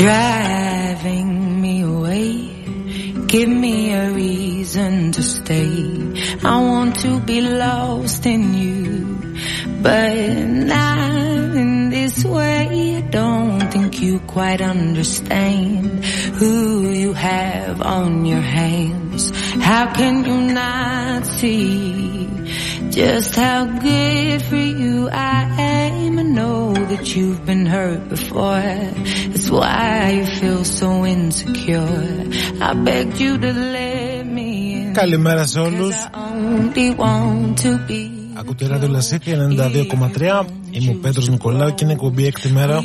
[0.00, 2.48] driving me away.
[3.26, 5.68] Give me a reason to stay.
[6.42, 9.34] I want to be lost in you,
[9.82, 10.14] but
[10.72, 12.96] not in this way.
[12.96, 16.02] I don't think you quite understand
[16.40, 16.88] who
[17.19, 19.31] have on your hands.
[19.69, 22.27] How can you not see
[22.99, 26.19] just how good for you I am?
[26.23, 28.73] I know that you've been hurt before.
[29.31, 32.03] That's why you feel so insecure.
[32.67, 34.93] I begged you to let me in.
[34.93, 35.95] Καλημέρα σε όλους.
[35.95, 38.15] I only want to be.
[38.37, 40.45] Ακούτε ράδιο Λασίθια 92,3.
[40.71, 42.81] Είμαι ο Πέτρος Νικολάου και είναι εκπομπή έκτη μέρα.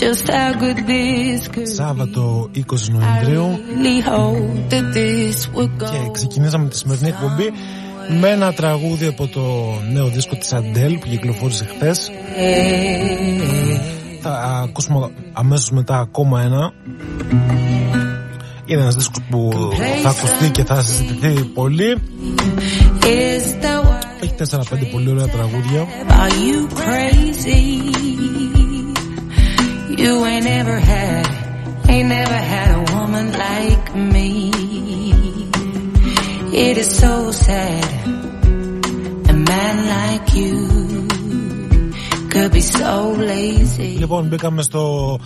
[0.00, 4.70] We ain't ever gonna know just how good this could Σάββατο 20 Νοεμβρίου really hope
[4.70, 6.12] that this would και go.
[6.12, 7.52] ξεκινήσαμε τη σημερινή εκπομπή
[8.20, 9.40] με ένα τραγούδι από το
[9.92, 12.10] νέο δίσκο της Αντέλ που κυκλοφόρησε χθες.
[14.20, 16.72] Θα ακούσουμε αμέσως μετά ακόμα ένα.
[18.66, 19.50] Είναι ένας δίσκος που
[20.02, 21.96] θα ακουστεί και θα συζητηθεί πολύ.
[23.00, 25.86] Is the word, Έχει 4-5 πολύ ωραία τραγούδια.
[30.08, 30.24] Are you crazy?
[30.24, 31.26] You ain't ever had,
[31.88, 34.50] ain't never had a woman like me.
[36.52, 38.06] It is so sad,
[39.28, 41.08] a man like you
[42.30, 43.98] could be so lazy.
[43.98, 45.18] Λοιπόν, μπήκαμε στο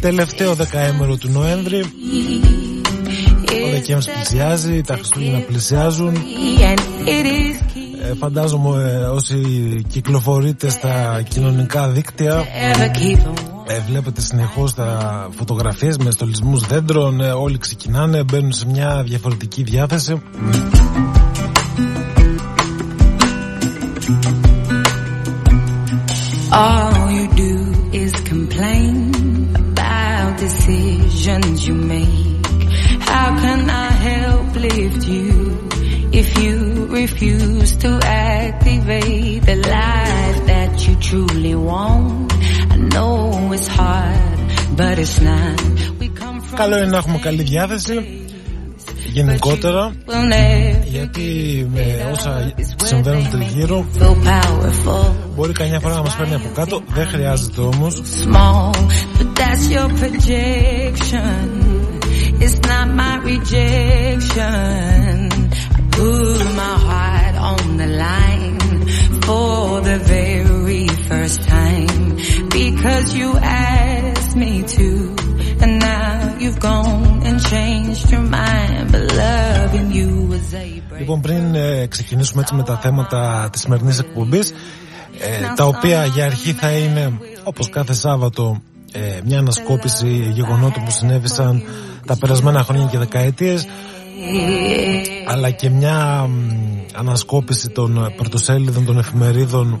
[0.00, 1.80] τελευταίο δεκαέμερο του Νοέμβρη.
[3.66, 6.14] Ο Δεκέμβρης πλησιάζει, τα Χριστούγεννα πλησιάζουν.
[6.16, 8.10] And it is key.
[8.10, 9.38] Ε, φαντάζομαι ε, όσοι
[9.88, 12.44] κυκλοφορείτε στα κοινωνικά δίκτυα
[13.66, 13.86] Ever keep a woman.
[13.86, 19.62] ε, βλέπετε συνεχώς τα φωτογραφίες με στολισμούς δέντρων ε, όλοι ξεκινάνε, μπαίνουν σε μια διαφορετική
[19.62, 20.22] διάθεση
[26.50, 27.52] All you do
[27.92, 29.12] is complain
[29.54, 32.46] about decisions you make.
[33.00, 35.68] How can I help lift you
[36.12, 42.43] if you refuse to activate the life that you truly want?
[46.56, 48.24] Καλό είναι να έχουμε καλή διάθεση
[49.12, 51.22] γενικότερα we'll never γιατί
[51.74, 52.52] με όσα
[52.84, 55.12] συμβαίνουν τριγύρω feel powerful.
[55.34, 58.70] μπορεί καμιά φορά να μας παίρνει από κάτω δεν χρειάζεται όμως small,
[59.18, 61.44] but that's your projection.
[62.44, 64.48] It's not my rejection.
[65.78, 68.58] I put my heart on the line
[69.26, 70.53] for the very
[71.24, 72.06] first time
[72.60, 74.88] because you asked me to.
[75.62, 81.00] And now you've gone and changed your mind, but loving you was a break.
[81.00, 84.52] Λοιπόν, πριν ε, ξεκινήσουμε έτσι με τα θέματα της σημερινής εκπομπής,
[85.18, 90.90] ε, τα οποία για αρχή θα είναι, όπως κάθε Σάββατο, ε, μια ανασκόπηση γεγονότων που
[90.90, 91.62] συνέβησαν
[92.06, 93.66] τα περασμένα χρόνια και δεκαετίες,
[95.26, 96.64] αλλά και μια μ,
[96.94, 99.80] ανασκόπηση των πρωτοσέλιδων των εφημερίδων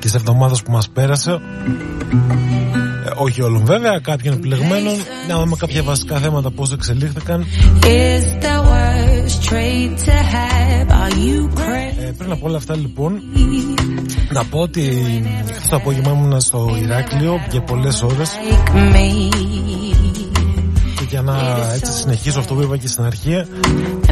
[0.00, 1.30] της εβδομάδας που μας πέρασε.
[1.30, 4.94] Ε, όχι όλων βέβαια, κάποιων επιλεγμένων.
[5.28, 7.44] Να δούμε κάποια βασικά θέματα πώς εξελίχθηκαν.
[7.82, 10.88] Is the worst trait to have?
[10.90, 12.06] Are you crazy?
[12.06, 13.22] Ε, πριν από όλα αυτά λοιπόν
[14.32, 14.80] να πω ότι
[15.54, 19.34] χθες το απόγευμα ήμουν στο Ηράκλειο για πολλές ώρες Like me.
[20.98, 21.34] και για να
[21.74, 23.44] έτσι συνεχίσω αυτό που είπα και στην αρχή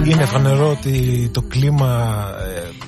[0.05, 2.25] είναι φανερό ότι το κλίμα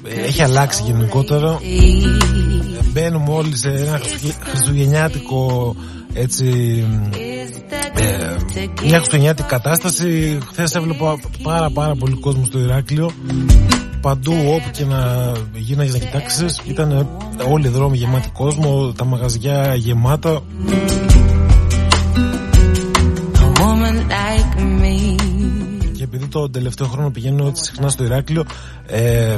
[0.04, 2.47] ε, έχει αλλάξει γενικότερα Ε,
[2.92, 5.74] μπαίνουμε όλοι σε ένα χριστουγε- χριστουγεννιάτικο
[6.12, 6.46] έτσι
[7.94, 8.36] ε,
[8.84, 13.10] μια χριστουγεννιάτικη κατάσταση χθες έβλεπα πάρα πάρα πολύ κόσμο στο Ηράκλειο
[14.00, 17.08] παντού όπου και να γίναγες να κοιτάξεις ήταν
[17.50, 20.40] όλοι οι δρόμοι γεμάτοι κόσμο τα μαγαζιά γεμάτα
[23.34, 25.16] A woman like me.
[25.96, 28.44] και επειδή το τελευταίο χρόνο πηγαίνω έτσι συχνά στο Ηράκλειο
[28.86, 29.36] ε,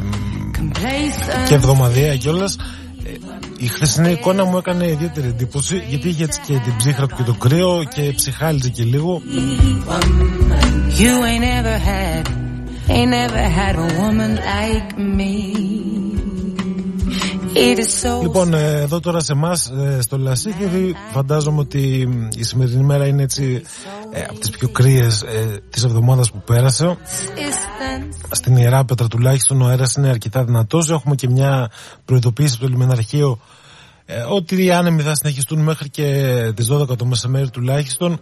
[0.58, 1.48] Complacent.
[1.48, 2.56] και εβδομαδιαία κιόλας.
[3.62, 7.22] Η χθεσινή εικόνα μου έκανε ιδιαίτερη εντύπωση γιατί είχε έτσι και την ψύχρα του και
[7.22, 9.22] το κρύο και ψυχάλιζε και λίγο.
[10.98, 12.24] You ain't ever had,
[12.88, 15.99] ain't ever had a woman like me.
[17.54, 22.44] It is so Λοιπόν, ε, εδώ τώρα σε εμάς στο Λασίθιδη φαντάζομαι ότι μ, η
[22.44, 23.62] σημερινή μέρα είναι έτσι
[24.12, 26.86] ε, από τις πιο κρύες ε, της εβδομάδας που πέρασε.
[26.86, 28.28] distance.
[28.30, 30.90] Στην Ιερά Πέτρα τουλάχιστον ο αέρας είναι αρκετά δυνατός.
[30.90, 31.70] Έχουμε και μια
[32.04, 33.38] προειδοποίηση από το λιμεναρχείο
[34.04, 36.06] ε, ότι οι άνεμοι θα συνεχιστούν μέχρι και
[36.56, 38.20] τις 12 το μεσημέρι τουλάχιστον.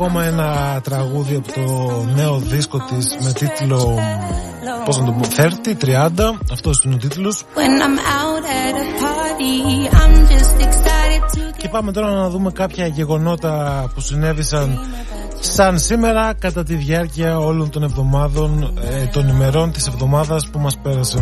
[0.00, 3.98] Ακόμα ένα τραγούδι από το νέο δίσκο της με τίτλο
[4.84, 7.44] πώς να το πω 30, 30 αυτός είναι ο τίτλος.
[11.56, 14.78] Και πάμε τώρα να δούμε κάποια γεγονότα που συνέβησαν
[15.40, 20.78] σαν σήμερα κατά τη διάρκεια όλων των εβδομάδων ε, των ημερών της εβδομάδας που μας
[20.82, 21.18] πέρασε.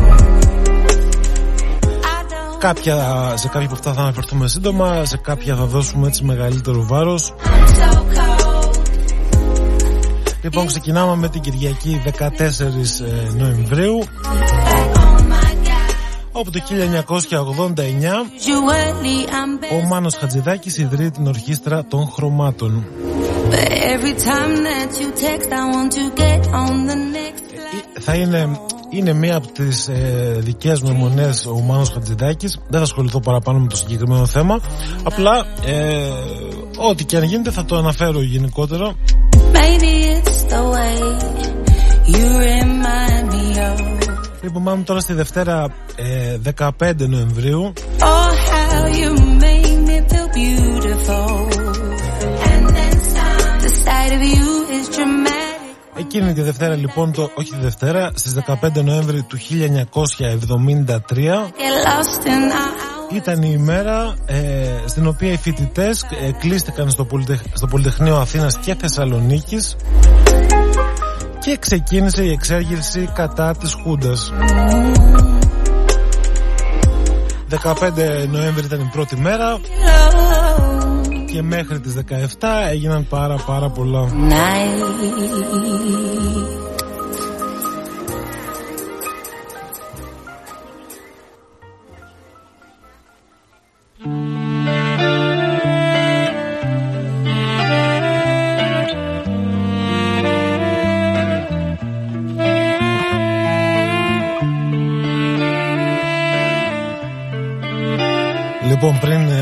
[2.58, 2.96] Κάποια,
[3.34, 7.34] σε κάποια από αυτά θα αναφερθούμε σύντομα σε κάποια θα δώσουμε έτσι μεγαλύτερο βάρος
[10.42, 13.98] Λοιπόν ξεκινάμε με την Κυριακή 14 ε, Νοεμβρίου.
[16.32, 16.60] Όπου το
[17.70, 17.74] 1989
[19.72, 22.86] ο Μάνος Χατζηδάκης ιδρύει την ορχήστρα των χρωμάτων.
[28.00, 28.58] Θα είναι
[28.90, 32.60] είναι μία από τις ε, δικές μου μονές ο Μάνος Χατζηδάκης.
[32.68, 34.60] Δεν θα ασχοληθώ παραπάνω με το συγκεκριμένο θέμα.
[35.02, 35.98] Απλά ε,
[36.78, 38.94] ό,τι και αν γίνεται θα το αναφέρω γενικότερα
[44.42, 47.72] Λοιπόν, πάμε τώρα στη Δευτέρα ε, 15 Νοεμβρίου.
[48.00, 49.10] Oh, how you
[49.44, 51.30] made me feel beautiful.
[52.50, 53.58] And then some.
[53.64, 55.38] The sight of you is dramatic.
[55.98, 59.42] Εκείνη τη Δευτέρα λοιπόν, το, όχι τη Δευτέρα, στις 15 Νοέμβρη του 1973
[63.14, 68.58] ήταν η ημέρα ε, στην οποία οι φοιτητές ε, κλείστηκαν στο, Πολυτεχ, στο Πολυτεχνείο Αθήνας
[68.58, 69.76] και Θεσσαλονίκης
[71.38, 74.32] και ξεκίνησε η εξέργηση κατά της Χούντας.
[77.50, 79.58] 15 Νοέμβρη ήταν η πρώτη μέρα
[81.32, 81.94] και μέχρι τις
[82.38, 84.00] 17 έγιναν πάρα πάρα πολλά.
[84.00, 84.28] Λοιπόν,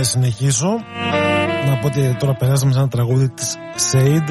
[0.07, 0.69] συνεχίσω,
[1.67, 4.29] να πω ότι τώρα περάσαμε σε ένα τραγούδι της Σέιντ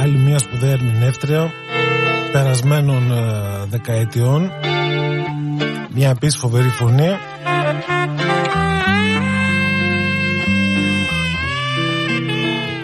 [0.00, 1.52] Άλλη μια σπουδαία ερμηνεύτρια
[2.32, 4.50] περασμένων ε, δεκαετιών.
[5.94, 7.08] Μια επίσης φοβερή φωνή.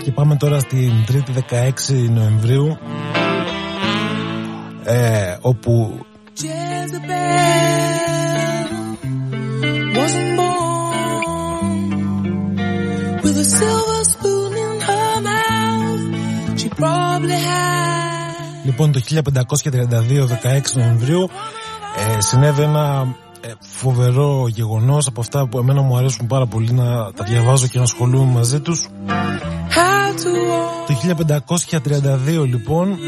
[0.02, 1.54] Και πάμε τώρα στην 3η
[1.94, 2.78] 16 Νοεμβρίου
[4.84, 5.98] ε, όπου
[18.64, 21.30] Λοιπόν το 1532 16 Νοεμβρίου
[22.16, 27.12] ε, συνέβη ένα ε, φοβερό γεγονός από αυτά που εμένα μου αρέσουν πάρα πολύ να
[27.12, 28.88] τα διαβάζω και να ασχολούμαι μαζί τους.
[30.86, 30.94] Το
[32.40, 32.98] 1532 λοιπόν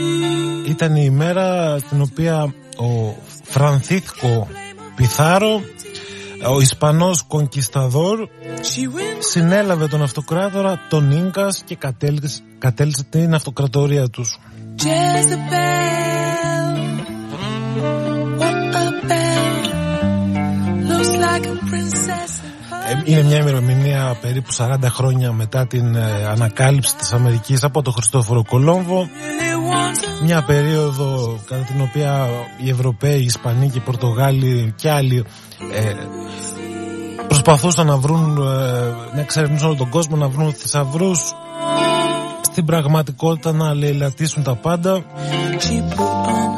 [0.67, 4.49] ήταν η ημέρα στην οποία ο Φρανθίθκο
[4.97, 5.61] Πιθάρο
[6.45, 8.29] ο Ισπανός κονκισταδόρ
[9.19, 14.39] συνέλαβε τον αυτοκράτορα τον Ίνκας και κατέληξε, κατέληξε την αυτοκρατορία τους.
[22.89, 27.93] Ε, είναι μια ημερομηνία περίπου 40 χρόνια μετά την ε, ανακάλυψη της Αμερικής από τον
[27.93, 29.09] Χριστόφορο Κολόμβο
[30.23, 32.29] μια περίοδο κατά την οποία
[32.65, 35.25] οι Ευρωπαίοι, οι Ισπανοί και οι Πορτογάλοι και άλλοι
[35.73, 35.95] ε,
[37.29, 41.35] προσπαθούσαν να βρουν, ε, να εξερευνήσουν όλο τον κόσμο, να βρουν θησαυρούς.
[42.41, 45.05] Στην πραγματικότητα να λαιλατίσουν τα πάντα.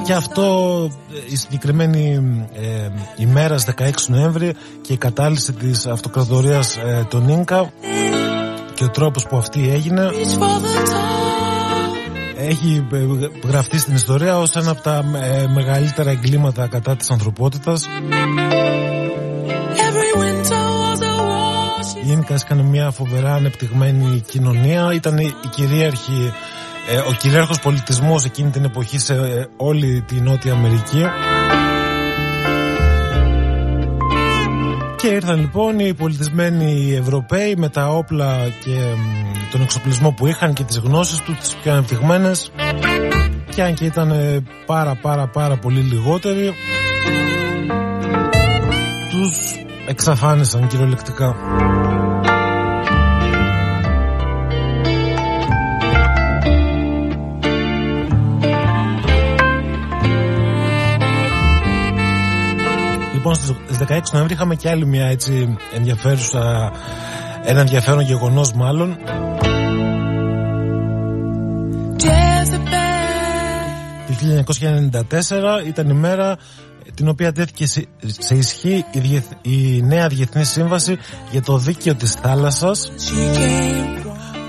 [0.04, 0.88] Και αυτό
[1.30, 2.14] η συγκεκριμένη
[2.54, 7.72] ε, ημέρα 16 Νοέμβρη και η κατάλυση της αυτοκρατορίας ε, των Ίνκα
[8.74, 10.10] και ο τρόπος που αυτή έγινε
[12.48, 12.86] έχει
[13.44, 15.04] γραφτεί στην ιστορία ως ένα από τα
[15.54, 17.86] μεγαλύτερα εγκλήματα κατά της ανθρωπότητας
[22.02, 24.92] Γενικά έκανε μια φοβερά ανεπτυγμένη κοινωνία.
[24.94, 26.32] Ήταν η κυρίαρχη,
[26.88, 31.04] ε, ο κυρίαρχος πολιτισμός εκείνη την εποχή σε ε, όλη τη Νότια Αμερική.
[35.08, 38.80] Και ήρθαν λοιπόν οι πολιτισμένοι Ευρωπαίοι με τα όπλα και
[39.50, 42.52] τον εξοπλισμό που είχαν και τις γνώσεις τους, τις πιο ανεπτυγμένες
[43.54, 46.54] και αν και ήταν ε, πάρα πάρα πάρα πολύ λιγότεροι
[49.10, 49.38] τους
[49.86, 51.36] εξαφάνισαν κυριολεκτικά.
[63.14, 63.50] Λοιπόν, στις
[63.88, 66.72] 16 Νοέμβρη είχαμε και άλλη μια έτσι ενδιαφέρουσα,
[67.44, 68.96] ένα ενδιαφέρον γεγονός μάλλον.
[74.06, 74.54] Το
[75.62, 76.36] 1994 ήταν η μέρα
[76.94, 77.66] την οποία τέθηκε
[78.06, 80.98] σε ισχύ η, η νέα Διεθνής Σύμβαση
[81.30, 82.92] για το Δίκαιο της Θάλασσας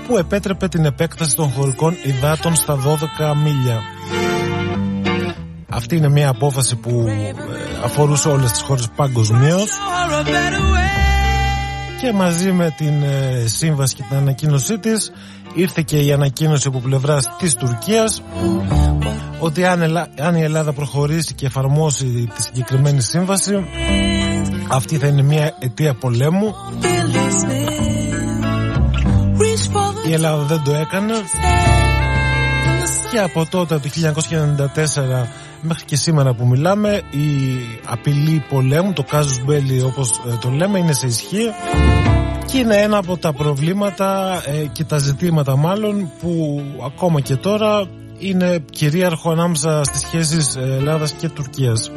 [0.06, 2.78] που επέτρεπε την επέκταση των χωρικών υδάτων στα
[3.20, 3.80] 12 μίλια.
[5.80, 7.34] Αυτή είναι μια απόφαση που ε,
[7.84, 9.68] αφορούσε όλες τις χώρες παγκοσμίως.
[12.00, 15.12] και μαζί με την ε, σύμβαση και την ανακοίνωσή της
[15.54, 18.22] ήρθε και η ανακοίνωση από πλευρά της Τουρκίας
[19.38, 23.64] ότι αν, η Ελλάδα προχωρήσει και εφαρμόσει τη συγκεκριμένη σύμβαση
[24.68, 26.54] αυτή θα είναι μια αιτία πολέμου
[30.08, 31.14] η Ελλάδα δεν το έκανε
[33.10, 33.88] και από τότε το
[35.24, 35.26] 1994
[35.60, 37.28] μέχρι και σήμερα που μιλάμε η
[37.84, 41.44] απειλή πολέμου, το casus belli όπως ε, το λέμε είναι σε ισχύ
[42.46, 47.86] και είναι ένα από τα προβλήματα ε, και τα ζητήματα μάλλον που ακόμα και τώρα
[48.18, 51.90] είναι κυρίαρχο ανάμεσα στις σχέσεις ε, Ελλάδας και Τουρκίας.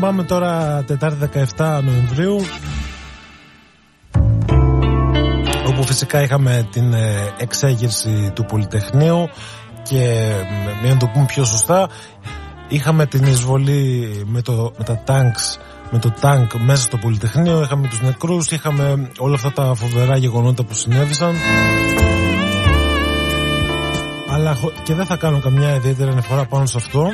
[0.00, 2.36] Λοιπόν πάμε τώρα Τετάρτη 17 Νοεμβρίου
[5.68, 9.28] όπου φυσικά είχαμε την ε, εξέγερση του Πολυτεχνείου
[9.82, 10.32] και
[10.82, 11.88] για να το πούμε πιο σωστά
[12.68, 15.58] είχαμε την εισβολή με, το, με τα τάγκς
[15.90, 20.64] με το τάγκ μέσα στο Πολυτεχνείο είχαμε τους νεκρούς είχαμε όλα αυτά τα φοβερά γεγονότα
[20.64, 21.34] που συνέβησαν.
[24.32, 27.10] Αλλά και δεν θα κάνω καμιά ιδιαίτερη αναφορά πάνω σε αυτό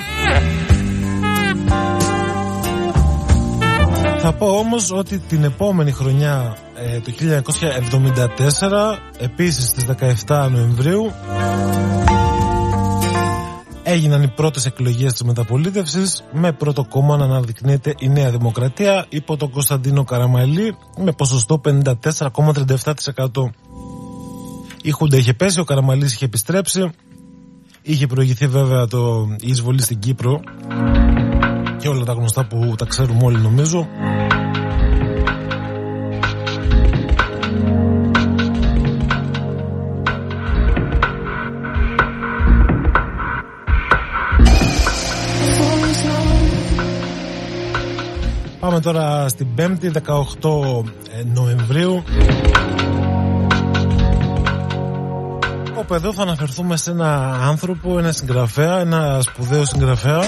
[4.28, 9.86] Θα πω όμως ότι την επόμενη χρονιά ε, το 1974 επίσης στις
[10.26, 11.12] 17 Νοεμβρίου
[13.82, 19.36] έγιναν οι πρώτες εκλογές της μεταπολίτευσης με πρώτο κόμμα να αναδεικνύεται η Νέα Δημοκρατία υπό
[19.36, 22.92] τον Κωνσταντίνο Καραμαλή με ποσοστό 54,37%.
[24.82, 26.90] Η Χούντα είχε πέσει, ο Καραμαλής είχε επιστρέψει
[27.82, 30.40] είχε προηγηθεί βέβαια το, η εισβολή στην Κύπρο
[31.78, 33.88] και όλα τα γνωστά που τα ξέρουμε όλοι νομίζω.
[48.60, 49.90] Πάμε τώρα στην 5η
[50.40, 52.02] 18 ε, Νοεμβρίου.
[55.78, 60.20] Όπου εδώ θα αναφερθούμε σε ένα άνθρωπο, ένα συγγραφέα, ένα σπουδαίο συγγραφέα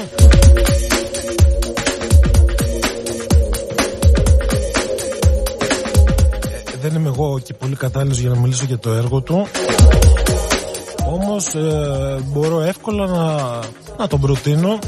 [6.89, 9.47] δεν είμαι εγώ και πολύ κατάλληλος για να μιλήσω για το έργο του.
[11.13, 13.59] Όμως ε, μπορώ εύκολα να,
[13.99, 14.79] να τον προτείνω.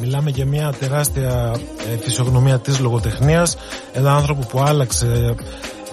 [0.00, 1.54] Μιλάμε για μια τεράστια
[1.92, 3.56] ε, φυσιογνωμία της λογοτεχνίας.
[3.92, 5.34] Ένα άνθρωπο που άλλαξε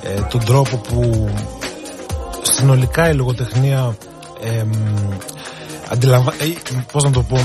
[0.01, 1.29] ε, τον τρόπο που
[2.41, 3.97] συνολικά η λογοτεχνία
[4.43, 4.63] ε,
[5.89, 6.31] αντιλαμβα...
[6.31, 6.53] Ε,
[6.91, 7.38] πώς να το πω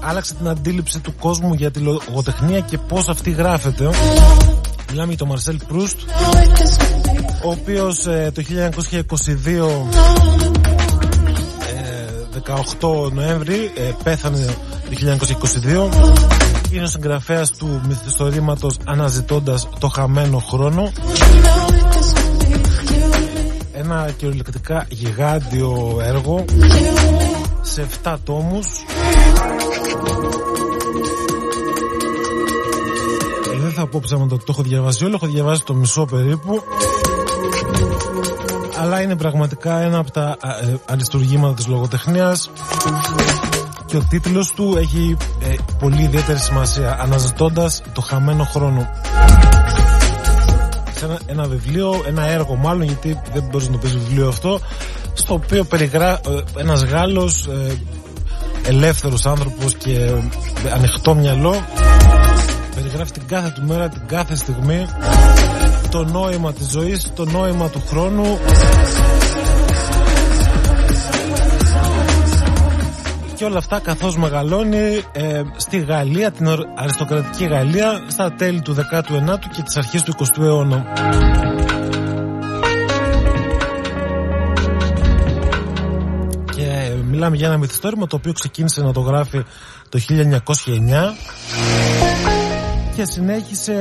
[0.00, 3.90] άλλαξε την αντίληψη του κόσμου για τη λογοτεχνία και πώς αυτή γράφεται
[4.94, 5.98] Μιλάμε για τον Μαρσέλ Προύστ
[7.44, 8.42] ο οποίος ε, το
[12.80, 14.54] 1922 18 Νοέμβρη ε, πέθανε
[14.90, 15.16] το
[16.70, 20.92] 1922 είναι ο συγγραφέας του μυθιστορήματος αναζητώντας το χαμένο χρόνο
[23.72, 26.44] ένα κυριολεκτικά γιγάντιο έργο
[27.62, 28.66] σε 7 τόμους
[33.84, 36.62] δεν θα πω ψέματα το έχω διαβάσει όλο, έχω διαβάσει το μισό περίπου.
[38.78, 42.50] Αλλά είναι πραγματικά ένα από τα ε, αριστουργήματα της λογοτεχνίας.
[43.86, 48.90] Και ο τίτλος του έχει ε, πολύ ιδιαίτερη σημασία αναζητώντας το χαμένο χρόνο
[50.96, 54.60] σε ένα, ένα βιβλίο, ένα έργο μάλλον γιατί δεν μπορείς να το πεις βιβλίο αυτό
[55.14, 57.76] στο οποίο περιγρά ε, ένας Γάλλος ε,
[58.66, 60.14] ελεύθερος άνθρωπος και
[60.74, 61.54] ανοιχτό μυαλό
[62.96, 64.86] περιγράφει την κάθε του μέρα, την κάθε στιγμή
[65.90, 68.38] το νόημα της ζωής, το νόημα του χρόνου
[73.34, 79.38] και όλα αυτά καθώς μεγαλώνει ε, στη Γαλλία, την αριστοκρατική Γαλλία στα τέλη του 19ου
[79.56, 80.84] και τις αρχές του 20ου αιώνα.
[86.54, 89.44] Και μιλάμε για ένα μυθιστόρημα το οποίο ξεκίνησε να το γράφει
[89.88, 92.13] το 1909
[92.94, 93.72] και συνέχισε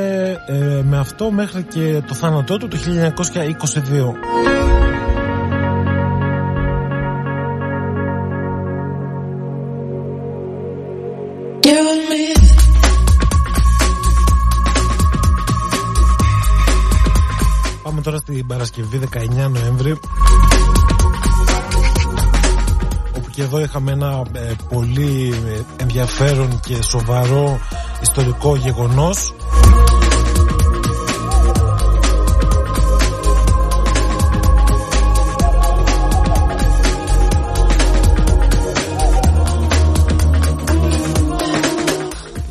[0.48, 4.44] ε, με αυτό μέχρι και το θάνατό του το 1922.
[18.04, 19.18] τώρα στην Παρασκευή 19
[19.50, 20.00] Νοέμβρη
[23.36, 25.34] και εδώ είχαμε ένα ε, πολύ
[25.78, 27.60] ενδιαφέρον και σοβαρό
[28.02, 29.34] ιστορικό γεγονός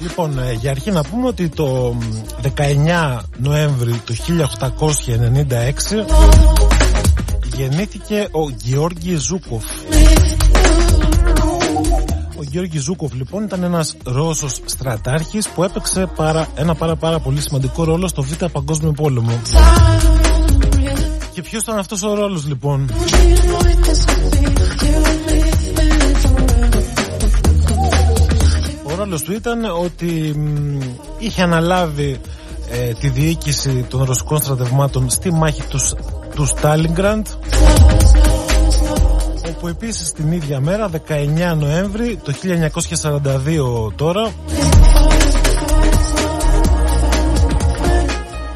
[0.01, 1.97] Λοιπόν, ε, για αρχή να πούμε ότι το
[2.57, 4.23] 19 Νοέμβρη του 1896
[7.57, 9.65] γεννήθηκε ο Γεώργης Ζούκοφ.
[12.43, 17.41] Ο Γιώργη Ζούκοφ λοιπόν ήταν ένας Ρώσος στρατάρχης που έπαιξε πάρα, ένα πάρα πάρα πολύ
[17.41, 19.41] σημαντικό ρόλο στο Β' Παγκόσμιο Πόλεμο.
[21.33, 22.91] Και ποιος ήταν αυτός ο ρόλος λοιπόν;
[28.97, 30.35] Ρόλος του ήταν ότι
[31.19, 32.21] είχε αναλάβει
[32.71, 35.95] ε, τη διοίκηση των ρωσικών στρατευμάτων στη μάχη τους,
[36.35, 37.27] τους Στάλιγκραντ
[39.63, 42.33] όπου επίσης την ίδια μέρα 19 Νοέμβρη το
[43.89, 44.33] 1942 τώρα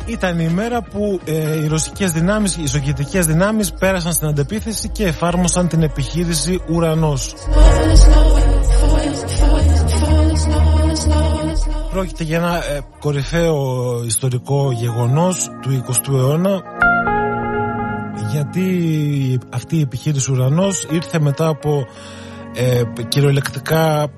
[0.07, 5.07] ήταν η μέρα που ε, οι ρωσικές δυνάμεις, οι σοβιετικές δυνάμεις πέρασαν στην αντεπίθεση και
[5.07, 7.35] εφάρμοσαν την επιχείρηση Ουρανός.
[11.91, 16.63] Πρόκειται για ένα ε, κορυφαίο ιστορικό γεγονός του 20ου αιώνα
[18.31, 21.87] γιατί αυτή η επιχείρηση Ουρανός ήρθε μετά από
[22.55, 24.09] ε, κυριολεκτικά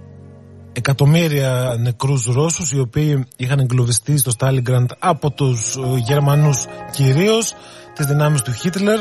[0.73, 7.55] εκατομμύρια νεκρούς Ρώσους οι οποίοι είχαν εγκλωβιστεί στο Στάλιγκραντ από τους ε, Γερμανούς κυρίως
[7.94, 8.99] τις δυνάμεις του Χίτλερ.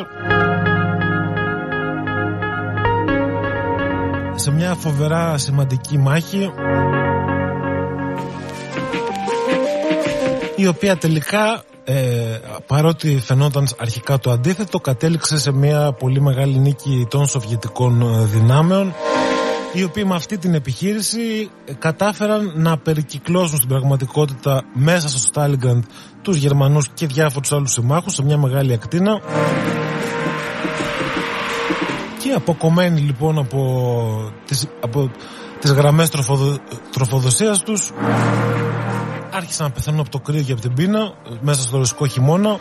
[4.35, 6.51] Σε μια φοβερά σημαντική μάχη
[10.55, 17.07] η οποία τελικά ε, παρότι φαινόταν αρχικά το αντίθετο κατέληξε σε μια πολύ μεγάλη νίκη
[17.09, 18.93] των Σοβιετικών ε, δυνάμεων
[19.73, 25.83] οι οποίοι με αυτή την επιχείρηση ε, κατάφεραν να περικυκλώσουν στην πραγματικότητα μέσα στο Στάλιγκραντ
[26.21, 29.21] τους Γερμανούς και διάφορους άλλους συμμάχους σε μια μεγάλη ακτίνα.
[32.23, 35.11] Και αποκομμένοι λοιπόν από τις, από
[35.59, 36.57] τις γραμμές τροφοδο,
[36.91, 37.91] τροφοδοσίας τους
[39.37, 42.59] άρχισαν να πεθαίνουν από το κρύο και από την πείνα μέσα στο ρωσικό χειμώνα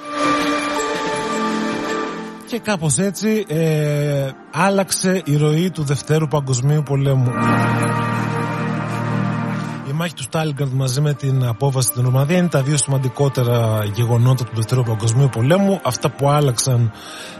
[2.46, 7.30] και κάπως έτσι ε, άλλαξε η ροή του Δευτέρου Παγκοσμίου Πολέμου.
[9.88, 14.44] Η μάχη του Στάλιγκραντ μαζί με την απόβαση στην Ορμανδία είναι τα δύο σημαντικότερα γεγονότα
[14.44, 15.80] του Δευτέρου Παγκοσμίου Πολέμου.
[15.82, 16.92] Αυτά που άλλαξαν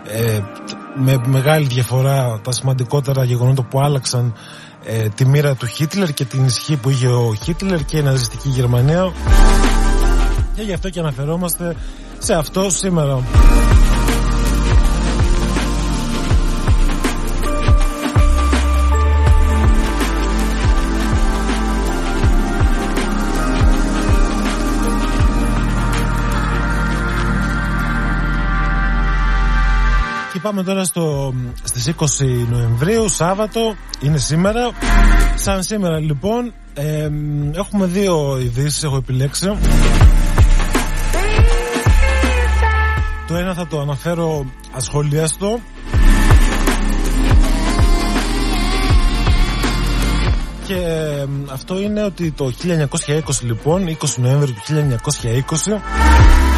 [0.07, 0.41] ε,
[0.95, 4.35] με μεγάλη διαφορά τα σημαντικότερα γεγονότα που άλλαξαν
[4.89, 8.49] ε, τη μοίρα του Χίτλερ και την ισχύ που είχε ο Χίτλερ και η ναζιστική
[8.49, 9.13] Γερμανία
[10.55, 11.77] και γι' αυτό και αναφερόμαστε
[12.19, 13.23] σε αυτό σήμερα.
[30.47, 32.05] Πάμε τώρα στο, στις 20
[32.51, 34.71] Νοεμβρίου, Σάββατο, είναι σήμερα.
[35.35, 36.53] Σαν σήμερα λοιπόν,
[37.53, 39.59] έχουμε δύο ειδήσεις έχω επιλέξει.
[43.27, 45.61] Το ένα θα το αναφέρω ασχολιάστο.
[50.67, 50.81] Και
[51.53, 56.56] αυτό είναι ότι το 1920 λοιπόν, 20 Νοέμβρη του 1920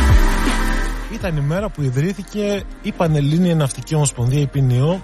[1.13, 5.03] ήταν η μέρα που ιδρύθηκε η Πανελλήνια Ναυτική Ομοσπονδία Υπηνιό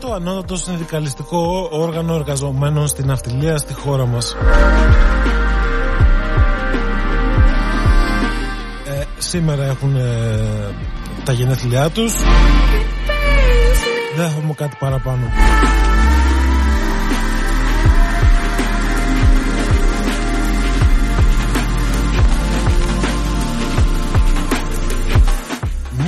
[0.00, 4.36] το ανώτατο συνδικαλιστικό όργανο εργαζομένων στην ναυτιλία στη χώρα μας.
[8.86, 10.74] Ε, σήμερα έχουν ε,
[11.24, 12.14] τα γενέθλιά τους
[14.16, 15.30] δεν θα πούμε κάτι παραπάνω.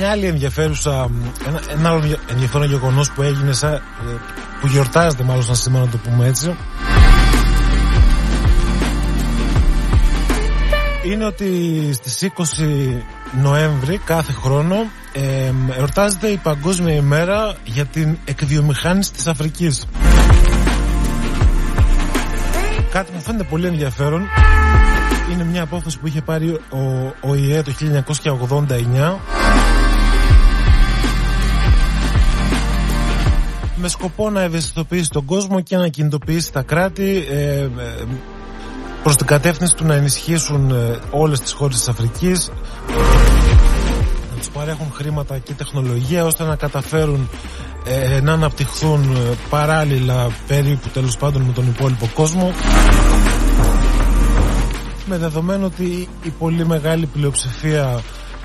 [0.05, 1.09] Μια άλλη ενδιαφέρουσα,
[1.47, 3.79] ένα, ένα άλλο ενδιαφέρον γεγονός που έγινε, σαν, ε,
[4.61, 6.55] που γιορτάζεται μάλλον σαν σήμερα να το πούμε έτσι,
[11.05, 13.01] είναι ότι στις 20
[13.41, 14.75] Νοέμβρη κάθε χρόνο
[15.13, 19.85] ε, εορτάζεται η Παγκόσμια ημέρα για την εκβιομηχάνηση της Αφρικής.
[22.91, 24.27] Κάτι μου φαίνεται πολύ ενδιαφέρον
[25.31, 29.34] είναι μια απόφαση που είχε πάρει ο, ο ΙΕ το 1989
[33.75, 37.69] με σκοπό να ευαισθητοποιήσει τον κόσμο και να κινητοποιήσει τα κράτη ε, ε
[39.03, 42.51] προς την κατεύθυνση του να ενισχύσουν ε, όλες τις χώρες της Αφρικής
[44.31, 47.29] να τους παρέχουν χρήματα και τεχνολογία ώστε να καταφέρουν
[47.85, 49.17] ε, να αναπτυχθούν
[49.49, 52.53] παράλληλα περίπου τέλος πάντων με τον υπόλοιπο κόσμο.
[55.05, 58.01] Με δεδομένο ότι η πολύ μεγάλη πλειοψηφία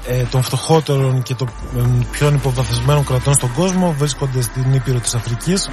[0.06, 1.48] ε, των φτωχότερων και των
[2.10, 5.68] πιο υποβαθμισμένων κρατών στον κόσμο βρίσκονται στην Ήπειρο της Αφρικής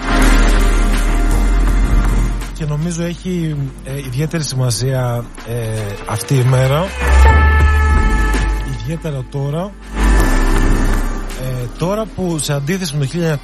[2.54, 6.86] και νομίζω έχει ε, ιδιαίτερη σημασία ε, αυτή η μέρα
[8.82, 9.72] ιδιαίτερα τώρα.
[11.78, 13.40] Τώρα που σε αντίθεση με το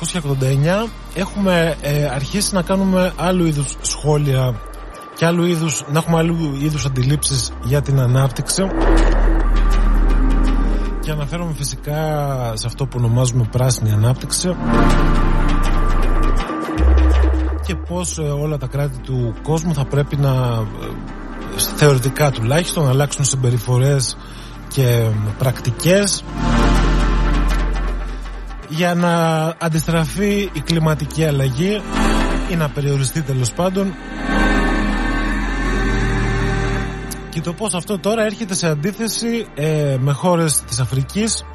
[0.86, 1.76] 1989 έχουμε
[2.14, 4.56] αρχίσει να κάνουμε άλλου είδους σχόλια
[5.16, 8.64] και άλλου είδους, να έχουμε άλλου είδους αντιλήψεις για την ανάπτυξη
[11.04, 11.98] και αναφέρομαι φυσικά
[12.56, 14.56] σε αυτό που ονομάζουμε πράσινη ανάπτυξη.
[17.66, 22.90] Και πως ε, όλα τα κράτη του κόσμου θα πρέπει να ε, θεωρητικά τουλάχιστον να
[22.90, 24.18] αλλάξουν συμπεριφορές
[24.68, 26.24] και πρακτικές
[28.70, 31.82] για να αντιστραφεί η κλιματική αλλαγή
[32.52, 33.94] ή να περιοριστεί τέλος πάντων
[37.34, 41.46] και το πως αυτό τώρα έρχεται σε αντίθεση ε, με χώρες της Αφρικής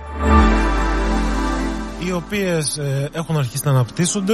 [2.06, 4.32] οι οποίες ε, έχουν αρχίσει να αναπτύσσονται.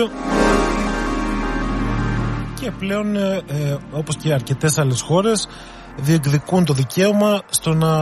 [2.61, 5.49] Και πλέον ε, ε, όπως και αρκετές άλλες χώρες
[5.97, 7.93] διεκδικούν το δικαίωμα στο να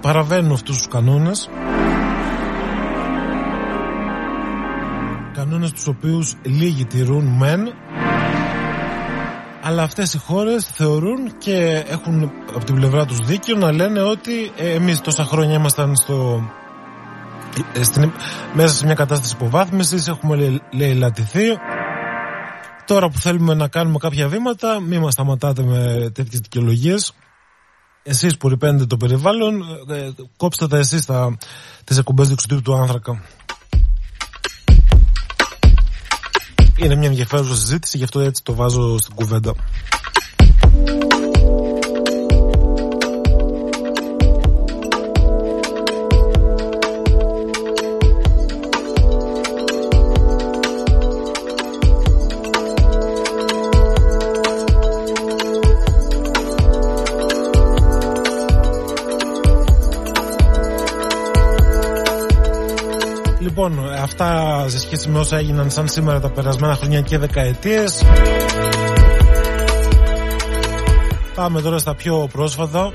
[0.00, 1.48] παραβαίνουν αυτούς τους κανόνες.
[5.34, 7.60] Κανόνες τους οποίους λίγοι τηρούν μεν
[9.62, 14.52] αλλά αυτές οι χώρες θεωρούν και έχουν από την πλευρά τους δίκιο να λένε ότι
[14.56, 16.42] ε, εμείς τόσα χρόνια ήμασταν στο,
[17.72, 18.12] ε, στην,
[18.54, 21.44] μέσα σε μια κατάσταση υποβάθμισης έχουμε λαιλατηθεί
[22.86, 27.12] τώρα που θέλουμε να κάνουμε κάποια βήματα μην μας σταματάτε με τέτοιες δικαιολογίες.
[28.02, 31.36] εσείς που ρηπαίνετε το περιβάλλον ε, κόψτε τα εσείς τα,
[31.84, 33.22] τις εκπομπές διοξιδίου του άνθρακα
[36.84, 39.54] είναι μια ενδιαφέρουσα συζήτηση, γι' αυτό έτσι το βάζω στην κουβέντα.
[64.02, 68.04] Αυτά σε σχέση με όσα έγιναν σαν σήμερα τα περασμένα χρόνια και δεκαετίες.
[71.34, 72.92] Πάμε τώρα στα πιο πρόσφατα.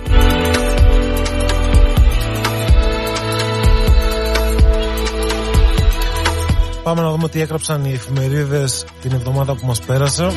[6.84, 10.28] Πάμε να δούμε τι έγραψαν οι εφημερίδες την εβδομάδα που μας πέρασε.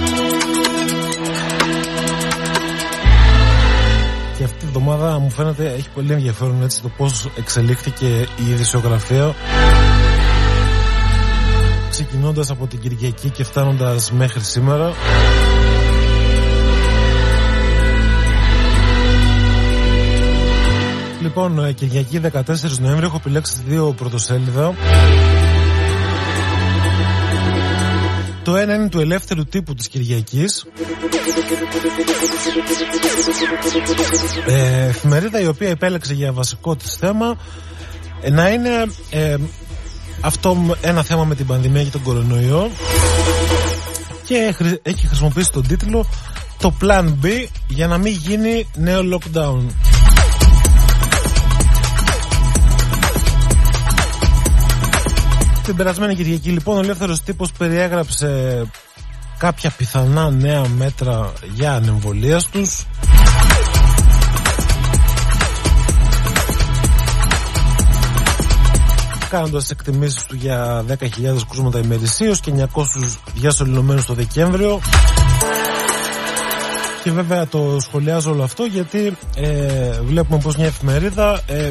[4.37, 9.35] Και αυτή η εβδομάδα μου φαίνεται έχει πολύ ενδιαφέρον έτσι το πώς εξελίχθηκε η ειδησιογραφία
[12.19, 14.93] ξεκινώντας από την Κυριακή και φτάνοντας μέχρι σήμερα.
[21.23, 24.75] Λοιπόν, ε, Κυριακή 14 Νοέμβρη έχω επιλέξει δύο πρωτοσέλιδα.
[28.45, 30.67] Το ένα είναι του ελεύθερου τύπου της Κυριακής.
[34.47, 37.37] Ε, Εφημερίδα η οποία επέλεξε για βασικό της θέμα
[38.21, 39.37] ε, να είναι ε,
[40.21, 42.71] αυτό ένα θέμα με την πανδημία και τον κορονοϊό
[44.25, 46.07] και έχει χρησιμοποιήσει τον τίτλο
[46.59, 49.61] το Plan B για να μην γίνει νέο lockdown.
[55.65, 58.63] Την περασμένη Κυριακή λοιπόν ο ελεύθερος τύπος περιέγραψε
[59.39, 62.87] κάποια πιθανά νέα μέτρα για ανεμβολία τους
[69.29, 70.97] κάνοντας εκτιμήσεις του για 10.000
[71.51, 72.65] κρούσματα ημερησίως και 900
[73.35, 74.81] διασωληνωμένους το Δεκέμβριο.
[77.03, 81.71] Και βέβαια το σχολιάζω όλο αυτό γιατί ε, βλέπουμε πως μια εφημερίδα ε,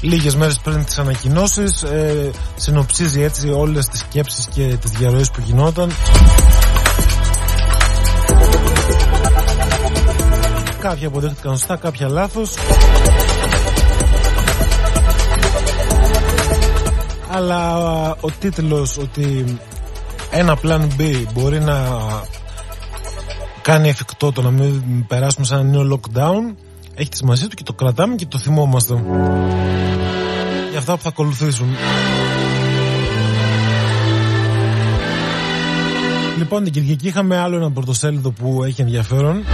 [0.00, 5.40] λίγες μέρες πριν τις ανακοινώσεις ε, συνοψίζει έτσι όλες τις σκέψεις και τις διαρροές που
[5.44, 5.92] γινόταν
[10.80, 12.54] κάποια αποδέχτηκαν σωστά, κάποια λάθος
[17.32, 17.76] αλλά
[18.20, 19.58] ο τίτλος ότι
[20.30, 21.88] ένα plan B μπορεί να
[23.62, 26.54] κάνει εφικτό το να μην περάσουμε σε ένα νέο lockdown
[26.94, 29.02] έχει τη σημασία του και το κρατάμε και το θυμόμαστε.
[30.70, 31.76] Για αυτά που θα ακολουθήσουν.
[36.38, 39.44] Λοιπόν την Κυριακή είχαμε άλλο ένα πρωτοσέλιδο που έχει ενδιαφέρον.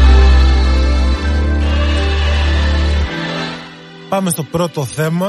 [4.08, 5.28] Πάμε στο πρώτο θέμα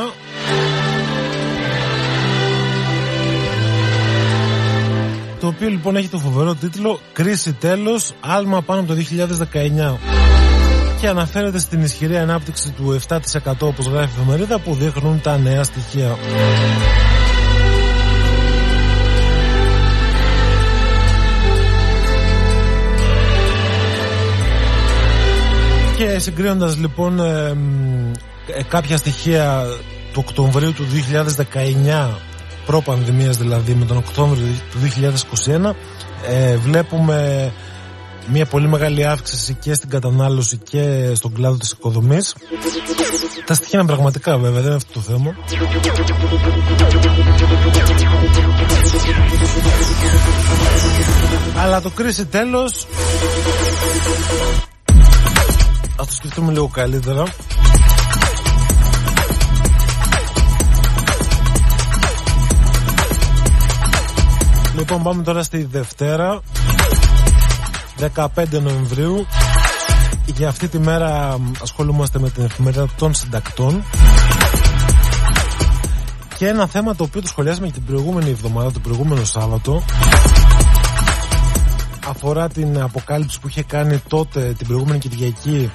[5.40, 9.02] το οποίο λοιπόν έχει το φοβερό τίτλο «Κρίση τέλος, άλμα πάνω από το
[9.52, 9.98] 2019»
[11.00, 13.18] και αναφέρεται στην ισχυρή ανάπτυξη του 7%
[13.60, 16.18] όπως γράφει η εφημερίδα που δείχνουν τα νέα στοιχεία.
[25.98, 27.56] Και συγκρίνοντας λοιπόν ε,
[28.68, 29.64] κάποια στοιχεία
[30.14, 30.86] του Οκτωβρίου του
[32.14, 32.29] 2019
[32.70, 34.78] προ-πανδημίας δηλαδή με τον Οκτώβριο του
[35.46, 35.72] 2021
[36.28, 37.52] ε, βλέπουμε
[38.28, 42.36] μια πολύ μεγάλη αύξηση και στην κατανάλωση και στον κλάδο της οικοδομής.
[43.46, 45.36] Τα στοιχεία είναι πραγματικά βέβαια δεν είναι αυτό το θέμα.
[51.56, 52.88] Αλλά το κρίση τέλος
[55.96, 57.24] ας το σκεφτούμε λίγο καλύτερα
[64.80, 66.42] Λοιπόν πάμε τώρα στη Δευτέρα
[68.16, 68.26] 15
[68.62, 69.26] Νοεμβρίου.
[70.26, 73.84] Για αυτή τη μέρα ασχολούμαστε με την εφημερίδα των συντακτών.
[76.38, 79.84] Και ένα θέμα το οποίο το σχολιάσαμε και την προηγούμενη εβδομάδα, το προηγούμενο Σάββατο
[82.08, 85.72] αφορά την αποκάλυψη που είχε κάνει τότε την προηγούμενη Κυριακή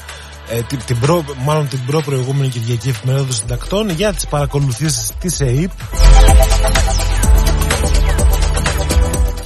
[0.49, 5.13] ε, την, την προ, μάλλον την προ προηγούμενη Κυριακή εφημερίδα των συντακτών για τις παρακολουθήσεις
[5.19, 5.71] της ΕΕΠ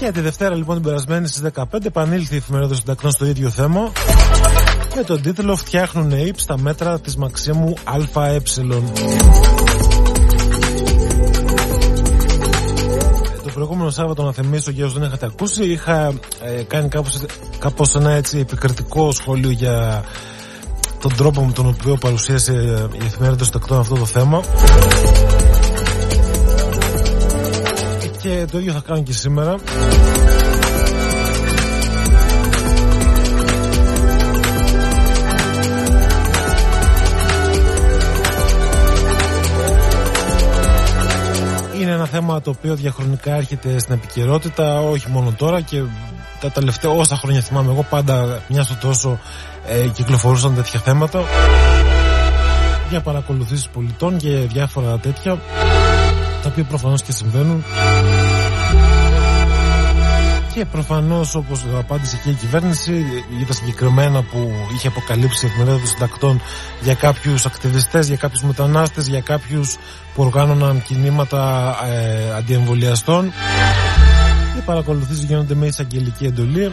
[0.09, 3.51] και τη Δευτέρα λοιπόν την περασμένη στις 15 επανήλθε η εφημερίδα των συντακτών στο ίδιο
[3.51, 3.93] θέμα.
[4.97, 8.41] Με τον τίτλο «Φτιάχνουν ΕΕΠ στα μέτρα της Μαξίμου ΑΕ».
[13.43, 15.65] Το προηγούμενο Σάββατο να θυμίσω για όσους δεν είχατε ακούσει.
[15.65, 17.21] Είχα ε, κάνει κάπως,
[17.59, 20.05] κάπως ένα έτσι επικριτικό σχόλιο για
[21.01, 22.53] τον τρόπο με τον οποίο παρουσίασε
[22.93, 24.43] η εφημερίδα των συντακτών αυτό το θέμα
[28.29, 29.55] και το ίδιο θα κάνω και σήμερα.
[41.81, 45.83] Είναι ένα θέμα το οποίο διαχρονικά έρχεται στην επικαιρότητα, όχι μόνο τώρα και
[46.41, 49.19] τα τελευταία όσα χρόνια θυμάμαι εγώ πάντα μια στο τόσο
[49.67, 51.23] ε, κυκλοφορούσαν τέτοια θέματα
[52.91, 55.39] για παρακολουθήσεις πολιτών και διάφορα τέτοια
[56.49, 57.65] τα οποία προφανώς και συμβαίνουν.
[60.55, 63.05] Και προφανώς όπως απάντησε και η κυβέρνηση
[63.37, 66.41] για τα συγκεκριμένα που είχε αποκαλύψει η εφημερίδα των συντακτών
[66.81, 69.77] για κάποιους ακτιβιστές, για κάποιους μετανάστες, για κάποιους
[70.15, 73.33] που οργάνωναν κινήματα ε, αντιεμβολιαστών.
[74.59, 76.73] Οι παρακολουθήσεις γίνονται με εισαγγελική εντολή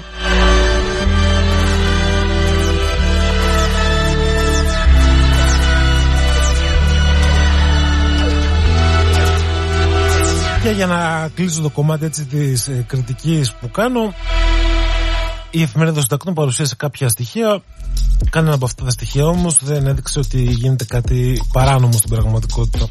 [10.66, 14.14] Και για να κλείσω το κομμάτι έτσι της ε, κριτικής που κάνω
[15.52, 17.62] η εφημερίδα των συντακτών παρουσίασε κάποια στοιχεία.
[18.30, 22.90] Κανένα από αυτά τα στοιχεία όμως δεν έδειξε ότι γίνεται κάτι παράνομο στην πραγματικότητα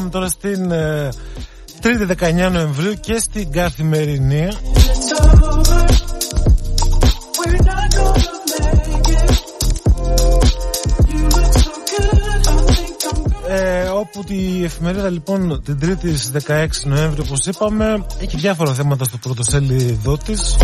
[0.00, 1.08] τώρα στην ε,
[1.82, 4.48] 3η 19 Νοεμβρίου και στην καθημερινή.
[13.48, 19.04] Ε, όπου η εφημερίδα λοιπόν την 3η στις 16 Νοέμβρη όπως είπαμε έχει διάφορα θέματα
[19.04, 20.56] στο πρωτοσέλιδό της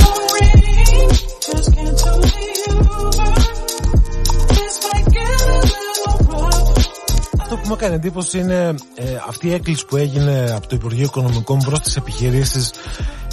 [7.69, 11.59] που μου έκανε εντύπωση είναι ε, αυτή η έκκληση που έγινε από το Υπουργείο Οικονομικών
[11.59, 12.71] προς τις επιχειρήσεις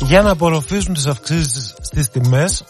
[0.02, 2.64] για να απορροφήσουν τις αυξήσεις στις τιμές.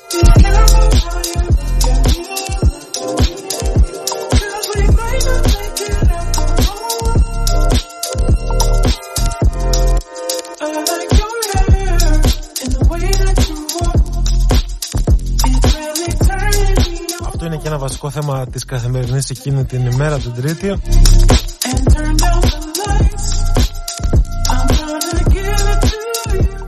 [17.45, 20.75] είναι και ένα βασικό θέμα της καθημερινής εκείνη την ημέρα την Τρίτη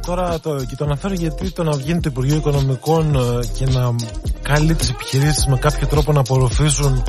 [0.05, 3.95] Τώρα το, και το αναφέρω γιατί το να βγαίνει το Υπουργείο Οικονομικών ε, και να
[4.41, 7.03] καλεί τις επιχειρήσεις με κάποιο τρόπο να απορροφήσουν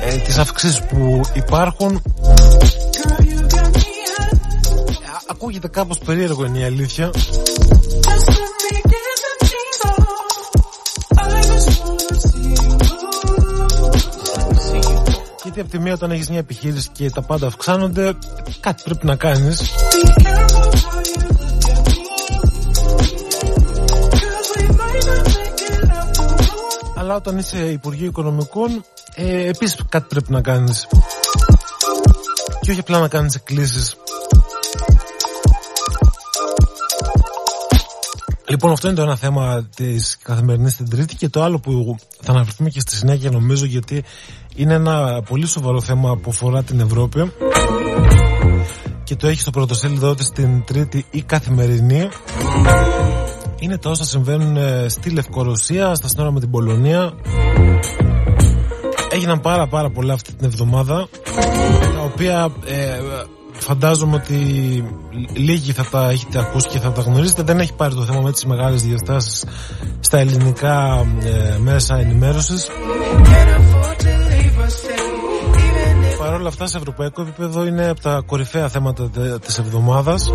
[0.00, 2.02] ε, τις αυξήσεις που υπάρχουν.
[5.26, 7.10] Ακούγεται κάπως περίεργο είναι η αλήθεια
[15.54, 18.14] γιατί από τη μία όταν έχεις μια επιχείρηση και τα πάντα αυξάνονται
[18.60, 19.70] κάτι πρέπει να κάνεις.
[26.96, 28.84] Αλλά όταν είσαι Υπουργείο Οικονομικών
[29.14, 30.86] ε, επίσης κάτι πρέπει να κάνεις.
[32.60, 33.96] Και όχι απλά να κάνεις εκκλήσεις
[38.52, 42.32] Λοιπόν, αυτό είναι το ένα θέμα της καθημερινής την Τρίτη και το άλλο που θα
[42.32, 44.04] αναφερθούμε και στη συνέχεια νομίζω γιατί
[44.54, 47.32] είναι ένα πολύ σοβαρό θέμα που αφορά την Ευρώπη
[49.04, 52.08] και το έχει στο πρωτοσέλιδό της την Τρίτη ή καθημερινή
[53.58, 57.12] είναι τα όσα συμβαίνουν ε, στη Λευκορωσία, στα σύνορα με την Πολωνία.
[59.10, 61.08] Έγιναν πάρα πάρα πολλά αυτή την εβδομάδα,
[61.94, 62.98] τα οποία ε,
[63.62, 64.34] φαντάζομαι ότι
[65.32, 67.42] λίγοι θα τα έχετε ακούσει και θα τα γνωρίζετε.
[67.42, 69.44] Δεν έχει πάρει το θέμα με τις μεγάλες διαστάσεις
[70.00, 72.68] στα ελληνικά ε, μέσα ενημέρωσης.
[76.18, 80.30] Παρ' όλα αυτά σε ευρωπαϊκό επίπεδο είναι από τα κορυφαία θέματα της εβδομάδας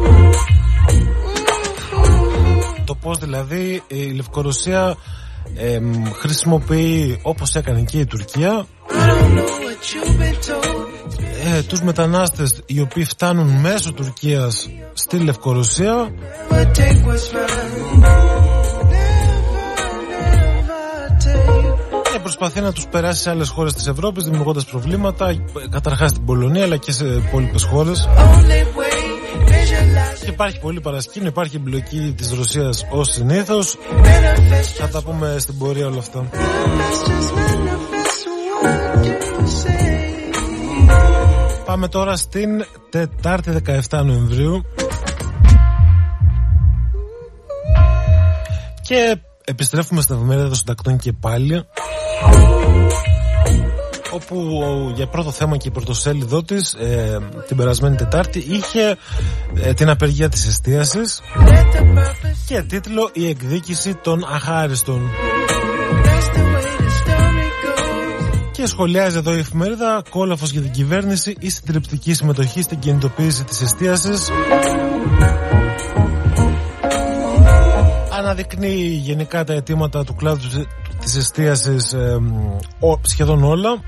[2.87, 4.95] το πώς δηλαδή η Λευκορωσία
[5.55, 5.79] ε,
[6.13, 8.65] χρησιμοποιεί όπως έκανε και η Τουρκία
[11.57, 16.11] ε, τους μετανάστες οι οποίοι φτάνουν μέσω Τουρκίας στη Λευκορωσία
[22.11, 25.35] και προσπαθεί να τους περάσει σε άλλες χώρες της Ευρώπης δημιουργώντας προβλήματα
[25.69, 28.07] καταρχάς στην Πολωνία αλλά και σε υπόλοιπες χώρες
[30.27, 33.77] Υπάρχει πολύ παρασκήνιο, υπάρχει εμπλοκή της Ρωσίας ως συνήθως.
[34.77, 36.29] Θα τα πούμε στην πορεία όλα αυτά.
[41.65, 42.49] Πάμε τώρα στην
[42.89, 44.63] Τετάρτη 17 Νοεμβρίου
[48.81, 51.65] και επιστρέφουμε στα εφημερίδα των συντακτών και πάλι
[54.11, 54.61] όπου
[54.95, 58.97] για πρώτο θέμα και η πρωτοσέλιδό της ε, την περασμένη Τετάρτη είχε
[59.55, 61.21] ε, την απεργία της εστίασης
[62.47, 65.09] και τίτλο «Η εκδίκηση των αχάριστων».
[68.57, 73.61] Και σχολιάζει εδώ η εφημερίδα κόλαφος για την κυβέρνηση ή συντριπτική συμμετοχή στην κινητοποίηση της
[73.61, 74.29] εστίασης.
[78.11, 80.65] Αναδεικνύει γενικά τα αιτήματα του κλάδου
[80.99, 82.17] της εστίασης ε,
[83.01, 83.81] σχεδόν όλα.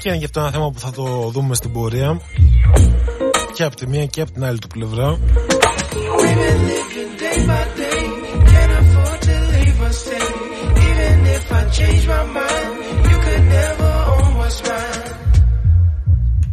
[0.00, 2.20] Και είναι γι' αυτό ένα θέμα που θα το δούμε στην πορεία.
[3.54, 5.18] Και από τη μία και από την άλλη του πλευρά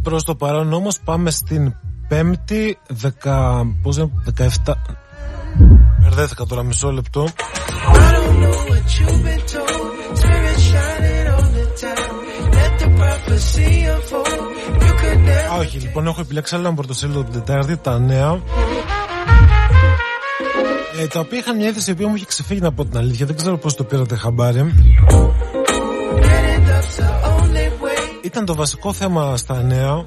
[0.02, 1.74] Προς το παρόν όμως πάμε στην
[2.08, 2.78] Πέμπτη
[3.22, 4.10] 10, πώς είναι,
[4.64, 4.72] 17
[6.00, 7.28] Μπερδέθηκα τώρα μισό λεπτό.
[15.50, 18.40] Α, όχι, λοιπόν έχω επιλέξει άλλο ένα πρωτοσέλιδο την Τετάρτη, τα νέα
[20.98, 23.26] ε, τα οποία είχαν μια είδηση η οποία μου είχε ξεφύγει να πω την αλήθεια.
[23.26, 24.74] Δεν ξέρω πώς το πήρατε χαμπάρι.
[28.22, 30.04] Ήταν το βασικό θέμα στα νέα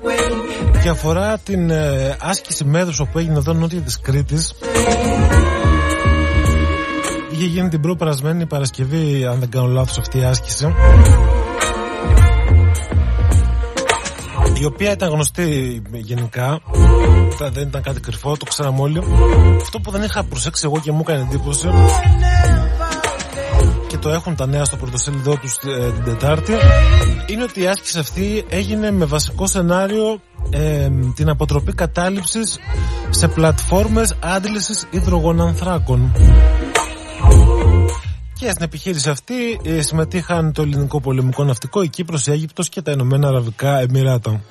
[0.83, 4.53] και αφορά την ε, άσκηση μέδους που έγινε εδώ νότια της Κρήτης.
[7.31, 10.73] Είχε γίνει την προπερασμένη Παρασκευή αν δεν κάνω λάθος αυτή η άσκηση
[14.61, 16.59] η οποία ήταν γνωστή γενικά
[17.51, 19.01] δεν ήταν κάτι κρυφό, το ξέραμε όλοι.
[19.61, 21.67] Αυτό που δεν είχα προσέξει εγώ και μου έκανε εντύπωση
[23.87, 26.53] και το έχουν τα νέα στο πρωτοσέλιδό τους ε, την Τετάρτη
[27.27, 32.59] είναι ότι η άσκηση αυτή έγινε με βασικό σενάριο ε, την αποτροπή κατάληψης
[33.09, 36.11] σε πλατφόρμες άντλησης υδρογονανθράκων
[38.41, 42.81] και στην επιχείρηση αυτή ε, συμμετείχαν το ελληνικό πολεμικό ναυτικό, η Κύπρος, η Αίγυπτος και
[42.81, 44.41] τα Ηνωμένα Αραβικά Εμμυράτα.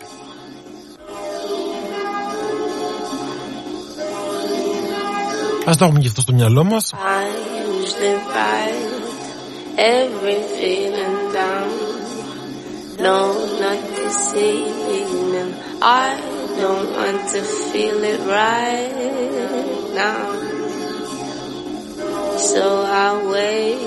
[5.64, 6.94] Ας το έχουμε και αυτό στο μυαλό μας.
[15.82, 16.10] I
[16.62, 18.94] don't want to feel it right
[20.00, 20.49] now.
[22.48, 22.64] So
[23.04, 23.80] I wait,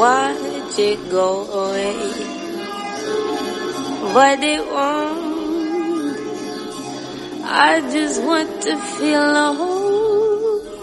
[0.00, 1.28] watch it go
[1.62, 1.96] away.
[4.14, 5.26] But it won't.
[7.68, 9.26] I just want to feel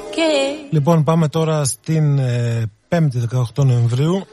[0.10, 0.68] okay.
[0.70, 2.98] Λοιπόν, πάμε τώρα στην ε, 5η
[3.58, 4.26] 18 Νοεμβρίου.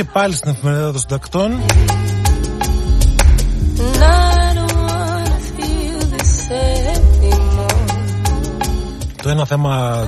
[0.00, 1.60] Και πάλι στην εφημερίδα των συντακτών.
[9.22, 10.04] Το ένα θέμα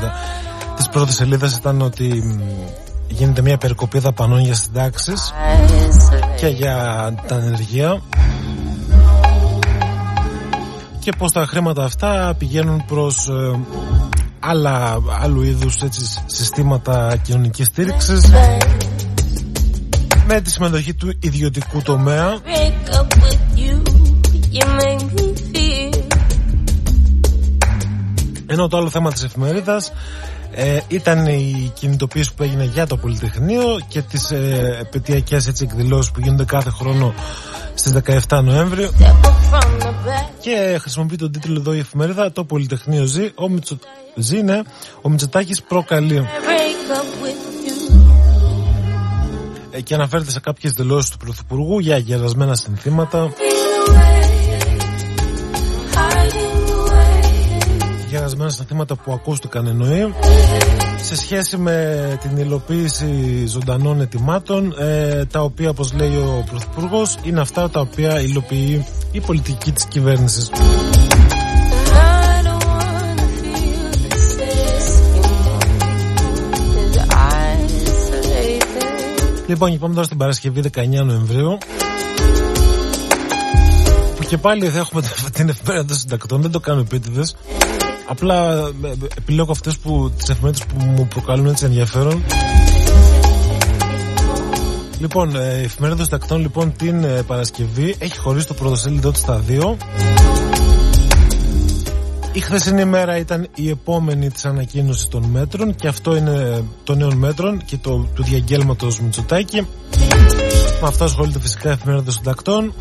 [0.77, 2.23] της πρώτης σελίδας ήταν ότι
[3.09, 5.33] γίνεται μια περικοπή δαπανών για συντάξεις
[6.37, 6.77] και για
[7.27, 8.01] τα ενεργεία
[10.99, 13.59] και πως τα χρήματα αυτά πηγαίνουν προς ε,
[14.41, 18.31] άλλα, άλλου είδους έτσι, συστήματα κοινωνικής στήριξης
[20.35, 22.39] με τη συμμετοχή του ιδιωτικού τομέα.
[28.47, 29.93] Ενώ το άλλο θέμα της εφημερίδας
[30.51, 36.11] ε, ήταν η κινητοποίηση που έγινε για το Πολυτεχνείο και τις ε, επαιτειακές έτσι, εκδηλώσεις
[36.11, 37.15] που γίνονται κάθε χρόνο
[37.75, 37.93] στις
[38.29, 38.93] 17 Νοέμβριο
[40.41, 43.79] και χρησιμοποιεί τον τίτλο εδώ η εφημερίδα το Πολυτεχνείο ζει ο, Μητσο...
[44.15, 44.61] ζει, ναι,
[45.03, 46.17] ο Μητσοτάκης προκαλεί.
[46.17, 46.23] Ε,
[49.85, 53.33] και αναφέρεται σε κάποιες δηλώσεις του Πρωθυπουργού για γερασμένα συνθήματα.
[58.09, 60.15] Γερασμένα συνθήματα που ακούστηκαν εννοεί
[61.01, 67.41] σε σχέση με την υλοποίηση ζωντανών ετοιμάτων ε, τα οποία όπως λέει ο Πρωθυπουργός είναι
[67.41, 70.51] αυτά τα οποία υλοποιεί η πολιτική της κυβέρνησης
[79.53, 81.59] Λοιπόν, και πάμε τώρα στην Παρασκευή 19 Νοεμβρίου.
[84.17, 85.03] Που και πάλι θα έχουμε
[85.37, 87.37] την εφημερίδα των συντακτών, δεν το κάνω επίτηδες.
[88.09, 92.25] Απλά ε, ε, επιλέγω αυτές που τις εφημερίδες που μου προκαλούν έτσι ενδιαφέρον.
[94.99, 99.39] Λοιπόν, ε, η εφημερίδα των συντακτών λοιπόν την Παρασκευή έχει χωρίσει το πρωτοσέλιδό της στα
[99.39, 99.77] δύο.
[102.35, 107.17] Η χθεσινή μέρα ήταν η επόμενη της ανακοίνωσης των μέτρων και αυτό είναι των νέων
[107.17, 109.61] μέτρων και το, του διαγγέλματος Μητσοτάκη.
[110.81, 112.75] Με αυτό ασχολείται φυσικά η εφημερίδα των συντακτών.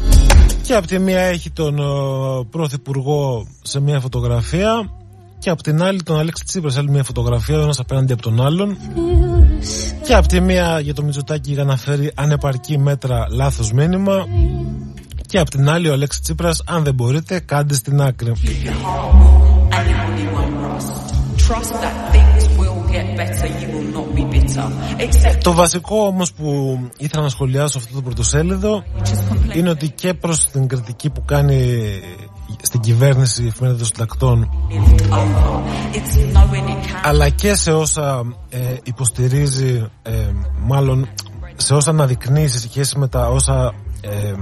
[0.62, 4.90] Και από τη μία έχει τον ο, Πρωθυπουργό σε μια φωτογραφία
[5.40, 8.22] και από την άλλη τον Αλέξη Τσίπρας σε άλλη μια φωτογραφία, ο ένας απέναντι από
[8.22, 8.78] τον άλλον.
[10.04, 14.26] Και από τη μία για το Μητσοτάκη για να φέρει ανεπαρκή μέτρα λάθος μήνυμα
[15.32, 18.34] και από την άλλη ο Αλέξης Τσίπρας αν δεν μπορείτε κάντε στην άκρη.
[25.44, 28.84] Το βασικό όμως που ήθελα να σχολιάσω αυτό το πρωτοσέλιδο
[29.56, 31.80] είναι ότι και προς την κριτική που κάνει
[32.62, 34.50] στην κυβέρνηση η εφημερίδας των συντακτών
[37.04, 40.12] αλλά και σε όσα ε, υποστηρίζει ε,
[40.60, 41.10] μάλλον
[41.56, 44.34] σε όσα αναδεικνύει σε σχέση με τα όσα ε,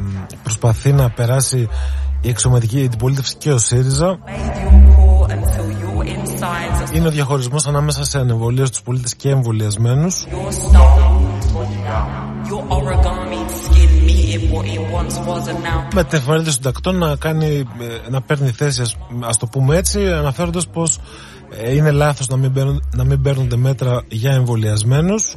[0.44, 1.68] προσπαθεί να περάσει
[2.22, 4.20] η εξωματική αντιπολίτευση και ο ΣΥΡΙΖΑ.
[6.94, 10.26] Είναι ο διαχωρισμός ανάμεσα σε ανεμβολία στους πολίτες και εμβολιασμένους.
[15.94, 17.46] Με την εφημερίδα των τακτών να, κάνει,
[18.06, 18.82] ε, να παίρνει θέση
[19.20, 21.00] ας το πούμε έτσι αναφέροντας πως
[21.50, 25.36] ε, είναι λάθος να μην, να μην παίρνονται μέτρα για εμβολιασμένους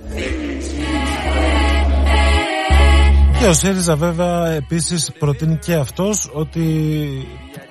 [3.43, 6.64] και ο ΣΥΡΙΖΑ βέβαια επίσης προτείνει και αυτός ότι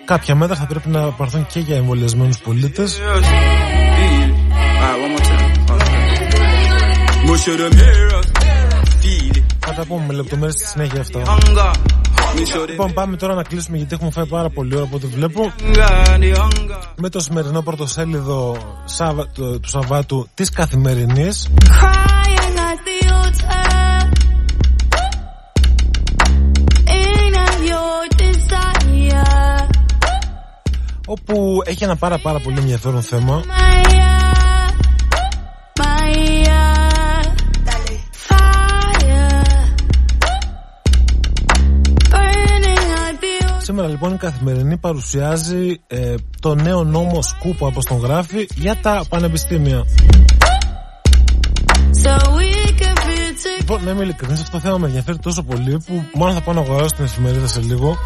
[0.05, 2.99] κάποια μέτρα θα πρέπει να πάρθουν και για εμβολιασμένους πολίτες.
[9.59, 11.38] Θα τα πούμε με λεπτομέρειες στη συνέχεια αυτά.
[12.69, 15.53] Λοιπόν πάμε τώρα να κλείσουμε γιατί έχουμε φάει πάρα πολύ ώρα από ό,τι βλέπω
[16.95, 18.57] Με το σημερινό πρωτοσέλιδο
[19.34, 21.49] του Σαββάτου της Καθημερινής
[31.06, 33.43] όπου έχει ένα πάρα πάρα πολύ ενδιαφέρον θέμα
[43.72, 49.04] Σήμερα λοιπόν η Καθημερινή παρουσιάζει ε, το νέο νόμο Σκούπο όπως τον γράφει για τα
[49.10, 49.86] πανεπιστήμια.
[53.60, 56.54] Λοιπόν, να είμαι ειλικρινής, αυτό το θέμα με ενδιαφέρει τόσο πολύ που μάλλον θα πάω
[56.54, 57.97] να αγοράσω την εφημερίδα σε λίγο.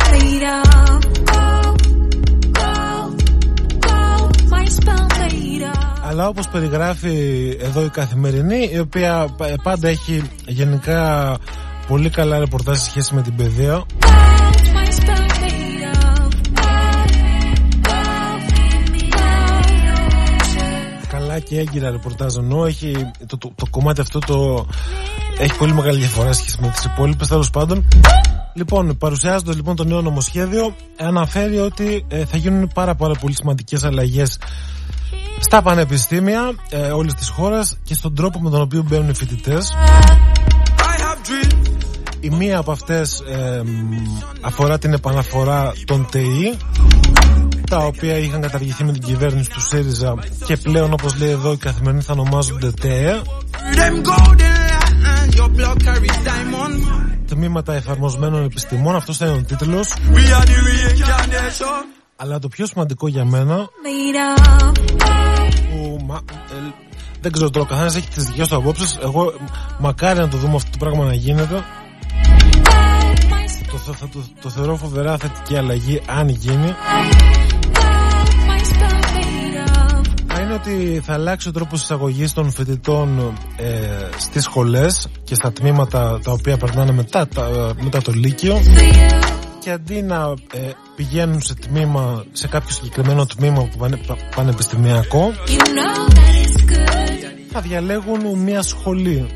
[6.07, 11.37] Αλλά όπως περιγράφει εδώ η Καθημερινή η οποία πάντα έχει γενικά
[11.87, 13.85] πολύ καλά ρεπορτάζ σε σχέση με την παιδεία.
[21.09, 24.65] Καλά και έγκυρα ρεπορτάζ ενώ έχει το, το, το, κομμάτι αυτό το
[25.37, 27.85] έχει πολύ μεγάλη διαφορά σχέση με τις υπόλοιπες τέλος πάντων.
[28.53, 33.83] Λοιπόν, παρουσιάζοντας λοιπόν το νέο νομοσχέδιο, αναφέρει ότι ε, θα γίνουν πάρα, πάρα πολύ σημαντικές
[33.83, 34.37] αλλαγές
[35.39, 39.73] στα πανεπιστήμια ε, όλης της χώρας και στον τρόπο με τον οποίο μπαίνουν οι φοιτητές.
[42.19, 43.61] Η μία από αυτές ε,
[44.41, 46.57] αφορά την επαναφορά των ΤΕΙ
[47.69, 50.15] τα οποία είχαν καταργηθεί με την κυβέρνηση του ΣΥΡΙΖΑ
[50.45, 53.21] και πλέον όπως λέει εδώ οι καθημερινοί θα ονομάζονται ΤΕΕ
[57.27, 59.93] Τμήματα εφαρμοσμένων επιστημών αυτός θα είναι ο τίτλος
[62.15, 63.69] αλλά το πιο σημαντικό για μένα
[65.69, 66.73] που μα, ε,
[67.21, 68.97] δεν ξέρω τώρα, καθένας έχει τις δικές του απόψεις.
[69.01, 69.33] Εγώ
[69.79, 71.63] μακάρι να το δούμε αυτό το πράγμα να γίνεται.
[73.71, 76.75] Το, θα, το, το θεωρώ φοβερά θετική αλλαγή αν γίνει.
[80.55, 83.69] Ότι θα αλλάξει ο τρόπος εισαγωγής των φοιτητών ε,
[84.17, 87.27] στις σχολές και στα τμήματα τα οποία περνάνε μετά,
[87.81, 88.61] μετά το Λύκειο.
[89.59, 93.99] Και αντί να ε, πηγαίνουν σε τμήμα, σε κάποιο συγκεκριμένο τμήμα που πανε,
[94.35, 95.33] πανεπιστημιακό
[97.51, 99.27] θα διαλέγουν μια σχολή.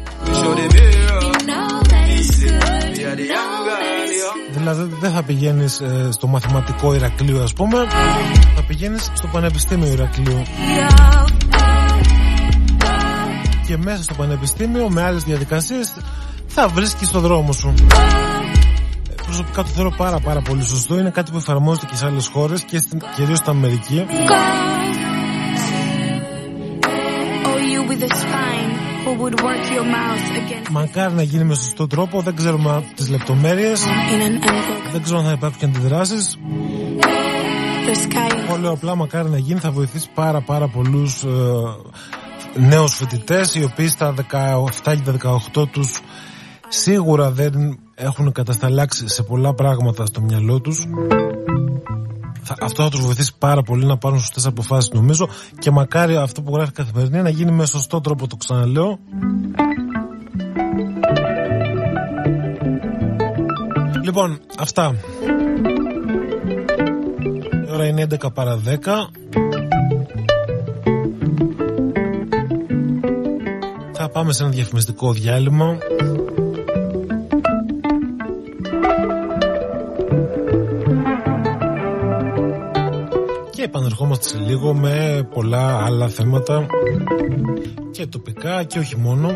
[4.60, 7.78] Δηλαδή δεν θα πηγαίνεις ε, στο μαθηματικό Ηρακλείο ας πούμε
[8.56, 10.42] Θα πηγαίνεις στο Πανεπιστήμιο Ηρακλείου
[13.68, 15.94] Και μέσα στο Πανεπιστήμιο με άλλες διαδικασίες
[16.48, 17.74] θα βρίσκεις το δρόμο σου
[19.30, 21.00] προσωπικά το θεωρώ πάρα πάρα πολύ σωστό.
[21.00, 22.84] Είναι κάτι που εφαρμόζεται και σε άλλες χώρες και
[23.16, 24.06] κυρίως στην Αμερική.
[30.72, 33.84] Μακάρι να γίνει με σωστό τρόπο, δεν ξέρουμε τις λεπτομέρειες.
[34.92, 36.40] Δεν ξέρω αν θα υπάρχουν και αντιδράσεις.
[38.48, 43.64] Εγώ λέω απλά μακάρι να γίνει, θα βοηθήσει πάρα πάρα πολλούς ε, νέους φοιτητές οι
[43.64, 45.12] οποίοι στα 17 και
[45.54, 46.02] 18 τους
[46.68, 50.86] σίγουρα δεν έχουν κατασταλάξει σε πολλά πράγματα στο μυαλό τους
[52.60, 55.30] αυτό θα τους βοηθήσει πάρα πολύ να πάρουν σωστές αποφάσεις νομίζω
[55.60, 59.00] και μακάρι αυτό που γράφει καθημερινή να γίνει με σωστό τρόπο το ξαναλέω
[64.10, 64.96] Λοιπόν, αυτά.
[67.68, 68.78] Η ώρα είναι 11 παρα 10.
[73.94, 75.78] Θα πάμε σε ένα διαφημιστικό διάλειμμα.
[84.00, 86.66] Και επανερχόμαστε σε λίγο με πολλά άλλα θέματα
[87.92, 89.36] και τοπικά και όχι μόνο.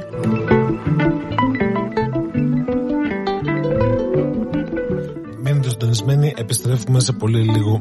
[5.43, 7.79] Μείνετε συντονισμένοι, επιστρέφουμε σε πολύ λίγο.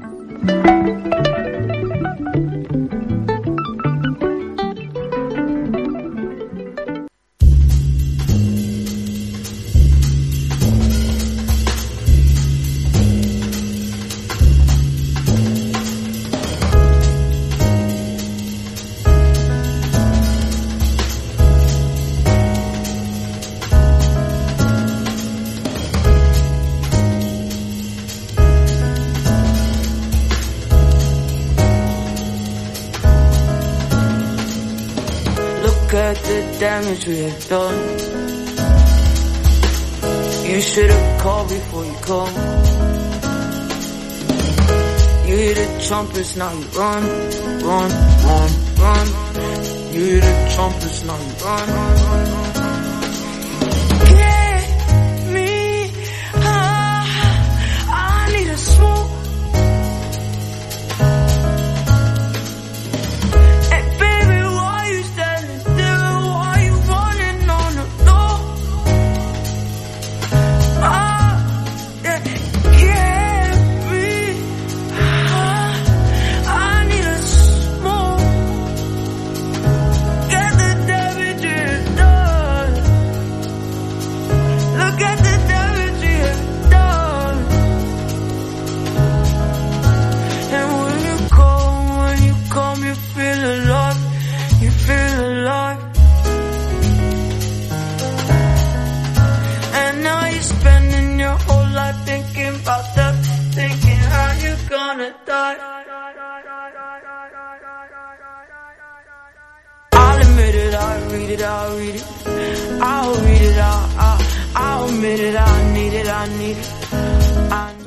[35.92, 37.74] Damage we have done.
[40.48, 42.34] You should have called before you come.
[45.28, 47.02] You hear the trumpets, now you run,
[47.68, 47.90] run,
[48.24, 49.06] run, run.
[49.92, 52.41] You hear the trumpets, now you run, run, run,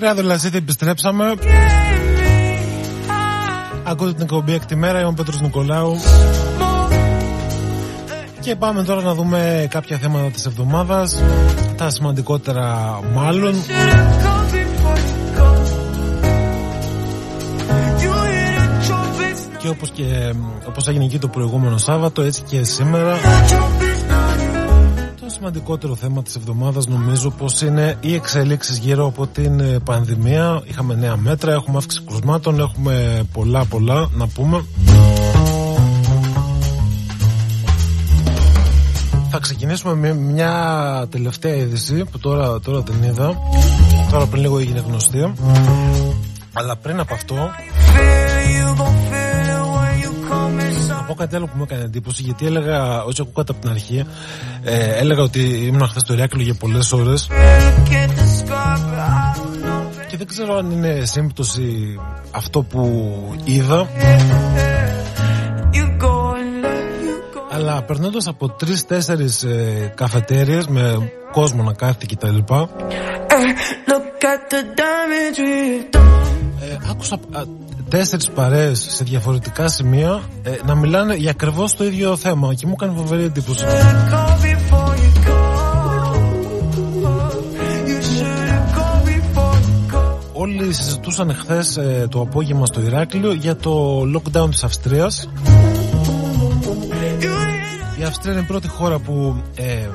[0.05, 1.33] Ρε Αδελασίδη, επιστρέψαμε.
[3.83, 5.97] Ακούτε την εκπομπή έκτη μέρα, είμαι ο Πέτρος Νικολάου.
[8.39, 11.21] Και πάμε τώρα να δούμε κάποια θέματα της εβδομάδας
[11.77, 13.53] Τα σημαντικότερα μάλλον
[19.57, 20.33] Και όπως, και
[20.67, 23.17] όπως έγινε εκεί το προηγούμενο Σάββατο Έτσι και σήμερα
[23.49, 23.84] Το
[25.47, 30.95] σημαντικότερο θέμα της εβδομάδας νομίζω πως είναι οι εξελίξεις γύρω από την ε, πανδημία Είχαμε
[30.95, 34.65] νέα μέτρα, έχουμε αύξηση κρουσμάτων Έχουμε πολλά πολλά να πούμε
[39.29, 43.37] θα ξεκινήσουμε με μια τελευταία είδηση που τώρα, τώρα την είδα.
[44.11, 45.33] Τώρα πριν λίγο έγινε γνωστή.
[46.53, 48.24] Αλλά πριν από αυτό να πω
[51.15, 54.05] κάτι άλλο που μου έκανε εντύπωση γιατί έλεγα, όσοι ακούγατε από την αρχή
[54.63, 57.29] ε, έλεγα ότι ήμουν χθες στο Ηράκλειο για πολλές ώρες
[60.07, 61.99] και δεν ξέρω αν είναι σύμπτωση
[62.31, 63.13] αυτό που
[63.43, 63.87] είδα
[67.55, 72.37] αλλά περνώντας από τρει-τέσσερι ε, καφετέρειε με κόσμο να κάθεται κτλ.
[76.59, 77.19] Ε, άκουσα
[77.89, 82.53] τέσσερις παρέες σε διαφορετικά σημεία ε, να μιλάνε για ακριβώς το ίδιο θέμα.
[82.53, 83.65] Και μου έκανε φοβερή εντύπωση.
[90.33, 95.29] Όλοι συζητούσαν χθες ε, το απόγευμα στο Ηράκλειο για το lockdown της Αυστρίας.
[97.99, 99.87] Η Αυστρία είναι η πρώτη χώρα που ε,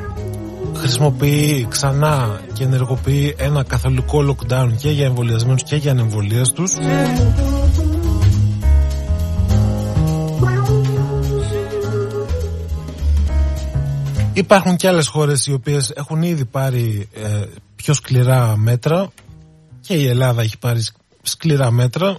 [0.75, 6.77] χρησιμοποιεί ξανά και ενεργοποιεί ένα καθολικό lockdown και για εμβολιασμένους και για ανεμβολίαστους
[14.41, 17.43] Υπάρχουν και άλλες χώρες οι οποίες έχουν ήδη πάρει ε,
[17.77, 19.11] πιο σκληρά μέτρα
[19.81, 20.85] και η Ελλάδα έχει πάρει
[21.23, 22.19] σκληρά μέτρα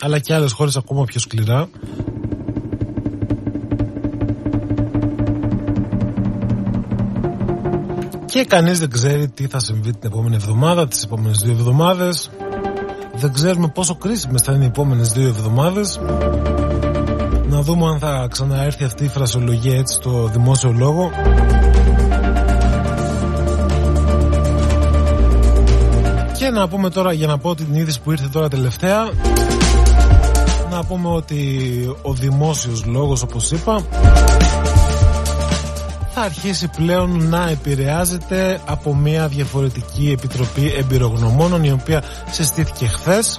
[0.00, 1.68] αλλά και άλλες χώρες ακόμα πιο σκληρά.
[8.24, 12.30] Και κανείς δεν ξέρει τι θα συμβεί την επόμενη εβδομάδα, τις επόμενες δύο εβδομάδες.
[13.14, 16.00] Δεν ξέρουμε πόσο κρίσιμες θα είναι οι επόμενες δύο εβδομάδες
[17.58, 21.10] να δούμε αν θα ξαναέρθει αυτή η φρασιολογία έτσι στο δημόσιο λόγο.
[26.38, 29.10] Και να πούμε τώρα για να πω την είδηση που ήρθε τώρα τελευταία
[30.70, 31.40] να πούμε ότι
[32.02, 33.80] ο δημόσιος λόγος όπως είπα
[36.14, 43.38] θα αρχίσει πλέον να επηρεάζεται από μια διαφορετική επιτροπή εμπειρογνωμόνων η οποία συστήθηκε χθες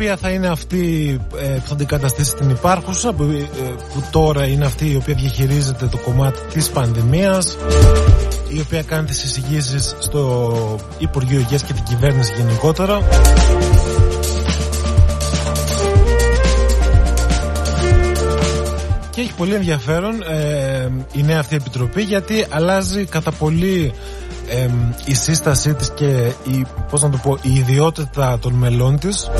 [0.00, 3.48] οποία θα είναι αυτή ε, που θα αντικαταστήσει την υπάρχουσα που, ε,
[3.94, 7.56] που τώρα είναι αυτή η οποία διαχειρίζεται το κομμάτι της πανδημίας
[8.48, 13.00] η οποία κάνει τις εισηγήσεις στο Υπουργείο Υγείας και την κυβέρνηση γενικότερα.
[19.10, 23.92] Και έχει πολύ ενδιαφέρον ε, η νέα αυτή επιτροπή γιατί αλλάζει κατά πολύ
[24.50, 24.68] ε,
[25.04, 29.30] η σύστασή της και η, πώς να το πω, η ιδιότητα των μελών της.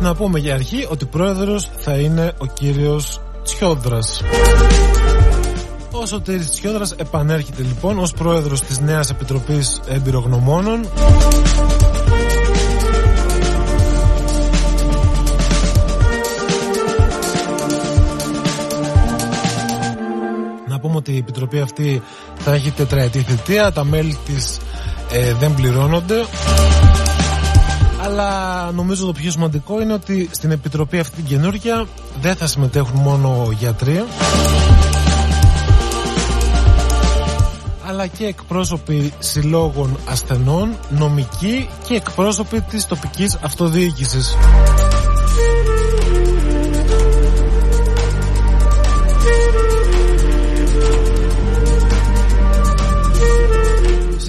[0.00, 4.22] Να πούμε για αρχή ότι πρόεδρος θα είναι ο κύριος Τσιόδρας.
[5.90, 10.86] Ο Σωτήρης Τσιόδρας επανέρχεται λοιπόν ως πρόεδρος της νέας επιτροπής εμπειρογνωμόνων.
[20.88, 22.02] Πούμε ότι η επιτροπή αυτή
[22.38, 24.58] θα έχει τετραετή θητεία, τα μέλη της
[25.12, 26.24] ε, δεν πληρώνονται.
[28.04, 31.86] Αλλά νομίζω το πιο σημαντικό είναι ότι στην επιτροπή αυτή την καινούργια
[32.20, 34.04] δεν θα συμμετέχουν μόνο γιατροί
[37.88, 44.36] αλλά και εκπρόσωποι συλλόγων ασθενών, νομικοί και εκπρόσωποι της τοπικής αυτοδιοίκησης.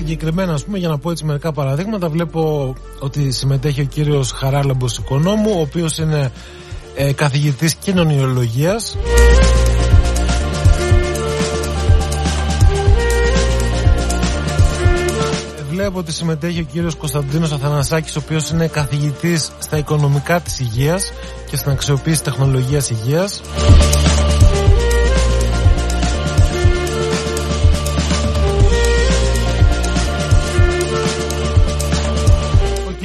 [0.10, 4.98] Συγκεκριμένα ας πούμε για να πω έτσι μερικά παραδείγματα βλέπω ότι συμμετέχει ο κύριος Χαράλαμπος
[4.98, 6.32] Οικονόμου ο οποίος είναι
[6.96, 8.98] ε, καθηγητής κοινωνιολογίας.
[15.70, 21.12] Βλέπω ότι συμμετέχει ο κύριος Κωνσταντίνος Αθανασάκης ο οποίος είναι καθηγητής στα οικονομικά της υγείας
[21.50, 23.42] και στην αξιοποίηση τεχνολογίας υγείας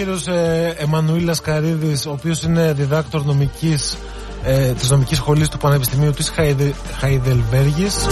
[0.05, 3.96] κύριος ε, Εμμανουήλ Λασκαρίδης ο οποίος είναι διδάκτορ νομικής
[4.44, 8.07] ε, της νομικής σχολής του Πανεπιστημίου της Χαϊδε, Χαϊδελβέργης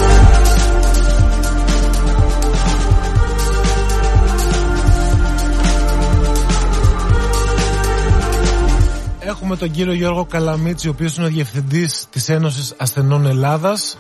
[9.19, 13.97] Έχουμε τον κύριο Γιώργο Καλαμίτση, ο οποίος είναι ο διευθυντής της Ένωσης Ασθενών Ελλάδας.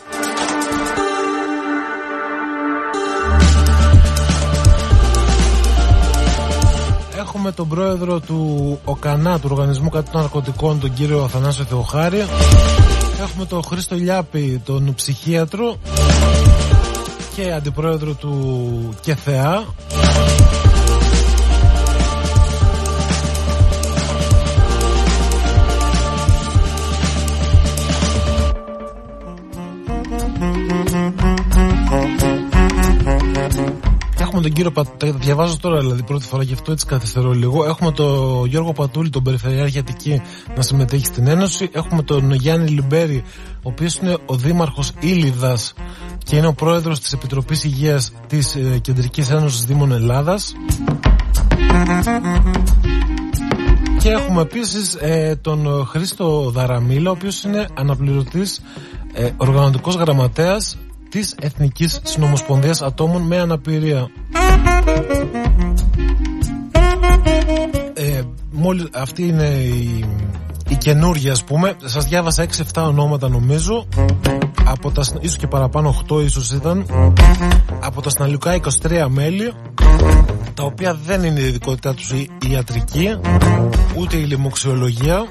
[7.44, 12.24] Έχουμε τον πρόεδρο του ΟΚΑΝΑ, του Οργανισμού Κατά των Ναρκωτικών, τον κύριο Αθανάσιο Θεοχάρη.
[13.20, 15.76] Έχουμε τον Χρήστο Λιάπη, τον ψυχίατρο
[17.34, 19.64] και αντιπρόεδρο του ΚΕΘΕΑ.
[34.44, 37.64] Έχουμε τον κύριο Πατούλη, διαβάζω τώρα δηλαδή πρώτη φορά γι' αυτό έτσι καθυστερώ λίγο.
[37.64, 40.22] Έχουμε τον Γιώργο Πατούλη, τον Περιφερειάρχη Αττική
[40.56, 41.70] να συμμετέχει στην Ένωση.
[41.72, 43.24] Έχουμε τον Γιάννη Λιμπέρη,
[43.54, 45.74] ο οποίος είναι ο Δήμαρχος Ήλιδας
[46.24, 50.54] και είναι ο πρόεδρος της Επιτροπής Υγείας της ε, Κεντρικής Ένωσης Δήμων Ελλάδας.
[53.98, 58.60] Και έχουμε επίσης ε, τον Χρήστο Δαραμίλα, ο οποίος είναι αναπληρωτής
[59.12, 60.76] ε, οργανωτικός γραμματέας
[61.12, 64.10] της Εθνικής Συνομοσπονδίας Ατόμων με Αναπηρία.
[67.94, 70.04] Ε, μόλις, αυτή είναι η,
[70.68, 71.74] η καινούργια ας πούμε.
[71.84, 73.86] Σας διάβασα 6-7 ονόματα νομίζω.
[74.64, 76.86] Από τα, ίσως και παραπάνω 8 ίσως ήταν.
[77.80, 79.52] Από τα συναλλικά 23 μέλη
[80.54, 83.16] τα οποία δεν είναι η ειδικότητά τους η ιατρική
[83.96, 85.26] ούτε η λοιμοξιολογία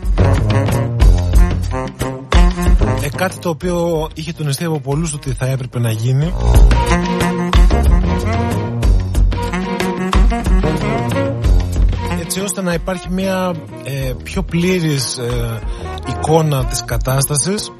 [3.02, 6.34] ε, κάτι το οποίο είχε τονιστεί από πολλούς ότι θα έπρεπε να γίνει.
[12.22, 15.60] Έτσι ώστε να υπάρχει μια ε, πιο πλήρης ε,
[16.10, 17.72] εικόνα της κατάστασης.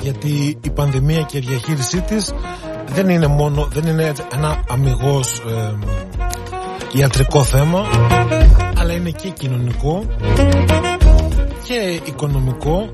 [0.00, 2.34] Γιατί η πανδημία και η διαχείρισή της
[2.94, 5.74] δεν είναι μόνο δεν είναι ένα αμυγός ε,
[6.92, 7.86] ιατρικό θέμα
[8.82, 10.04] αλλά είναι και κοινωνικό
[11.62, 12.90] και οικονομικό.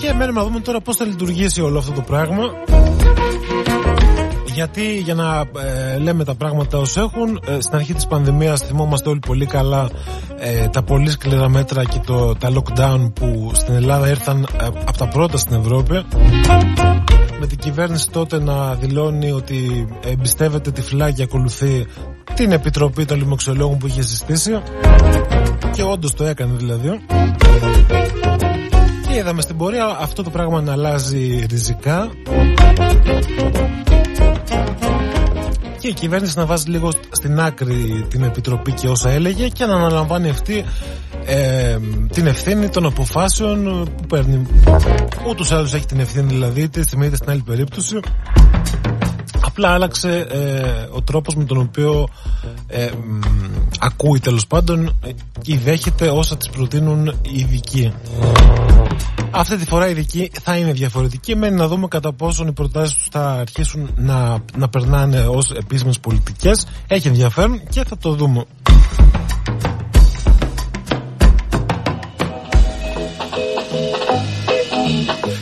[0.00, 2.42] Και μένουμε να δούμε τώρα πώς θα λειτουργήσει όλο αυτό το πράγμα.
[4.54, 5.44] Γιατί για να
[5.94, 9.88] ε, λέμε τα πράγματα ως έχουν ε, στην αρχή της πανδημίας θυμόμαστε όλοι πολύ καλά
[10.38, 14.46] ε, τα πολύ σκληρά μέτρα και το, τα lockdown που στην Ελλάδα ήρθαν
[14.84, 16.04] από τα πρώτα στην Ευρώπη
[17.40, 21.86] με την κυβέρνηση τότε να δηλώνει ότι εμπιστεύεται τυφλά και ακολουθεί
[22.34, 24.62] την Επιτροπή των Λιμοξιολόγων που είχε συστήσει.
[25.72, 27.00] Και όντως το έκανε δηλαδή.
[29.08, 32.10] Και είδαμε στην πορεία αυτό το πράγμα να αλλάζει ριζικά.
[35.78, 39.74] Και η κυβέρνηση να βάζει λίγο στην άκρη την Επιτροπή και όσα έλεγε και να
[39.74, 40.64] αναλαμβάνει αυτή
[41.28, 41.78] ε,
[42.12, 44.46] την ευθύνη των αποφάσεων που παίρνει.
[45.28, 48.00] Ούτως ή άλλως έχει την ευθύνη δηλαδή, είτε στη μία είτε στην άλλη περίπτωση.
[49.40, 52.08] Απλά άλλαξε ε, ο τρόπος με τον οποίο
[52.66, 52.88] ε,
[53.78, 54.98] ακούει τέλος πάντων
[55.40, 57.92] και δέχεται όσα τις προτείνουν οι ειδικοί.
[59.30, 61.36] Αυτή τη φορά οι ειδικοί θα είναι διαφορετικοί.
[61.36, 65.98] Μένει να δούμε κατά πόσον οι προτάσεις τους θα αρχίσουν να, να περνάνε ως επίσημες
[65.98, 66.66] πολιτικές.
[66.86, 68.44] Έχει ενδιαφέρον και θα το δούμε.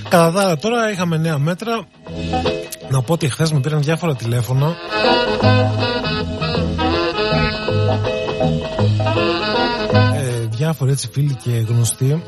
[0.09, 1.87] Κατά τα άλλα τώρα είχαμε νέα μέτρα.
[2.89, 4.77] Να πω ότι χθες με πήραν διάφορα τηλέφωνα.
[10.15, 12.23] Ε, Διάφοροι έτσι φίλοι και γνωστοί.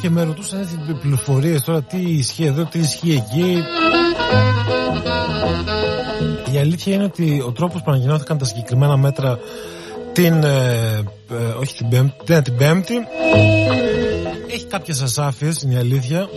[0.00, 3.64] Και με ρωτούσαν έτσι πληροφορίες τώρα Τι ισχύει εδώ, τι ισχύει εκεί.
[6.54, 9.38] Η αλήθεια είναι ότι ο τρόπος που ανακοινώθηκαν τα συγκεκριμένα μέτρα
[10.14, 12.94] την, ε, ε, όχι την πέμπτη, την πέμπτη.
[14.50, 16.28] Έχει κάποιες ασάφειες είναι η αλήθεια.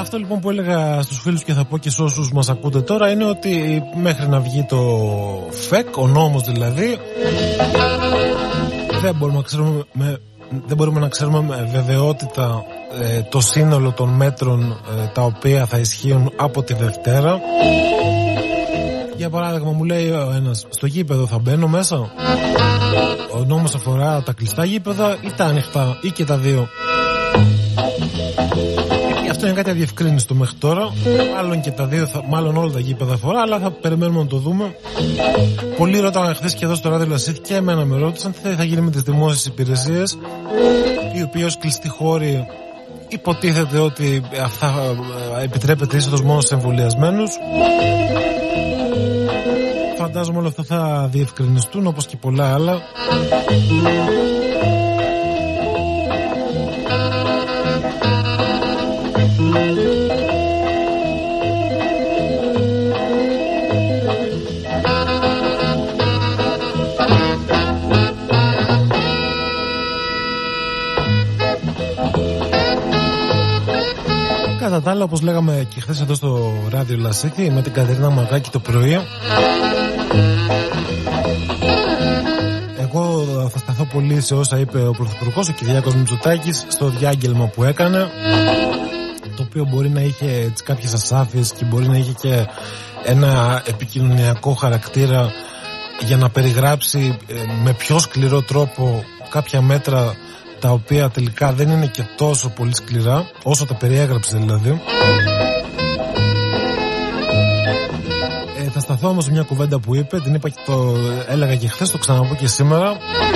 [0.00, 3.10] Αυτό λοιπόν που έλεγα στους φίλους και θα πω και σε όσους μας ακούτε τώρα
[3.10, 4.78] είναι ότι μέχρι να βγει το
[5.50, 6.98] ΦΕΚ, ο νόμος δηλαδή
[9.02, 10.18] δεν μπορούμε να ξέρουμε με,
[10.66, 12.64] δεν μπορούμε να ξέρουμε με βεβαιότητα
[13.02, 17.40] ε, το σύνολο των μέτρων ε, τα οποία θα ισχύουν από τη Δευτέρα
[19.22, 21.96] για παράδειγμα μου λέει ο ένας στο γήπεδο θα μπαίνω μέσα;
[23.34, 26.68] Ο νόμος αφορά τα κλειστά γήπεδα ή τα ανοιχτά ή και τα δύο
[29.30, 30.92] αυτό είναι κάτι αδιευκρίνηστο μέχρι τώρα.
[31.34, 34.36] Μάλλον και τα δύο, θα, μάλλον όλα τα γήπεδα αφορά, αλλά θα περιμένουμε να το
[34.36, 34.74] δούμε.
[35.76, 38.80] Πολλοί ρωτάγαν χθες και εδώ στο ράδιο Λασίθ και εμένα με ρώτησαν τι θα γίνει
[38.80, 40.18] με τις δημόσιες υπηρεσίες,
[41.16, 42.46] οι οποίε ως κλειστοί χώροι
[43.08, 44.74] υποτίθεται ότι αυτά
[45.40, 47.30] ε, επιτρέπεται είσοδος μόνο σε εμβολιασμένους
[50.12, 52.80] φαντάζομαι όλα αυτά θα διευκρινιστούν όπως και πολλά άλλα.
[74.58, 78.50] Κατά τα άλλα, όπως λέγαμε και χθες εδώ στο ράδιο Λασίτη με την Κατερίνα Μαγκάκη
[78.50, 78.98] το πρωί
[83.48, 88.10] θα σταθώ πολύ σε όσα είπε ο Πρωθυπουργός ο Κυριάκος Μητσοτάκης στο διάγγελμα που έκανε
[89.36, 92.46] το οποίο μπορεί να είχε τις κάποιες ασάφειες και μπορεί να είχε και
[93.04, 95.30] ένα επικοινωνιακό χαρακτήρα
[96.06, 100.14] για να περιγράψει ε, με πιο σκληρό τρόπο κάποια μέτρα
[100.60, 104.80] τα οποία τελικά δεν είναι και τόσο πολύ σκληρά όσο τα περιέγραψε δηλαδή.
[108.58, 110.96] Ε, θα σταθώ όμως μια κουβέντα που είπε την είπα και το
[111.28, 112.90] έλεγα και χθες το ξαναπώ και σήμερα.
[112.90, 113.31] ε,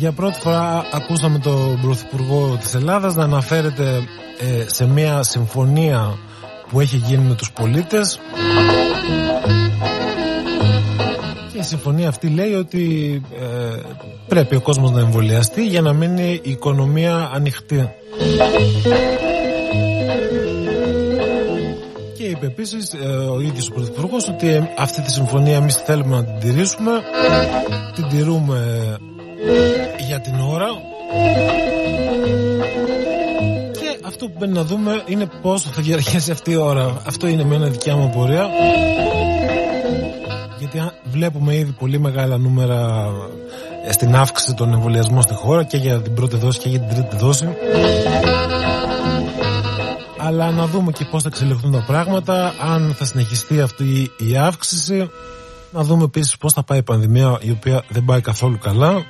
[0.00, 4.02] για πρώτη φορά ακούσαμε τον Πρωθυπουργό της Ελλάδας να αναφέρεται
[4.38, 6.18] ε, σε μια συμφωνία
[6.68, 8.20] που έχει γίνει με τους πολίτες
[11.52, 13.80] και η συμφωνία αυτή λέει ότι ε,
[14.28, 17.88] πρέπει ο κόσμος να εμβολιαστεί για να μείνει η οικονομία ανοιχτή.
[22.16, 26.24] Και είπε επίσης ε, ο ίδιος ο Πρωθυπουργός ότι αυτή τη συμφωνία εμείς θέλουμε να
[26.24, 26.90] την τηρήσουμε.
[27.94, 28.98] Την τηρούμε
[30.06, 30.66] για την ώρα.
[33.72, 37.02] Και αυτό που πρέπει να δούμε είναι πόσο θα διαρκέσει αυτή η ώρα.
[37.06, 38.48] Αυτό είναι με ένα δικιά μου απορία.
[40.58, 43.10] Γιατί βλέπουμε ήδη πολύ μεγάλα νούμερα
[43.84, 46.88] ε, στην αύξηση των εμβολιασμών στη χώρα και για την πρώτη δόση και για την
[46.88, 47.48] τρίτη δόση.
[50.18, 55.10] Αλλά να δούμε και πώς θα εξελιχθούν τα πράγματα, αν θα συνεχιστεί αυτή η αύξηση.
[55.72, 59.04] Να δούμε επίσης πώς θα πάει η πανδημία η οποία δεν πάει καθόλου καλά.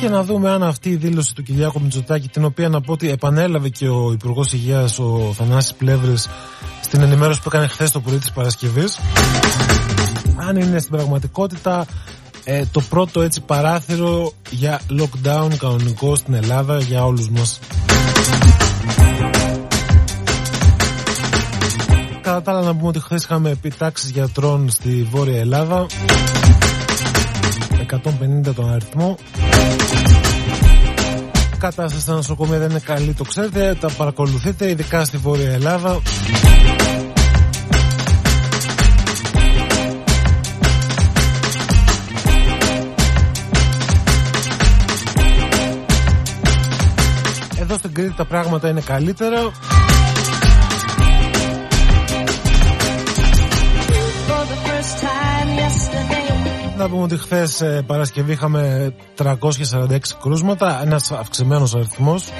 [0.00, 3.10] Και να δούμε αν αυτή η δήλωση του Κυριάκου Μητσοτάκη, την οποία να πω ότι
[3.10, 6.28] επανέλαβε και ο Υπουργός Υγείας, ο Θανάσης Πλεύρης,
[6.80, 8.98] στην ενημέρωση που έκανε χθες το πρωί της Παρασκευής,
[10.36, 11.86] αν είναι στην πραγματικότητα
[12.44, 17.60] ε, το πρώτο έτσι παράθυρο για lockdown κανονικό στην Ελλάδα για όλους μας.
[22.34, 25.86] Κατά τα άλλα να πούμε ότι χθες είχαμε επιτάξεις γιατρών στη Βόρεια Ελλάδα.
[28.46, 29.16] 150 τον αριθμό.
[31.58, 33.76] Κατάσταση στα νοσοκομεία δεν είναι καλή το ξέρετε.
[33.80, 36.00] Τα παρακολουθείτε ειδικά στη Βόρεια Ελλάδα.
[47.60, 49.52] Εδώ στην Κρήτη τα πράγματα είναι καλύτερα.
[56.84, 62.32] Να πούμε ότι χθες Παρασκευή είχαμε 346 κρούσματα, ένας αυξημένος αριθμός.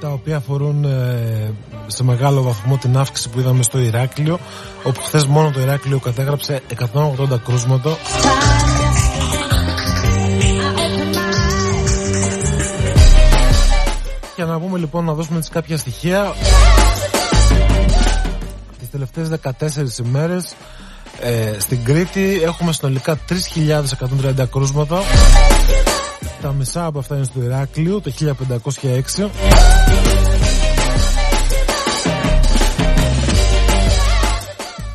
[0.00, 1.52] Τα οποία αφορούν ε,
[1.86, 4.38] σε μεγάλο βαθμό την αύξηση που είδαμε στο Ηράκλειο,
[4.82, 6.62] όπου χθες μόνο το Ηράκλειο κατέγραψε
[6.94, 7.96] 180 κρούσματα.
[14.36, 16.32] Για να πούμε λοιπόν να δώσουμε τις κάποια στοιχεία
[18.78, 19.28] Τις τελευταίες
[19.98, 20.54] 14 ημέρες
[21.20, 23.18] ε, Στην Κρήτη έχουμε συνολικά
[24.36, 25.02] 3.130 κρούσματα
[26.42, 28.12] Τα μισά από αυτά είναι στο Ηράκλειο Το
[29.26, 29.28] 1506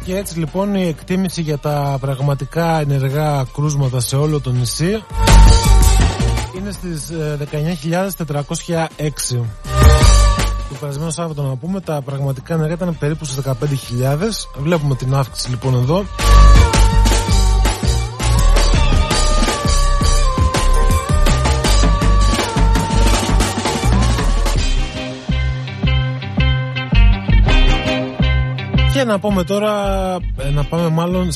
[0.05, 5.03] Και έτσι λοιπόν η εκτίμηση για τα πραγματικά ενεργά κρούσματα σε όλο το νησί
[6.57, 7.11] είναι στις
[7.51, 9.45] 19.406.
[10.69, 13.53] Ε, το περασμένο Σάββατο να πούμε τα πραγματικά νερά ήταν περίπου στις 15.000.
[14.57, 16.05] Βλέπουμε την αύξηση λοιπόν εδώ.
[28.93, 29.71] Και να πούμε τώρα,
[30.37, 31.31] ε, να πάμε μάλλον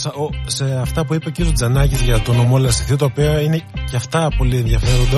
[0.46, 1.54] σε αυτά που είπε ο κ.
[1.54, 3.58] Τζανάκης για το νομό Λασιθίου, τα οποία είναι
[3.90, 5.18] και αυτά πολύ ενδιαφέροντα.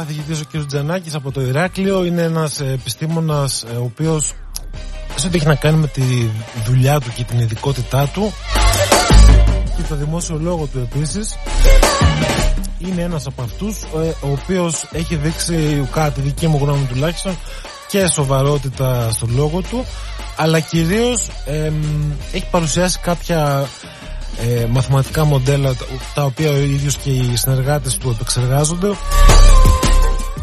[0.00, 0.66] Καθηγητής ο κ.
[0.66, 2.04] Τζανάκης από το Ηράκλειο.
[2.04, 4.32] Είναι ένας επιστήμονας ε, ο οποίος
[5.14, 6.02] σε ό,τι έχει να κάνει με τη
[6.64, 8.32] δουλειά του και την ειδικότητά του.
[9.76, 11.36] Και το δημόσιο λόγο του επίσης.
[12.78, 17.36] Είναι ένας από αυτούς ε, ο οποίος έχει δείξει κάτι δική μου γνώμη τουλάχιστον
[17.88, 19.84] και σοβαρότητα στο λόγο του.
[20.36, 21.28] Αλλά κυρίως
[22.32, 23.66] έχει παρουσιάσει κάποια
[24.40, 25.74] ε, μαθηματικά μοντέλα
[26.14, 28.88] τα οποία ο ίδιος και οι συνεργάτες του επεξεργάζονται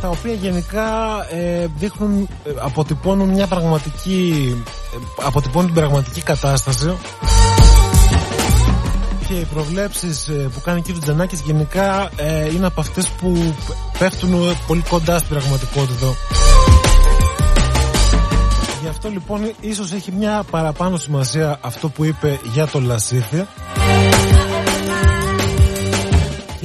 [0.01, 0.89] τα οποία γενικά
[1.31, 4.53] ε, δείχνουν, ε, αποτυπώνουν μια πραγματική
[4.93, 6.97] ε, αποτυπώνουν την πραγματική κατάσταση
[9.27, 10.99] και οι προβλέψεις που κάνει ο κ.
[10.99, 12.09] Τζανάκης γενικά
[12.55, 13.55] είναι από αυτές που
[13.99, 16.07] πέφτουν πολύ κοντά στην πραγματικότητα
[18.81, 23.47] Γι' αυτό λοιπόν ίσως έχει μια παραπάνω σημασία αυτό που είπε για το Λασίθι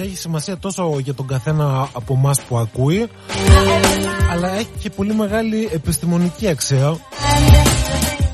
[0.03, 3.09] και έχει σημασία τόσο για τον καθένα από εμάς που ακούει
[4.32, 6.96] αλλά έχει και πολύ μεγάλη επιστημονική αξία.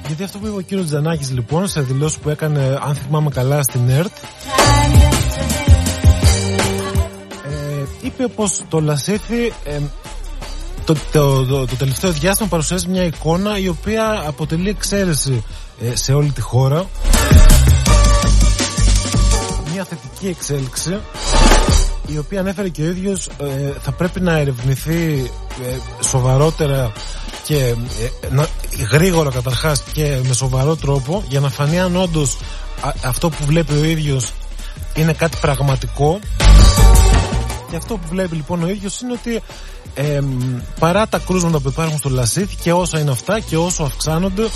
[0.06, 3.62] Γιατί αυτό που είπε ο κύριος Τζανάκης λοιπόν σε δηλώσεις που έκανε αν θυμάμαι καλά
[3.62, 4.16] στην ΕΡΤ
[7.48, 9.80] ε, είπε πως το Λασίθι ε,
[10.84, 15.44] το, το, το, το, τελευταίο διάστημα παρουσιάζει μια εικόνα η οποία αποτελεί εξαίρεση
[15.80, 16.86] ε, σε όλη τη χώρα.
[19.72, 20.98] Μια θετική εξέλιξη
[22.12, 25.30] η οποία ανέφερε και ο ίδιος ε, θα πρέπει να ερευνηθεί
[25.64, 26.92] ε, σοβαρότερα
[27.44, 27.74] και
[28.30, 28.46] να,
[28.90, 32.38] γρήγορα καταρχάς και με σοβαρό τρόπο για να φανεί αν όντως
[33.04, 34.32] αυτό που βλέπει ο ίδιος
[34.94, 36.18] είναι κάτι πραγματικό.
[37.70, 39.42] Και αυτό που βλέπει λοιπόν ο ίδιος είναι ότι
[39.94, 40.20] ε,
[40.78, 44.48] παρά τα κρούσματα που υπάρχουν στο Λασίθ και όσα είναι αυτά και όσο αυξάνονται ε,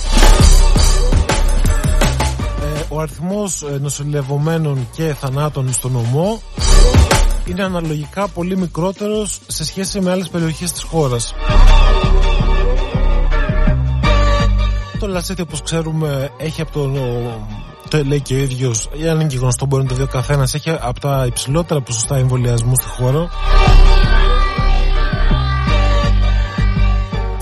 [2.89, 6.43] ο αριθμός ε, νοσηλευομένων και θανάτων στο νομό
[7.47, 11.35] είναι αναλογικά πολύ μικρότερος σε σχέση με άλλες περιοχές της χώρας.
[14.99, 16.91] Το Λασίθι όπως ξέρουμε έχει από το
[17.89, 20.55] το λέει και ο ίδιος αν είναι και γνωστό μπορεί να το δει ο καθένας
[20.55, 23.29] έχει από τα υψηλότερα ποσοστά εμβολιασμού στη χώρα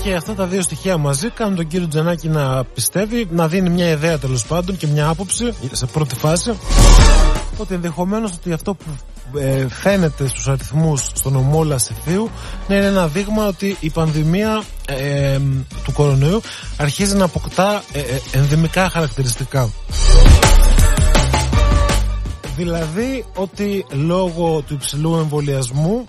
[0.03, 3.89] Και αυτά τα δύο στοιχεία μαζί κάνουν τον κύριο Τζανάκη να πιστεύει, να δίνει μια
[3.89, 6.53] ιδέα τέλος πάντων και μια άποψη σε πρώτη φάση.
[7.57, 8.85] Ότι ενδεχομένως ότι αυτό που
[9.39, 12.29] ε, φαίνεται στους αριθμούς στον ομόλα Λασιθίου
[12.67, 15.39] να είναι ένα δείγμα ότι η πανδημία ε,
[15.83, 16.41] του κορονοϊού
[16.77, 19.69] αρχίζει να αποκτά ε, ε, ενδημικά χαρακτηριστικά.
[22.55, 26.05] Δηλαδή ότι λόγω του υψηλού εμβολιασμού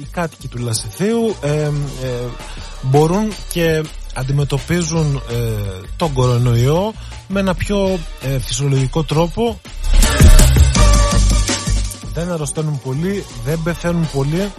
[0.00, 1.68] οι κάτοικοι του Λασιθίου ε,
[2.82, 3.84] μπορούν και
[4.14, 5.22] αντιμετωπίζουν
[5.96, 6.92] τον κορονοϊό
[7.28, 7.98] με ένα πιο
[8.40, 9.60] φυσιολογικό τρόπο
[12.18, 14.52] δεν αρρωσταίνουν πολύ, δεν πεθαίνουν πολύ.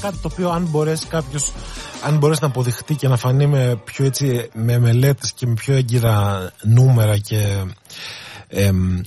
[0.00, 1.52] Κάτι το οποίο αν μπορέσει κάποιος
[2.06, 5.74] αν μπορέσει να αποδειχτεί και να φανεί με πιο έτσι με μελέτες και με πιο
[5.74, 7.64] έγκυρα νούμερα και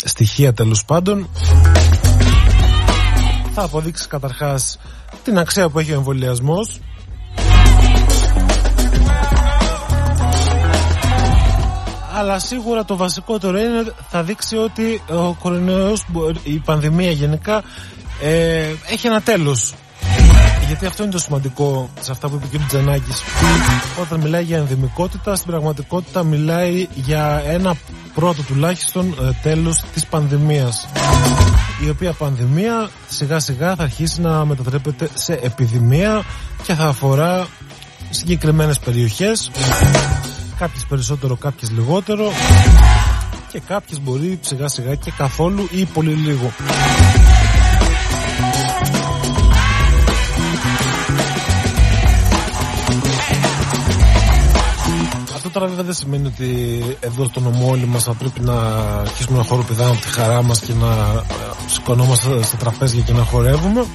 [0.03, 1.29] στοιχεία τέλος πάντων
[3.53, 4.79] θα αποδείξει καταρχάς
[5.23, 6.79] την αξία που έχει ο εμβολιασμός
[12.17, 16.05] αλλά σίγουρα το βασικότερο είναι θα δείξει ότι ο κορονοϊός,
[16.43, 17.63] η πανδημία γενικά
[18.21, 19.73] ε, έχει ένα τέλος
[20.67, 22.67] γιατί αυτό είναι το σημαντικό σε αυτά που είπε ο κ.
[22.67, 23.21] Τζανάκης
[24.01, 27.75] όταν μιλάει για ενδημικότητα στην πραγματικότητα μιλάει για ένα
[28.13, 30.87] πρώτο τουλάχιστον ε, τέλος της πανδημίας
[31.85, 36.23] η οποία πανδημία σιγά σιγά θα αρχίσει να μετατρέπεται σε επιδημία
[36.63, 37.47] και θα αφορά
[38.09, 39.51] συγκεκριμένες περιοχές
[40.57, 42.31] κάποιες περισσότερο, κάποιες λιγότερο
[43.51, 46.51] και κάποιες μπορεί σιγά σιγά και καθόλου ή πολύ λίγο.
[55.35, 58.53] Αυτό τώρα βέβαια δεν σημαίνει ότι εδώ στο νομό όλοι μας θα πρέπει να
[58.99, 61.23] αρχίσουμε να χοροπηδάμε από τη χαρά μας και να ε,
[61.67, 63.85] σηκωνόμαστε στα τραπέζια και να χορεύουμε.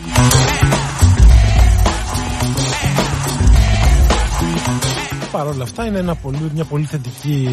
[5.33, 7.49] Παρ' όλα αυτά είναι ένα πολύ, μια πολύ θετική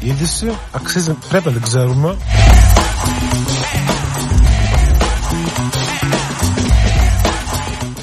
[0.00, 0.50] είδηση.
[0.72, 2.16] Αξίζει, πρέπει να την ξέρουμε.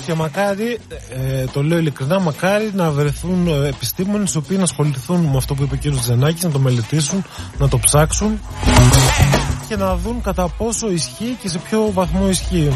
[0.05, 5.21] Και μακάρι, ε, το λέω ειλικρινά, μακάρι να βρεθούν ε, επιστήμονες οι οποίοι να ασχοληθούν
[5.21, 6.03] με αυτό που είπε ο κ.
[6.03, 7.23] Ζενάκης, να το μελετήσουν,
[7.57, 8.39] να το ψάξουν
[9.67, 12.71] και να δουν κατά πόσο ισχύει και σε ποιο βαθμό ισχύει.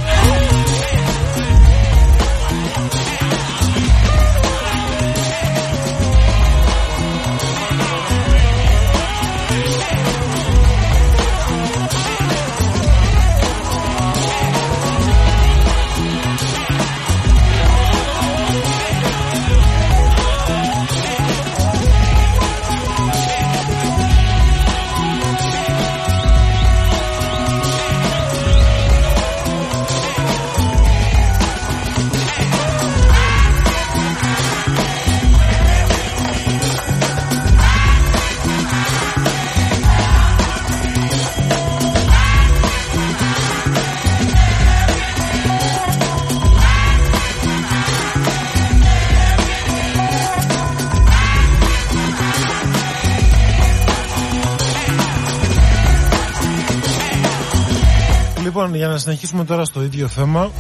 [59.06, 60.52] Συνεχίσουμε τώρα στο ίδιο θέμα.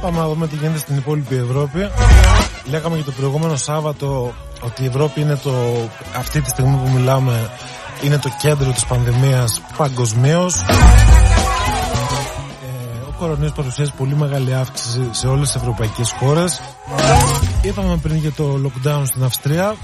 [0.00, 1.90] Πάμε να δούμε τι γίνεται στην υπόλοιπη Ευρώπη.
[2.64, 5.52] Λέγαμε για το προηγούμενο Σάββατο ότι η Ευρώπη είναι το,
[6.16, 7.50] αυτή τη στιγμή που μιλάμε,
[8.04, 10.54] είναι το κέντρο της πανδημίας παγκοσμίως.
[10.54, 10.64] Ε,
[13.08, 16.60] ο κορονοϊός παρουσιάζει πολύ μεγάλη αύξηση σε όλες τις ευρωπαϊκές χώρες.
[17.62, 19.76] Είπαμε πριν για το lockdown στην Αυστρία.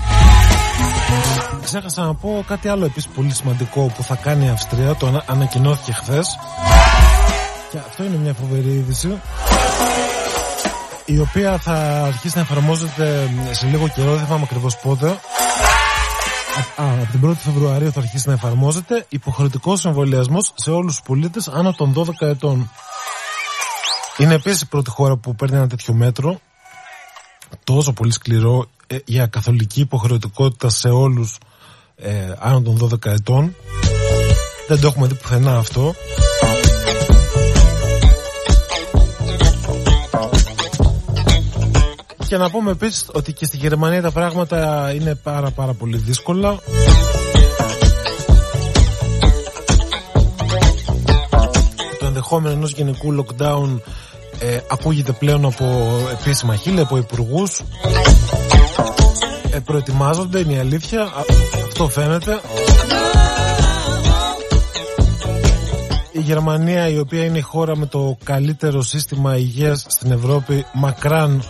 [1.65, 5.93] Ξέχασα να πω κάτι άλλο επίσης πολύ σημαντικό που θα κάνει η Αυστρία, το ανακοινώθηκε
[5.93, 6.39] χθες.
[7.71, 9.21] Και αυτό είναι μια φοβερή είδηση
[11.05, 15.09] η οποία θα αρχίσει να εφαρμόζεται σε λίγο καιρό, δεν θυμάμαι ακριβώς πότε.
[16.77, 21.49] Α, από την 1η Φεβρουαρίου θα αρχίσει να εφαρμόζεται υποχρεωτικός εμβολιασμός σε όλους τους πολίτες
[21.49, 22.71] άνω των 12 ετών.
[24.17, 26.41] Είναι επίσης η πρώτη χώρα που παίρνει ένα τέτοιο μέτρο,
[27.65, 28.74] τόσο πολύ σκληρό ε,
[29.05, 31.39] για καθολική υποχρεωτικότητα σε όλους
[31.97, 33.55] ε, άνω των 12 ετών.
[34.69, 35.95] Δεν το έχουμε δει πουθενά αυτό.
[42.29, 46.59] Και να πούμε επίσης ότι και στη Γερμανία τα πράγματα είναι πάρα πάρα πολύ δύσκολα.
[51.99, 53.81] Το ενδεχόμενο ενός γενικού lockdown
[54.39, 57.63] ε, ακούγεται πλέον από επίσημα χείλη, από υπουργούς.
[59.55, 61.13] Ε, προετοιμάζονται, είναι η αλήθεια.
[61.67, 62.41] Αυτό φαίνεται.
[66.13, 71.43] Η Γερμανία η οποία είναι η χώρα με το καλύτερο σύστημα υγείας στην Ευρώπη μακράν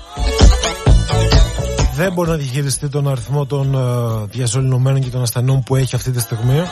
[1.95, 6.11] δεν μπορεί να διαχειριστεί τον αριθμό των uh, διασωληνωμένων και των ασθενών που έχει αυτή
[6.11, 6.63] τη στιγμή.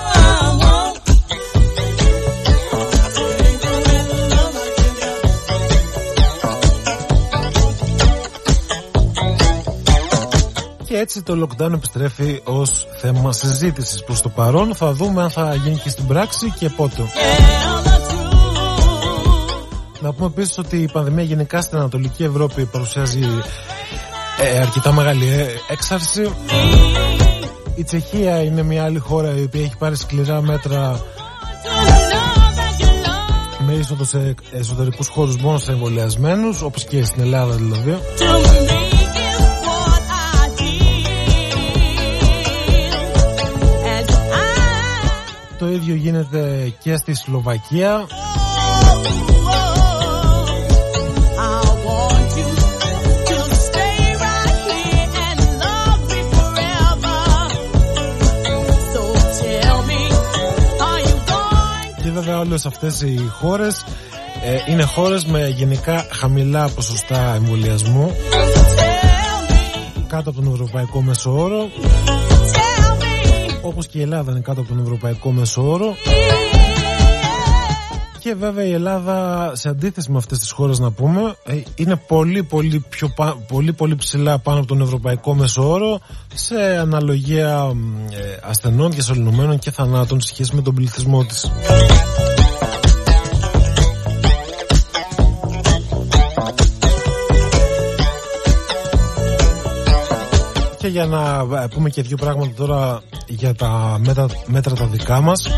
[11.03, 14.74] Έτσι το lockdown επιστρέφει ως θέμα συζήτησης προς το παρόν.
[14.74, 17.03] Θα δούμε αν θα γίνει και στην πράξη και πότε.
[20.00, 23.20] Να πούμε επίσης ότι η πανδημία γενικά στην Ανατολική Ευρώπη παρουσιάζει
[24.40, 26.32] ε, αρκετά μεγάλη ε, έξαρση.
[27.74, 31.00] Η Τσεχία είναι μια άλλη χώρα η οποία έχει πάρει σκληρά μέτρα
[33.66, 37.99] με είσοδο σε εσωτερικούς χώρους μόνο σε εμβολιασμένους όπως και στην Ελλάδα δηλαδή.
[45.63, 48.07] Το ίδιο γίνεται και στη Σλοβακία.
[62.13, 63.84] βέβαια όλες αυτές οι χώρες
[64.45, 68.17] ε, είναι χώρες με γενικά χαμηλά ποσοστά εμβολιασμού
[70.07, 71.68] κάτω από τον ευρωπαϊκό μέσο όρο
[73.72, 75.96] όπως και η Ελλάδα είναι κάτω από τον ευρωπαϊκό μέσο όρο
[78.18, 82.42] και βέβαια η Ελλάδα σε αντίθεση με αυτές τις χώρες να πούμε ε, είναι πολύ
[82.42, 83.14] πολύ, πιο,
[83.49, 86.00] πολύ, πολύ ψηλά πάνω από τον ευρωπαϊκό μέσο όρο
[86.34, 87.72] σε αναλογία
[88.11, 91.50] ε, ασθενών, διασωληνωμένων και θανάτων σε σχέση με τον πληθυσμό της.
[100.83, 105.21] Και για να ε, πούμε και δύο πράγματα τώρα για τα μέτρα, μέτρα τα δικά
[105.21, 105.50] μας.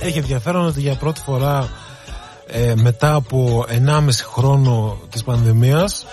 [0.00, 1.68] Έχει ενδιαφέρον ότι για πρώτη φορά
[2.46, 6.06] ε, μετά από 1,5 χρόνο της πανδημίας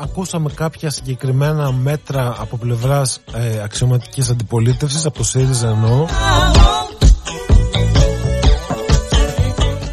[0.00, 6.06] ακούσαμε κάποια συγκεκριμένα μέτρα από πλευράς ε, αξιωματικής αντιπολίτευσης από το ΣΥΡΙΖΑ εννοώ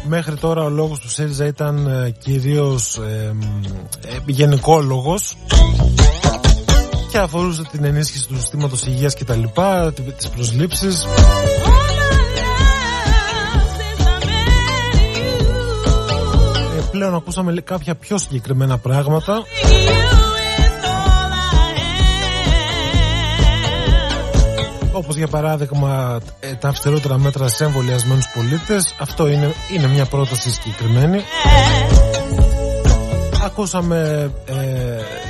[0.08, 3.36] Μέχρι τώρα ο λόγος του ΣΥΡΙΖΑ ήταν ε, κυρίως ε,
[4.06, 5.36] ε, γενικόλογος
[7.10, 11.04] και αφορούσε την ενίσχυση του συστήματος υγείας και τα λοιπά, τις προσλήψεις.
[16.76, 19.42] Ε, πλέον ακούσαμε κάποια πιο συγκεκριμένα πράγματα.
[24.96, 28.94] Όπως για παράδειγμα ε, τα αυστηρότερα μέτρα σε εμβολιασμένους πολίτες.
[28.98, 31.22] Αυτό είναι, είναι μια πρόταση συγκεκριμένη.
[33.44, 34.54] Ακούσαμε ε,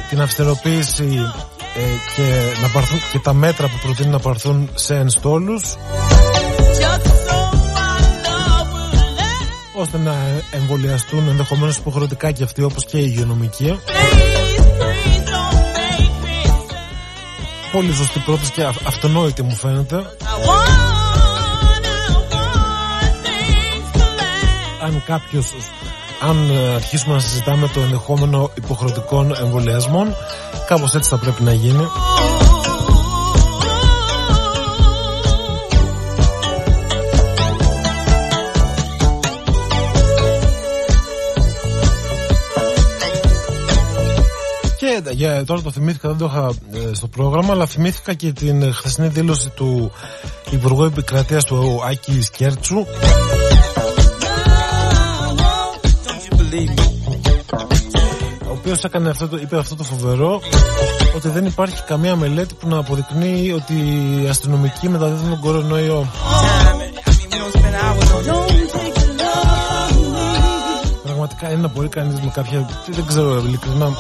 [0.09, 1.33] την αυστηροποίηση
[1.77, 1.81] ε,
[2.17, 5.77] και, να πάρθουν, και τα μέτρα που προτείνουν να πάρθουν σε ενστόλους
[9.75, 10.15] ώστε να
[10.51, 13.79] εμβολιαστούν ενδεχομένως υποχρεωτικά και αυτοί όπως και οι υγειονομικοί
[17.77, 19.97] πολύ σωστή πρόταση και αυτονόητη μου φαίνεται.
[24.83, 25.53] Αν κάποιος
[26.29, 30.15] αν ε, αρχίσουμε να συζητάμε το ενδεχόμενο υποχρεωτικών εμβολιασμών
[30.67, 31.87] κάπως έτσι θα πρέπει να γίνει
[45.11, 49.09] για, τώρα το θυμήθηκα, δεν το είχα ε, στο πρόγραμμα, αλλά θυμήθηκα και την χθεσινή
[49.09, 49.93] δήλωση του
[50.51, 52.87] Υπουργού Επικρατείας του Άκη Σκέρτσου.
[58.49, 60.41] Ο οποίος έκανε αυτό το, είπε αυτό το φοβερό
[61.17, 66.07] ότι δεν υπάρχει καμία μελέτη που να αποδεικνύει ότι οι αστυνομικοί μεταδίδουν τον κορονοϊό.
[71.03, 72.69] Πραγματικά είναι να μπορεί κανείς με κάποια...
[72.89, 73.91] Δεν ξέρω ειλικρινά.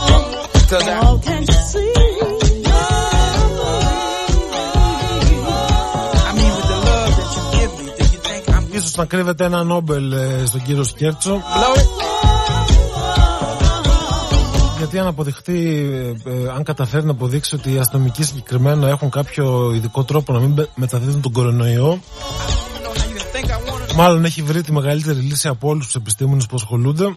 [8.73, 11.43] Ίσως να κρύβεται ένα Νόμπελ ε, στον κύριο Σκέρτσο.
[14.79, 15.89] Γιατί αν αποδειχτεί,
[16.25, 20.39] ε, ε, αν καταφέρει να αποδείξει ότι οι αστυνομικοί συγκεκριμένα έχουν κάποιο ειδικό τρόπο να
[20.39, 22.01] μην μεταδίδουν τον κορονοϊό,
[23.95, 27.17] μάλλον έχει βρει τη μεγαλύτερη λύση από όλους τους επιστήμονες που ασχολούνται.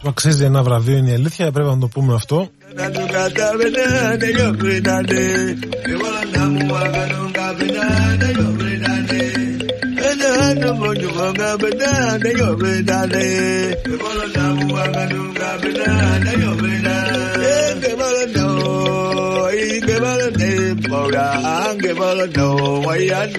[0.00, 2.48] Του αξίζει ένα βραβείο, είναι η αλήθεια, πρέπει να το πούμε αυτό.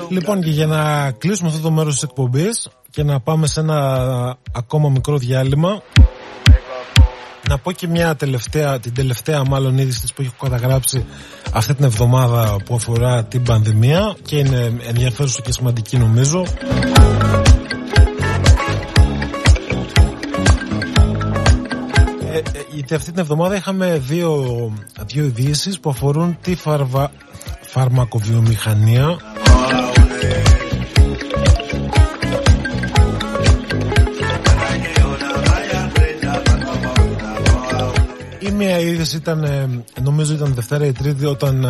[0.09, 3.77] Λοιπόν και για να κλείσουμε αυτό το μέρος της εκπομπής και να πάμε σε ένα
[4.51, 5.81] ακόμα μικρό διάλειμμα
[7.49, 11.05] να πω και μια τελευταία, την τελευταία μάλλον είδηση που έχω καταγράψει
[11.51, 16.45] αυτή την εβδομάδα που αφορά την πανδημία και είναι ενδιαφέρουσα και σημαντική νομίζω.
[22.31, 24.43] Ε, ε, γιατί αυτή την εβδομάδα είχαμε δύο,
[25.05, 27.11] δύο ειδήσεις που αφορούν τη φαρβα,
[27.61, 29.17] φαρμακοβιομηχανία
[30.55, 30.58] Η
[38.59, 41.67] μία είδηση ήταν, ε, νομίζω ήταν Δευτέρα ή Τρίτη όταν ε,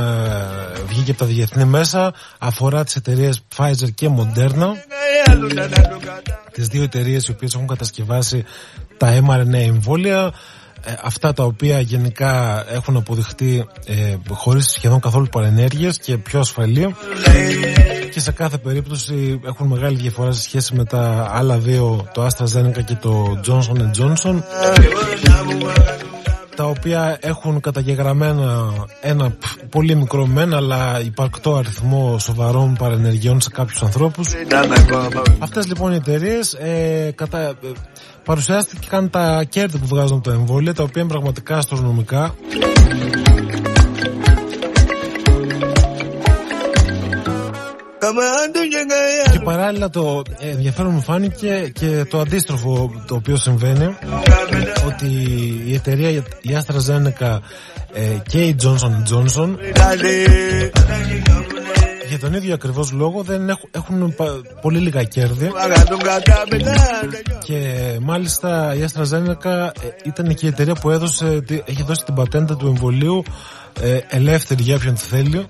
[0.87, 4.67] βγήκε από τα διεθνή μέσα αφορά τις εταιρείες Pfizer και Moderna.
[6.51, 8.43] Τις δύο εταιρείες οι οποίες έχουν κατασκευάσει
[8.97, 10.33] τα mRNA εμβόλια
[10.83, 16.95] ε, αυτά τα οποία γενικά έχουν αποδειχτεί ε, χωρίς σχεδόν καθόλου παρενέργειες και πιο ασφαλή.
[18.11, 22.83] Και σε κάθε περίπτωση έχουν μεγάλη διαφορά σε σχέση με τα άλλα δύο το AstraZeneca
[22.85, 24.41] και το Johnson Johnson
[26.59, 29.35] τα οποία έχουν καταγεγραμμένα ένα
[29.69, 34.33] πολύ μικρό μεν αλλά υπαρκτό αριθμό σοβαρών παρενεργειών σε κάποιους ανθρώπους.
[35.39, 37.39] Αυτές λοιπόν οι εταιρείες ε, κατα...
[37.39, 37.55] Ε,
[38.25, 42.33] παρουσιάστηκαν τα κέρδη που βγάζουν από τα εμβόλια τα οποία είναι πραγματικά αστρονομικά
[49.31, 53.95] Και παράλληλα το ενδιαφέρον μου φάνηκε και το αντίστροφο το οποίο συμβαίνει
[54.85, 55.07] ότι
[55.65, 57.39] η εταιρεία η AstraZeneca
[57.93, 59.55] ε, και η Johnson Johnson
[62.09, 64.15] για τον ίδιο ακριβώς λόγο δεν έχουν, έχουν
[64.61, 65.51] πολύ λίγα κέρδη.
[67.43, 72.55] Και μάλιστα η AstraZeneca ε, ήταν και η εταιρεία που έδωσε, έχει δώσει την πατέντα
[72.55, 73.23] του εμβολίου
[73.81, 75.45] ε, ελεύθερη για όποιον θέλει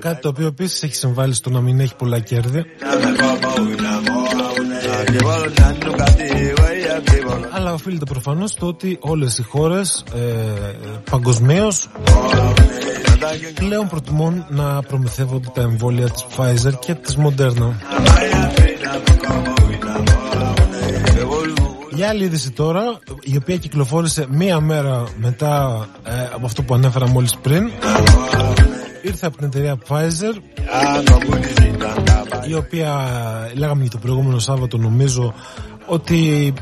[0.00, 2.64] Κάτι το οποίο επίσης έχει συμβάλει στο να μην έχει πολλά κέρδη.
[7.50, 10.20] Αλλά οφείλεται προφανώς στο ότι όλες οι χώρες ε,
[11.10, 11.88] παγκοσμίως
[13.54, 17.74] πλέον προτιμούν να προμηθεύονται τα εμβόλια της Pfizer και της Moderna.
[22.00, 27.08] Η άλλη είδηση τώρα, η οποία κυκλοφόρησε μία μέρα μετά ε, από αυτό που ανέφερα
[27.08, 27.70] μόλις πριν,
[29.02, 30.34] ήρθε από την εταιρεία Pfizer,
[32.48, 33.10] η οποία
[33.54, 35.34] λέγαμε και το προηγούμενο Σάββατο νομίζω
[35.86, 36.52] ότι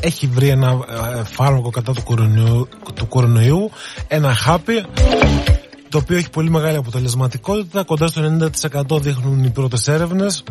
[0.00, 3.70] έχει βρει ένα ε, φάρμακο κατά του κορονοϊού, του κορονοϊού
[4.08, 4.84] ένα χάπι
[5.88, 7.82] το οποίο έχει πολύ μεγάλη αποτελεσματικότητα.
[7.82, 8.38] Κοντά στο
[8.92, 10.44] 90% δείχνουν οι πρώτες έρευνες.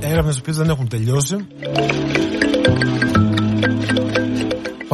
[0.00, 1.36] Έρευνες που δεν έχουν τελειώσει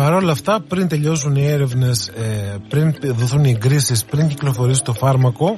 [0.05, 4.93] Παρ' όλα αυτά, πριν τελειώσουν οι έρευνες, ε, πριν δοθούν οι εγκρίσεις, πριν κυκλοφορήσει το
[4.93, 5.57] φάρμακο,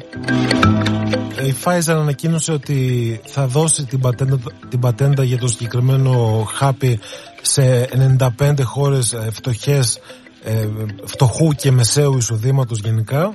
[1.47, 6.99] η Pfizer ανακοίνωσε ότι θα δώσει την πατέντα, την πατέντα για το συγκεκριμένο χάπι
[7.43, 7.89] σε
[8.39, 9.99] 95 χώρες ε, φτωχές,
[10.45, 10.69] ε,
[11.05, 13.35] φτωχού και μεσαίου εισοδήματος γενικά,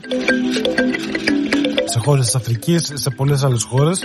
[1.86, 4.04] σε χώρες της Αφρικής, σε πολλές άλλες χώρες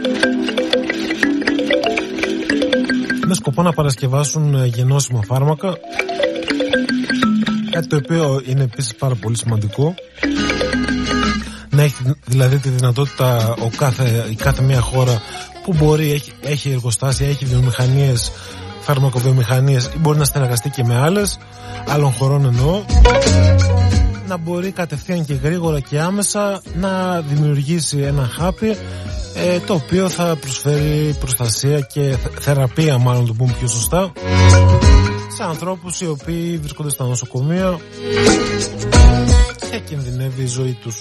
[3.27, 5.77] με σκοπό να παρασκευάσουν γενώσιμα φάρμακα
[7.77, 9.94] Κάτι το οποίο είναι επίσης πάρα πολύ σημαντικό.
[11.70, 15.23] Να έχει δηλαδή τη δυνατότητα ο κάθε, η κάθε μια χώρα
[15.65, 18.32] που μπορεί, έχει, έχει εργοστάσια, έχει βιομηχανίες
[18.81, 21.39] φαρμακοβιομηχανίες ή μπορεί να συνεργαστεί και με άλλες
[21.89, 22.85] άλλων χωρών εννοώ
[24.28, 28.77] να μπορεί κατευθείαν και γρήγορα και άμεσα να δημιουργήσει ένα χάπι
[29.35, 34.12] ε, το οποίο θα προσφέρει προστασία και θεραπεία μάλλον το πούμε πιο σωστά
[35.28, 37.78] σε ανθρώπους οι οποίοι βρίσκονται στα νοσοκομεία
[39.70, 40.97] και κινδυνεύει η ζωή τους.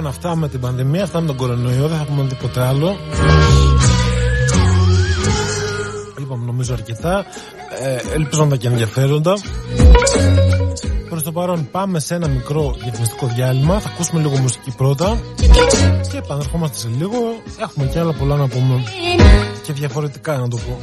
[0.00, 2.96] Λοιπόν, αυτά με την πανδημία, αυτά με τον κορονοϊό, δεν θα πούμε τίποτε άλλο.
[6.18, 7.24] Είπαμε νομίζω αρκετά.
[7.80, 9.34] Ε, ελπίζω να τα και ενδιαφέροντα.
[11.08, 13.80] Προς το παρόν πάμε σε ένα μικρό διαφημιστικό διάλειμμα.
[13.80, 15.20] Θα ακούσουμε λίγο μουσική πρώτα.
[16.10, 17.18] Και επαναρχόμαστε σε λίγο.
[17.60, 18.84] Έχουμε και άλλα πολλά να πούμε.
[19.62, 20.78] Και διαφορετικά να το πω.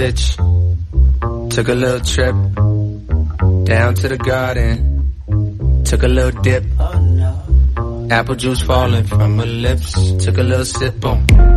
[0.00, 0.24] Bitch.
[1.50, 2.34] Took a little trip
[3.64, 4.74] down to the garden.
[5.84, 6.64] Took a little dip.
[6.78, 9.92] Oh, Apple juice falling from her lips.
[10.24, 11.49] Took a little sip, boom.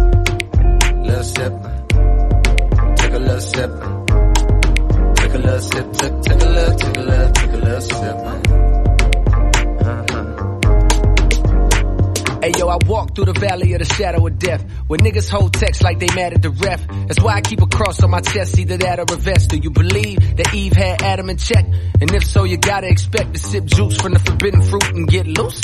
[12.44, 14.70] Hey yo, I walk through the valley of the shadow of death.
[14.88, 16.86] Where niggas hold text like they mad at the ref.
[17.08, 19.50] That's why I keep a cross on my chest, either that or a vest.
[19.50, 21.64] Do you believe that Eve had Adam in check?
[21.64, 25.26] And if so, you gotta expect to sip juice from the forbidden fruit and get
[25.26, 25.62] loose.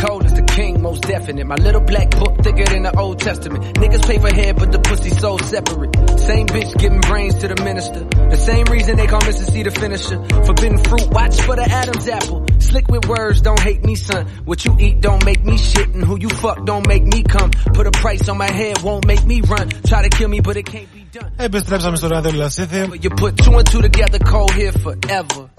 [0.00, 1.46] Cold as the king, most definite.
[1.46, 3.62] My little black book thicker than the Old Testament.
[3.76, 5.94] Niggas pay for head, but the pussy so separate.
[6.18, 8.00] Same bitch giving brains to the minister.
[8.30, 9.44] The same reason they call Mr.
[9.44, 10.24] C the finisher.
[10.46, 12.46] Forbidden fruit, watch for the Adam's apple.
[12.61, 14.21] Slick with words, don't hate me, son.
[14.49, 17.49] What you eat don't make me shit, and who you fuck don't make me come.
[17.77, 19.65] Put a price on my head, won't make me run.
[19.89, 21.31] Try to kill me, but it can't be done.
[21.35, 22.89] Επιστρέψαμε στο ράδιο Λασίθι.
[23.01, 25.49] You put two and two together, cold here forever.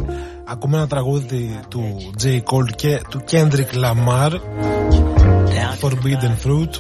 [0.51, 2.27] Ακούμε ένα τραγούδι του J.
[2.27, 4.31] Cole και του Kendrick Lamar
[5.81, 6.71] Forbidden Fruit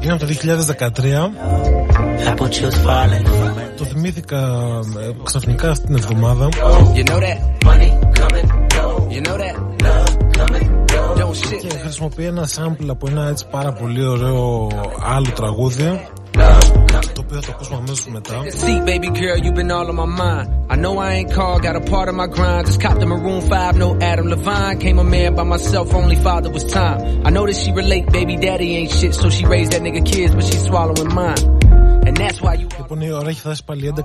[0.00, 0.32] Είναι από το
[0.76, 0.90] 2013
[3.76, 4.38] Το θυμήθηκα
[5.00, 6.48] ε, ξαφνικά στην εβδομάδα
[6.94, 8.67] You know that money coming, go.
[9.18, 9.54] You know that
[9.86, 11.14] love coming, go.
[11.20, 11.60] Don't shit.
[11.60, 14.68] Και χρησιμοποιεί ένα sample από ένα έτσι πάρα πολύ ωραίο
[15.02, 16.00] άλλο τραγούδι
[17.14, 20.46] το οποίο θα ακούσουμε αμέσως μετά See baby girl you been all on my mind
[20.72, 23.40] I know I ain't called got a part of my grind Just copped the maroon
[23.40, 27.44] 5 no Adam Levine Came a man by myself only father was time I know
[27.48, 30.56] that she relate baby daddy ain't shit So she raised that nigga kids but she
[30.68, 31.42] swallowing mine
[32.18, 34.02] And that's why you Λοιπόν η ώρα έχει φτάσει πάλι 11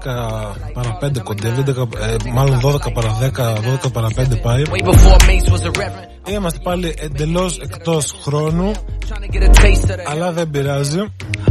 [0.74, 5.20] παρα 5 κοντεύει 11, ε, Μάλλον 12 παρα 10 12 παρα 5 πάει Way before
[5.28, 8.72] Mace was a reverend Είμαστε πάλι εντελώς εκτός χρόνου
[9.10, 11.00] Trying to get a taste of that Αλλά δεν πειράζει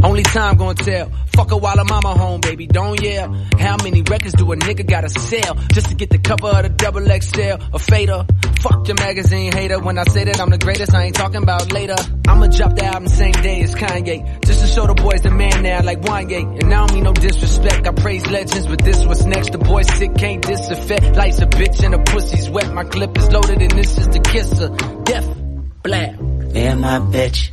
[0.01, 1.11] Only time gonna tell.
[1.35, 2.67] Fuck her while her mama home, baby.
[2.67, 3.33] Don't yell.
[3.59, 6.69] How many records do a nigga gotta sell just to get the cover of the
[6.69, 7.55] double XL?
[7.73, 8.25] A fader.
[8.61, 9.79] Fuck your magazine hater.
[9.79, 11.95] When I say that I'm the greatest, I ain't talking about later.
[12.27, 14.45] I'ma drop the album same day as Kanye.
[14.45, 16.52] Just to show the boys the man now, like Wanye.
[16.60, 17.86] And I don't mean no disrespect.
[17.86, 19.52] I praise legends, but this what's next.
[19.52, 21.16] The boy sick, can't disaffect.
[21.16, 22.72] Life's a bitch and the pussy's wet.
[22.72, 24.68] My clip is loaded and this is the kisser.
[25.04, 25.36] Death.
[25.82, 26.20] Blab.
[26.52, 27.50] Me and my bitch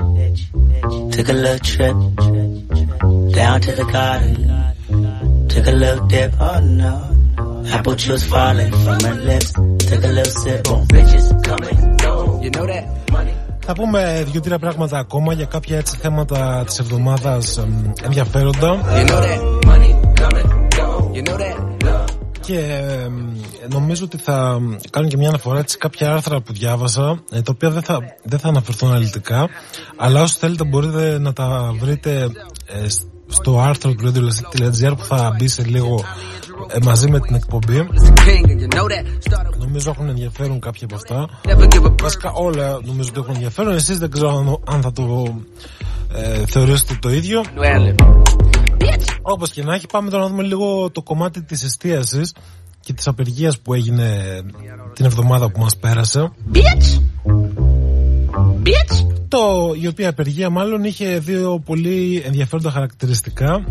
[1.11, 1.95] took a little trip
[3.35, 5.47] down to the garden.
[5.49, 6.33] Took a little dip.
[6.39, 7.65] Oh no.
[7.67, 9.53] Apple juice falling from her lips.
[9.53, 10.63] Took a little sip.
[10.63, 12.41] Boom, bitches coming, go.
[12.41, 13.11] You know that?
[13.11, 13.33] Money.
[13.65, 19.21] Θα πούμε δύο-τρία πράγματα ακόμα για κάποια έτσι θέματα της εβδομάδας εμ, ενδιαφέροντα You know
[19.21, 19.39] that?
[19.65, 21.11] Money coming, go.
[21.13, 21.85] You know that?
[21.85, 22.21] Love.
[22.41, 22.57] και
[23.05, 24.59] εμ, νομίζω ότι θα
[24.89, 27.99] κάνω και μια αναφορά έτσι, σε κάποια άρθρα που διάβασα ε, τα οποία δεν θα,
[28.23, 29.49] δεν θα αναφερθούν αναλυτικά
[29.97, 32.29] αλλά όσοι θέλετε μπορείτε να τα βρείτε
[32.65, 32.87] ε,
[33.31, 36.03] στο άρθρο του radio.gr που θα μπει σε λίγο
[36.67, 37.87] ε, μαζί με την εκπομπή
[38.25, 39.05] King, and you know that?
[39.29, 43.33] Started νομίζω έχουν ενδιαφέρον κάποια από αυτά never give a Βασικά όλα νομίζω ότι έχουν
[43.33, 43.73] ενδιαφέρον.
[43.73, 45.35] Εσείς δεν ξέρω αν, αν θα το
[46.13, 47.43] ε, θεωρήσετε το ίδιο.
[49.21, 52.33] Όπως και να έχει, πάμε τώρα να δούμε λίγο το κομμάτι της εστίασης
[52.79, 54.39] και της απεργίας που έγινε
[54.93, 56.31] την εβδομάδα που μας πέρασε.
[56.53, 57.01] Bitch!
[58.63, 59.10] Bitch!
[59.31, 63.63] Το, η οποία απεργία μάλλον είχε δύο πολύ ενδιαφέροντα χαρακτηριστικά.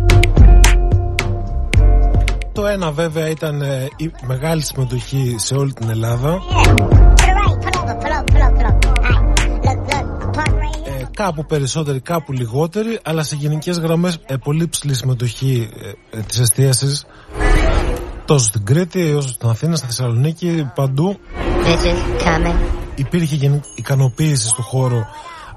[2.53, 6.39] Το ένα βέβαια ήταν ε, η μεγάλη συμμετοχή σε όλη την Ελλάδα.
[10.85, 15.69] Ε, κάπου περισσότεροι, κάπου λιγότεροι, αλλά σε γενικές γραμμές ε, πολύ ψηλή συμμετοχή
[16.13, 17.07] ε, ε, της εστίασης
[18.25, 21.19] τόσο στην Κρήτη όσο στην Αθήνα, στη Θεσσαλονίκη, παντού.
[22.95, 25.07] Υπήρχε ικανοποίηση στο χώρο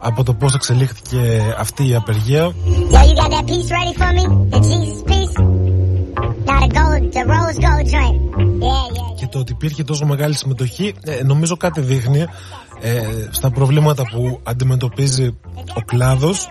[0.03, 2.53] από το πώς εξελίχθηκε αυτή η απεργία.
[9.15, 12.25] Και το ότι υπήρχε τόσο μεγάλη συμμετοχή ε, νομίζω κάτι δείχνει
[12.81, 13.01] ε,
[13.31, 15.37] στα προβλήματα που αντιμετωπίζει
[15.73, 16.47] ο κλάδος.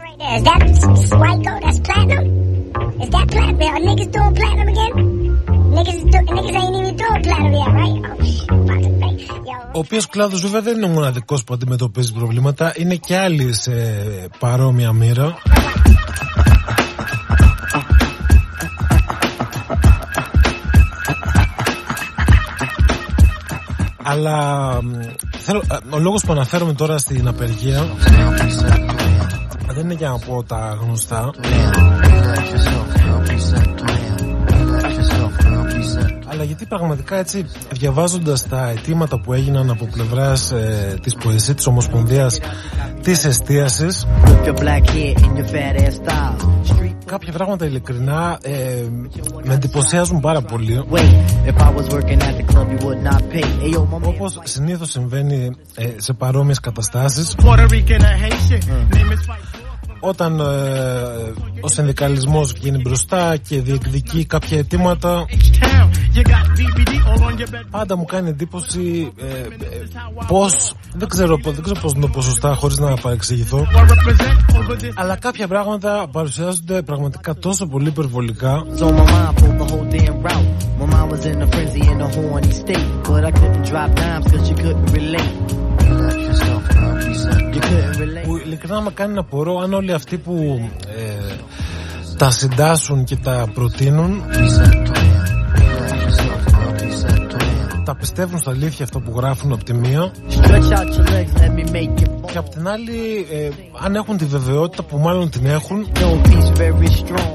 [9.74, 13.72] Ο οποίο κλάδο βέβαια δεν είναι ο μοναδικό που αντιμετωπίζει προβλήματα, είναι και άλλοι σε
[14.38, 15.36] παρόμοια μοίρα.
[24.02, 24.78] Αλλά
[25.38, 27.86] θέλω, ο λόγος που αναφέρομαι τώρα στην απεργία
[29.66, 31.30] δεν είναι για να πω τα γνωστά
[36.32, 41.66] αλλά γιατί πραγματικά έτσι διαβάζοντας τα αιτήματα που έγιναν από πλευράς ε, της ποεσίας της
[41.66, 42.40] Ομοσπονδίας
[43.02, 44.06] της Εστίασης
[47.06, 48.84] κάποια πράγματα ειλικρινά ε,
[49.44, 50.84] με εντυπωσιάζουν πάρα πολύ.
[54.02, 57.34] Όπως συνήθως συμβαίνει ε, σε παρόμοιες καταστάσεις
[60.04, 60.44] όταν ε,
[61.60, 65.24] ο συνδικαλισμός βγαίνει μπροστά και διεκδικεί κάποια αιτήματα
[67.70, 69.48] πάντα μου κάνει εντύπωση ε, ε,
[70.26, 73.66] πως δεν ξέρω, δεν ξέρω πως είναι το ποσοστά χωρίς να παρεξηγηθώ
[74.94, 78.64] αλλά κάποια πράγματα παρουσιάζονται πραγματικά τόσο πολύ υπερβολικά
[88.24, 91.34] που ειλικρινά με κάνει να πορώ αν όλοι αυτοί που ε,
[92.16, 94.22] τα συντάσσουν και τα προτείνουν
[97.84, 100.12] τα πιστεύουν στα αλήθεια αυτό που γράφουν από τη μία.
[102.32, 103.48] Και από την άλλη ε,
[103.84, 105.86] αν έχουν τη βεβαιότητα που μάλλον την έχουν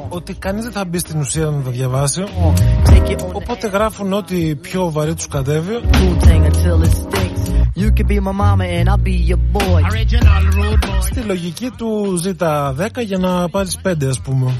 [0.09, 2.23] ότι κανείς δεν θα μπει στην ουσία να τα διαβάσει.
[3.33, 5.79] Οπότε γράφουν ότι πιο βαρύ τους κατέβει
[7.77, 9.83] You can be my mama and I'll be your boy.
[11.01, 14.53] Στη λογική του ζήτα 10 για να πάρεις 5 ας πούμε.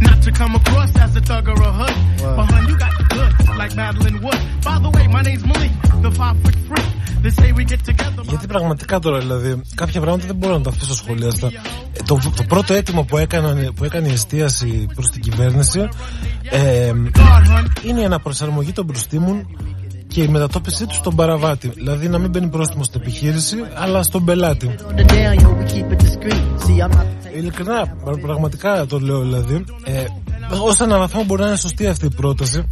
[0.00, 1.96] Not to come across as a thug or a hood.
[2.36, 4.40] But hun, you got the good, like Madeline Wood.
[4.68, 5.72] By the way, my name's Malik,
[6.04, 6.90] the five foot freak.
[7.22, 8.22] They say we get together.
[8.28, 11.50] Γιατί πραγματικά τώρα δηλαδή, κάποια πράγματα δεν μπορώ να τα αφήσω σχολιάστα.
[12.06, 15.88] Το, το πρώτο αίτημα που έκανε, που έκανε η εστίαση προς την κυβέρνηση
[16.50, 16.92] ε,
[17.86, 19.46] είναι η αναπροσαρμογή των προστήμων
[20.12, 21.68] και η μετατόπιση του στον παραβάτη.
[21.68, 24.74] Δηλαδή να μην μπαίνει πρόστιμο στην επιχείρηση, αλλά στον πελάτη.
[27.36, 29.64] Ειλικρινά, πραγματικά το λέω δηλαδή.
[29.84, 30.04] Ε,
[30.50, 32.64] Ω έναν βαθμό μπορεί να είναι σωστή αυτή η πρόταση.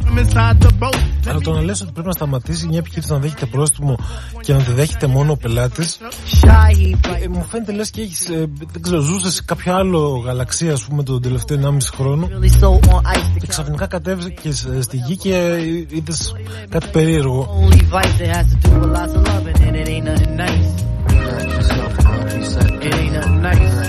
[1.27, 3.97] Αλλά το να λες ότι πρέπει να σταματήσει μια επιχείρηση να δέχεται πρόστιμο
[4.41, 5.97] και να τη δέχεται μόνο ο πελάτης.
[7.23, 8.29] Ε, μου φαίνεται λες και έχεις.
[8.29, 12.27] Ε, δεν ξέρω, ζούσες σε κάποιο άλλο γαλαξία, ας πούμε, τον τελευταίο 1,5 χρόνο.
[13.39, 15.57] Και ξαφνικά κατέβηκες στη γη και
[15.89, 16.33] είδες
[16.69, 17.30] κάτι περίεργο.
[17.31, 17.47] door.
[17.49, 20.81] Only vice that has to do with lots of loving, and it ain't nothing nice.
[22.83, 23.80] It ain't nothing nice.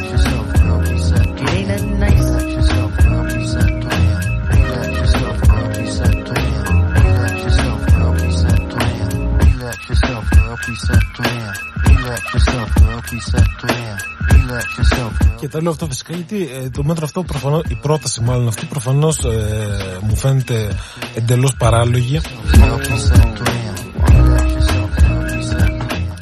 [15.52, 18.66] Και το λέω αυτό φυσικά γιατί ε, το μέτρο αυτό προφανώς, η πρόταση μάλλον αυτή
[18.66, 20.76] προφανώς ε, μου φαίνεται
[21.14, 22.20] εντελώς παράλογη.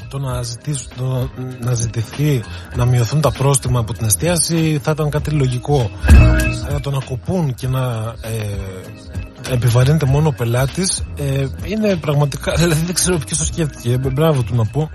[0.09, 0.41] Το να,
[0.97, 1.31] το
[1.61, 2.43] να ζητηθεί
[2.77, 5.91] να μειωθούν τα πρόστιμα από την εστίαση θα ήταν κάτι λογικό.
[6.69, 12.55] Αλλά το να κοπούν και να ε, επιβαρύνεται μόνο ο πελάτης ε, είναι πραγματικά.
[12.55, 13.93] Δηλαδή δεν ξέρω ποιος το σκέφτηκε.
[13.93, 14.91] Ε, μπράβο του να πω.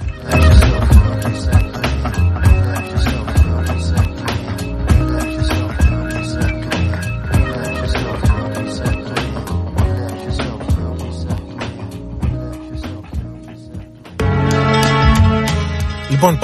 [16.15, 16.39] Λοιπόν,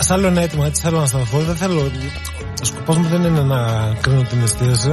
[0.00, 1.38] σ' άλλο ένα έτοιμο, έτσι θέλω να σταθώ.
[1.38, 1.90] Δεν θέλω
[2.62, 4.90] σκοπός μου δεν είναι να κρίνω την εστίαση.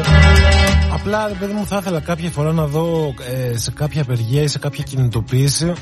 [0.94, 3.14] Απλά, ρε παιδί μου, θα ήθελα κάποια φορά να δω
[3.52, 5.74] ε, σε κάποια απεργία ή σε κάποια κινητοποίηση,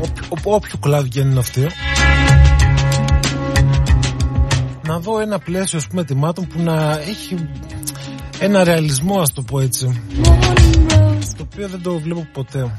[0.00, 1.66] όποιο, όποιο κλάδο και είναι αυτή,
[4.86, 7.48] να δω ένα πλαίσιο, ας πούμε, ετοιμάτων που να έχει
[8.38, 10.02] ένα ρεαλισμό, ας το πω έτσι.
[11.36, 12.70] Το οποίο δεν το βλέπω ποτέ.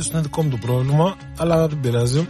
[0.00, 2.26] Ίσως είναι δικό μου το πρόβλημα, αλλά δεν πειράζει.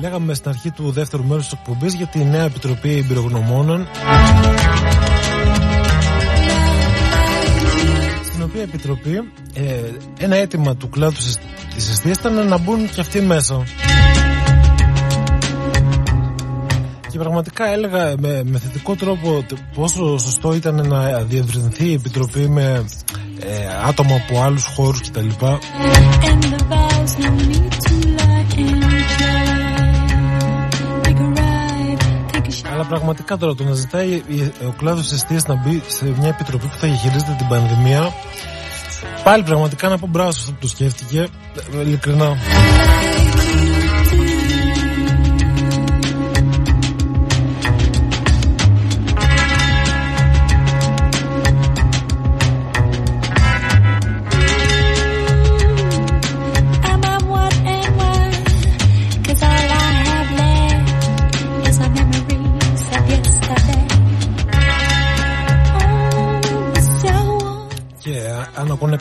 [0.00, 3.86] Λέγαμε στην αρχή του δεύτερου μέρους της εκπομπής για τη νέα Επιτροπή Εμπειρογνωμόνων
[8.24, 9.64] στην οποία Επιτροπή ε,
[10.18, 11.16] ένα αίτημα του κλάδου
[11.74, 13.64] της αιστείας ήταν να μπουν και αυτοί μέσα
[17.16, 19.44] και πραγματικά έλεγα με, με θετικό τρόπο
[19.74, 22.84] πόσο σωστό ήταν να διευρυνθεί η Επιτροπή με
[23.40, 25.28] ε, άτομα από άλλους χώρους κτλ.
[32.72, 34.22] Αλλά πραγματικά τώρα το να ζητάει
[34.68, 38.12] ο κλάδος της αιστείας να μπει σε μια επιτροπή που θα χειρίζεται την πανδημία.
[39.24, 41.28] Πάλι πραγματικά να πω μπράβο αυτό που το σκέφτηκε.
[41.72, 42.36] Ειλικρινά.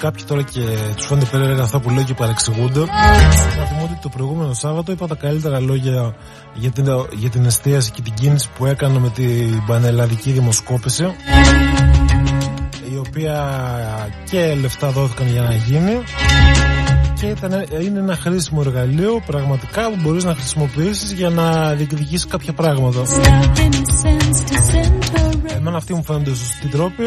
[0.06, 0.62] Κάποιοι τώρα και
[0.96, 2.80] τους φαίνεται περίεργα αυτά που λέω και παρεξηγούνται.
[3.58, 6.16] Να θυμώ ότι το προηγούμενο Σάββατο είπα τα καλύτερα λόγια
[6.54, 6.86] για την,
[7.18, 11.04] για την εστίαση και την κίνηση που έκανα με την πανελλαδική δημοσκόπηση.
[12.94, 13.38] Η οποία
[14.30, 16.04] και λεφτά δόθηκαν για να γίνει
[17.20, 22.54] και ήταν, είναι ένα χρήσιμο εργαλείο πραγματικά που μπορείς να χρησιμοποιήσεις για να διεκδικήσεις κάποια
[22.54, 23.02] πράγματα.
[25.56, 27.04] Εμένα αυτοί μου φαίνονται σωστοί τρόποι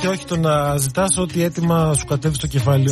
[0.00, 2.90] και όχι το να ζητάς ό,τι έτοιμα σου κατέβει στο κεφάλι.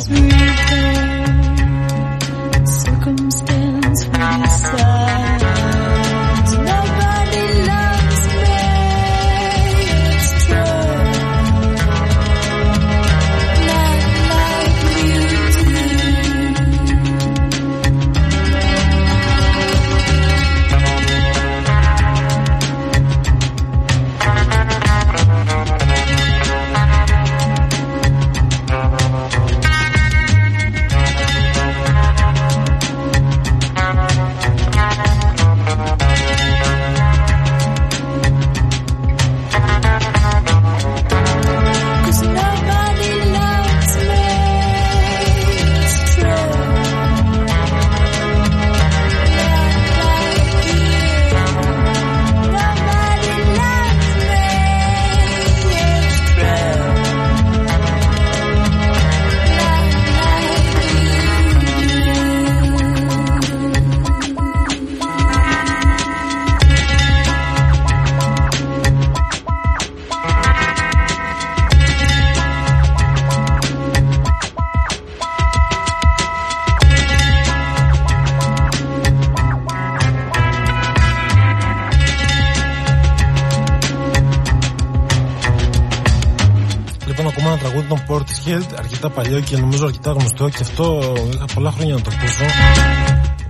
[89.13, 92.45] Παλιό και νομίζω αρκετά γνωστό και αυτό είχα πολλά χρόνια να το ακούσω.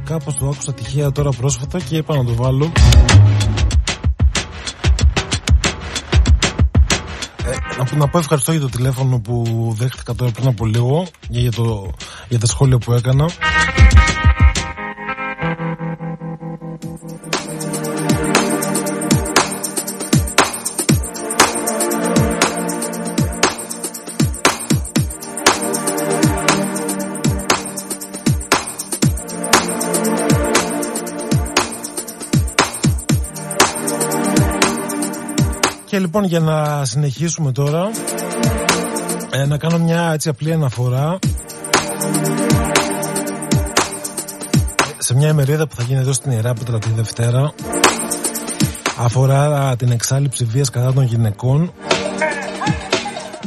[0.03, 2.71] Κάπως το άκουσα τυχαία τώρα πρόσφατα και είπα να το βάλω.
[7.91, 9.43] Ε, να πω ευχαριστώ για το τηλέφωνο που
[9.77, 11.91] δέχτηκα τώρα πριν από λίγο για, το,
[12.29, 13.29] για τα σχόλια που έκανα.
[36.15, 37.89] Λοιπόν για να συνεχίσουμε τώρα
[39.31, 41.19] ε, να κάνω μια έτσι απλή αναφορά.
[44.97, 47.53] Σε μια ημερίδα που θα γίνει εδώ στην Ιερά Πέτρα τη Δευτέρα
[48.97, 51.73] αφορά την εξάλληψη βίας κατά των γυναικών.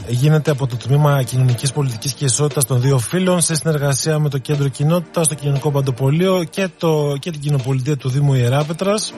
[0.08, 4.38] Γίνεται από το Τμήμα Κοινωνικής Πολιτικής και Ισότητας των δύο φύλων σε συνεργασία με το
[4.38, 9.12] Κέντρο Κοινότητας, το Κοινωνικό Παντοπολείο και, το, και την Κοινοπολιτεία του Δήμου Ιεράπετρας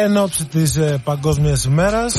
[0.00, 2.14] εν ώψη της ε, Παγκόσμιας ημέρας.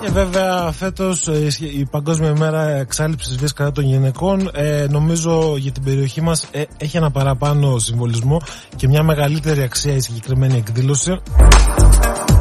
[0.00, 4.50] Και βέβαια φέτος ε, η Παγκόσμια ημέρα εξάλληψης βίας κατά των γυναικών.
[4.54, 8.40] Ε, νομίζω για την περιοχή μας ε, έχει ένα παραπάνω συμβολισμό
[8.76, 11.20] και μια μεγαλύτερη αξία η συγκεκριμένη εκδήλωση.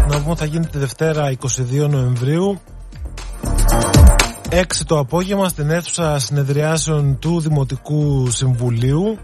[0.09, 2.59] Να πούμε θα γίνει τη Δευτέρα 22 Νοεμβρίου
[4.51, 9.17] 6 το απόγευμα στην αίθουσα συνεδριάσεων του Δημοτικού Συμβουλίου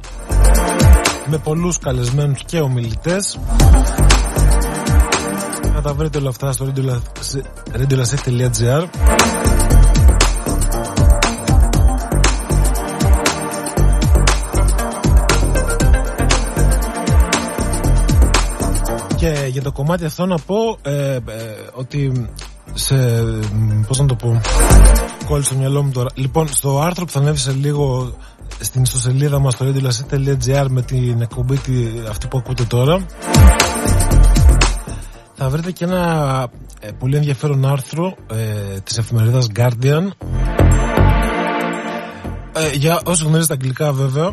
[1.26, 3.40] με πολλούς καλεσμένους και ομιλητές
[5.74, 6.74] να τα βρείτε όλα αυτά στο
[7.72, 8.88] radiolasef.gr
[19.16, 21.20] Και για το κομμάτι αυτό να πω ε, ε,
[21.74, 22.30] ότι
[22.74, 22.96] σε.
[23.88, 24.42] Πώς να το πω.
[25.28, 26.10] Κόλλησε το μυαλό μου τώρα.
[26.14, 28.16] Λοιπόν, στο άρθρο που θα ανέβει σε λίγο
[28.60, 31.60] στην ιστοσελίδα μας στο radiolacet.gr με την εκπομπή
[32.10, 33.06] αυτή που ακούτε τώρα
[35.36, 36.48] θα βρείτε και ένα
[36.80, 40.08] ε, πολύ ενδιαφέρον άρθρο ε, της εφημερίδας Guardian.
[42.54, 44.32] Ε, για όσοι γνωρίζετε αγγλικά βέβαια.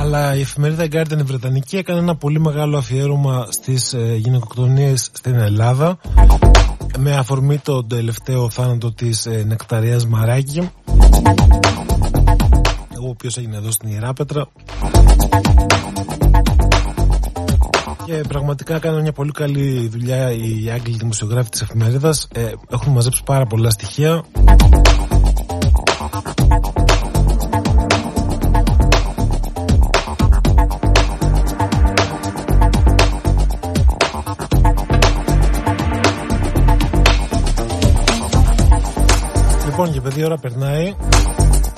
[0.00, 5.34] Αλλά η εφημερίδα Guardian η Βρετανική έκανε ένα πολύ μεγάλο αφιέρωμα στις ε, γυναικοκτονίες στην
[5.34, 5.98] Ελλάδα
[6.98, 10.70] με αφορμή το τελευταίο θάνατο της ε, Νεκταρίας Μαράκη
[12.94, 14.48] εγώ ο οποίος έγινε εδώ στην Ιεράπετρα
[18.04, 22.28] και πραγματικά έκανε μια πολύ καλή δουλειά οι Άγγλοι δημοσιογράφοι της εφημερίδας.
[22.32, 24.24] Ε, έχουν μαζέψει πάρα πολλά στοιχεία
[40.18, 40.94] Λοιπόν και παιδί ώρα περνάει.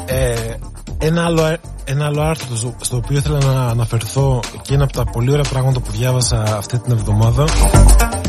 [0.06, 0.54] Ε,
[0.98, 5.30] ένα, άλλο, ένα άλλο άρθρο στο οποίο ήθελα να αναφερθώ και είναι από τα πολύ
[5.30, 7.44] ωραία πράγματα που διάβασα αυτή την εβδομάδα.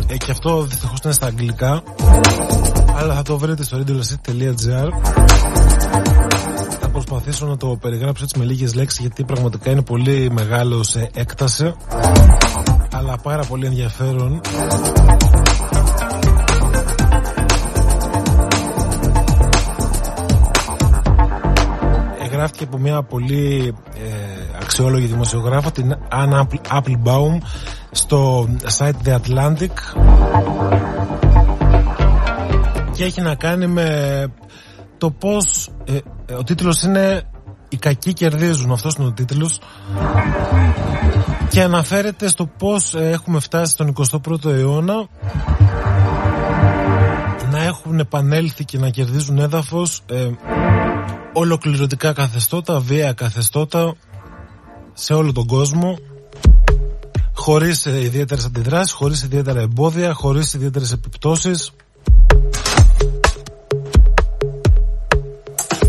[0.08, 1.84] Ε, και αυτό δυστυχώς είναι στα αγγλικά.
[2.96, 4.90] Αλλά θα το βρείτε στο radiolacet.gr
[6.80, 11.10] θα προσπαθήσω να το περιγράψω έτσι με λίγες λέξεις γιατί πραγματικά είναι πολύ μεγάλο σε
[11.14, 11.74] έκταση.
[12.92, 14.42] Αλλά πάρα πολύ ενδιαφέρον
[22.42, 27.38] γράφτηκε από μια πολύ ε, αξιόλογη δημοσιογράφο την Anna Applebaum
[27.92, 29.72] στο site The Atlantic.
[32.92, 34.26] Και έχει να κάνει με
[34.98, 37.24] το πως ε, ε, ο τίτλος είναι
[37.70, 39.60] «Οι κακοί κερδίζουν» αυτός είναι ο τίτλος.
[41.50, 45.08] Και αναφέρεται στο πως έχουμε φτάσει στον 21ο αιώνα.
[47.52, 50.04] Να έχουν επανέλθει και να κερδίζουν έδαφος
[51.34, 53.95] ολοκληρωτικά καθεστώτα, βία καθεστώτα
[54.94, 55.98] σε όλο τον κόσμο
[57.34, 61.72] χωρίς ε, ιδιαίτερες αντιδράσεις, χωρίς ιδιαίτερα εμπόδια, χωρίς ιδιαίτερες επιπτώσεις.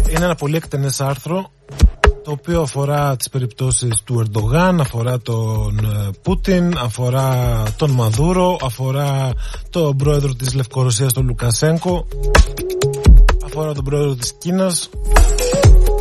[0.09, 1.51] Είναι ένα πολύ εκτενές άρθρο
[2.25, 9.31] το οποίο αφορά τις περιπτώσεις του Ερντογάν, αφορά τον ε, Πούτιν, αφορά τον Μαδούρο, αφορά
[9.71, 12.07] τον πρόεδρο της Λευκορωσίας τον Λουκασέγκο,
[13.59, 14.89] αφορά τον πρόεδρο της Κίνας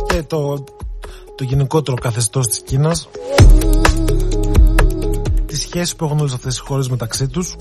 [0.06, 0.64] και το,
[1.34, 3.08] το γενικότερο καθεστώς της Κίνας.
[5.46, 7.56] Τις σχέσεις που έχουν όλες αυτές οι χώρες μεταξύ τους.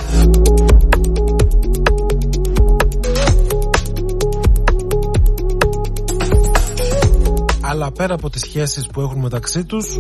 [7.62, 10.00] Αλλά πέρα από τις σχέσεις που έχουν μεταξύ τους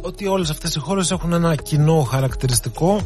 [0.00, 3.00] ότι όλες αυτές οι χώρες έχουν ένα κοινό χαρακτηριστικό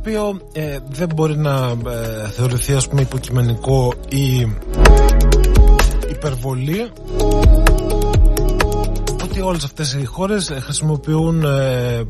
[0.00, 4.46] οποίο ε, δεν μπορεί να ε, θεωρηθεί ας πούμε υποκειμενικό ή
[6.10, 6.90] υπερβολή
[9.24, 12.02] ότι όλες αυτές οι χώρες χρησιμοποιούν ε,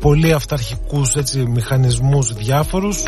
[0.00, 3.02] πολύ αυταρχικούς έτσι, μηχανισμούς διάφορους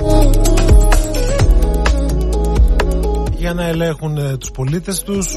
[3.36, 5.34] για να ελέγχουν ε, τους πολίτες τους.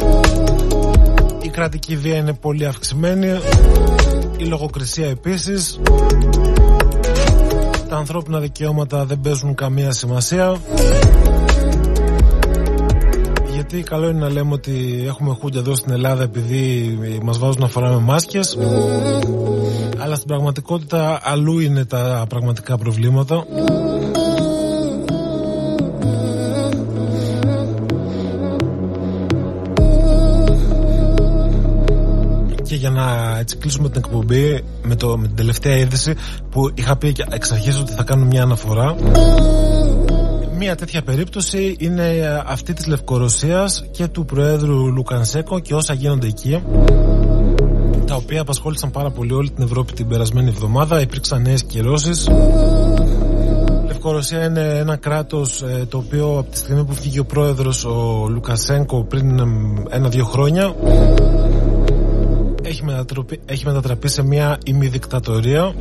[1.41, 3.27] Η κρατική βία είναι πολύ αυξημένη.
[4.37, 5.79] Η λογοκρισία επίσης
[7.91, 10.57] τα ανθρώπινα δικαιώματα δεν παίζουν καμία σημασία.
[13.53, 17.67] Γιατί καλό είναι να λέμε ότι έχουμε χούντια εδώ στην Ελλάδα επειδή μας βάζουν να
[17.67, 18.57] φοράμε μάσκες.
[19.97, 23.45] Αλλά στην πραγματικότητα αλλού είναι τα πραγματικά προβλήματα
[33.13, 36.15] να έτσι κλείσουμε την εκπομπή με, το, με την τελευταία είδηση
[36.49, 38.95] που είχα πει εξ αρχής ότι θα κάνω μια αναφορά
[40.63, 46.61] Μία τέτοια περίπτωση είναι αυτή της Λευκορωσίας και του Προέδρου Λουκανσέκο και όσα γίνονται εκεί
[48.05, 51.01] τα οποία απασχόλησαν πάρα πολύ όλη την Ευρώπη την περασμένη εβδομάδα.
[51.01, 52.25] Υπήρξαν νέες κυρώσεις.
[52.25, 57.85] Η Λευκορωσία είναι ένα κράτος ε, το οποίο από τη στιγμή που φύγει ο πρόεδρος
[57.85, 59.39] ο Λουκασέγκο πριν
[59.89, 60.75] ένα-δύο χρόνια
[62.71, 62.83] έχει,
[63.45, 65.73] έχει μετατραπεί σε μια ημιδικτατορία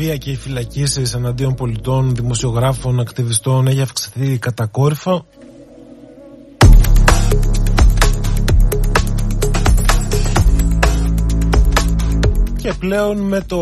[0.00, 5.24] βία και οι φυλακίσεις εναντίον πολιτών, δημοσιογράφων, ακτιβιστών έχει αυξηθεί κατακόρυφα.
[12.56, 13.60] Και πλέον με το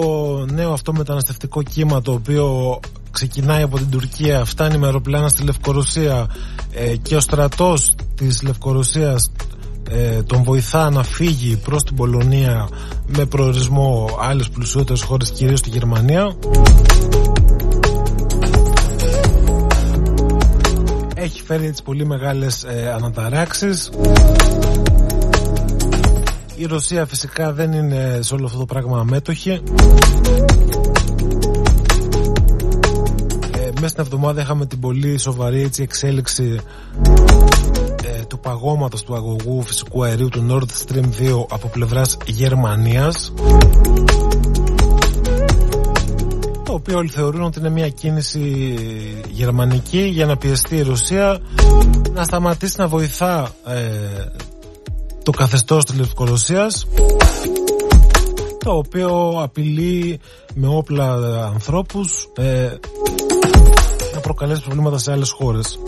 [0.52, 2.78] νέο αυτό μεταναστευτικό κύμα το οποίο
[3.18, 6.26] ξεκινάει από την Τουρκία, φτάνει με αεροπλάνα στη Λευκορωσία
[6.72, 9.30] ε, και ο στρατός της Λευκορωσίας
[9.90, 12.68] ε, τον βοηθά να φύγει προς την Πολωνία
[13.06, 16.36] με προορισμό άλλες πλουσιότερες χώρες κυρίως τη Γερμανία.
[21.14, 23.90] Έχει φέρει έτσι πολύ μεγάλες ε, αναταράξεις.
[26.56, 29.62] Η Ρωσία φυσικά δεν είναι σε όλο αυτό το πράγμα αμέτωχη
[33.89, 36.60] μέσα στην εβδομάδα είχαμε την πολύ σοβαρή έτσι, εξέλιξη
[38.28, 43.32] του παγώματος του αγωγού φυσικού αερίου του Nord Stream 2 από πλευράς Γερμανίας
[46.65, 48.74] το οποίο όλοι θεωρούν ότι είναι μια κίνηση
[49.31, 51.39] γερμανική για να πιεστεί η Ρωσία
[52.12, 53.81] να σταματήσει να βοηθά ε,
[55.23, 56.86] το καθεστώς της Λευκορωσίας
[58.59, 60.20] το οποίο απειλεί
[60.55, 61.15] με όπλα
[61.52, 62.69] ανθρώπους ε,
[64.18, 65.78] να προκαλέσει προβλήματα σε άλλες χώρες.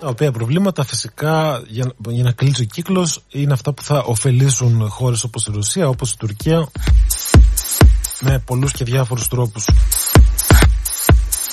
[0.00, 4.88] Τα οποία προβλήματα φυσικά για, για να κλείσει ο κύκλος είναι αυτά που θα ωφελήσουν
[4.88, 6.68] χώρες όπως η Ρωσία, όπως η Τουρκία
[8.20, 9.68] με πολλούς και διάφορους τρόπους.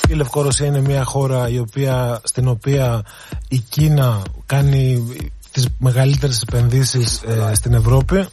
[0.08, 3.02] Η Λευκορωσία είναι μια χώρα η οποία, στην οποία
[3.48, 5.04] η Κίνα κάνει
[5.50, 8.26] τις μεγαλύτερες επενδύσεις ε, στην Ευρώπη.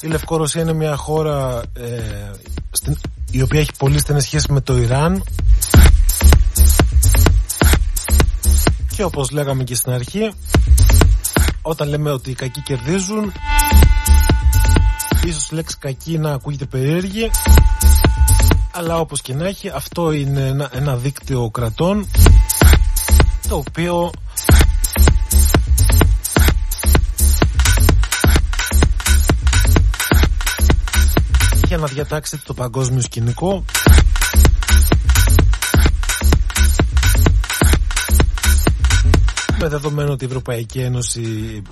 [0.00, 2.30] Η Λευκορωσία είναι μια χώρα ε,
[2.72, 2.96] στην,
[3.32, 5.24] η οποία έχει πολύ στενές σχέσεις με το Ιράν.
[8.96, 10.32] Και όπως λέγαμε και στην αρχή
[11.62, 13.32] όταν λέμε ότι οι κακοί κερδίζουν
[15.24, 17.30] ίσως η λέξη κακή να ακούγεται περίεργη
[18.72, 22.06] αλλά όπως και να έχει αυτό είναι ένα, ένα δίκτυο κρατών
[23.48, 24.10] το οποίο
[31.72, 33.64] για να διατάξει το παγκόσμιο σκηνικό.
[39.60, 41.62] Με δεδομένο ότι η Ευρωπαϊκή Ένωση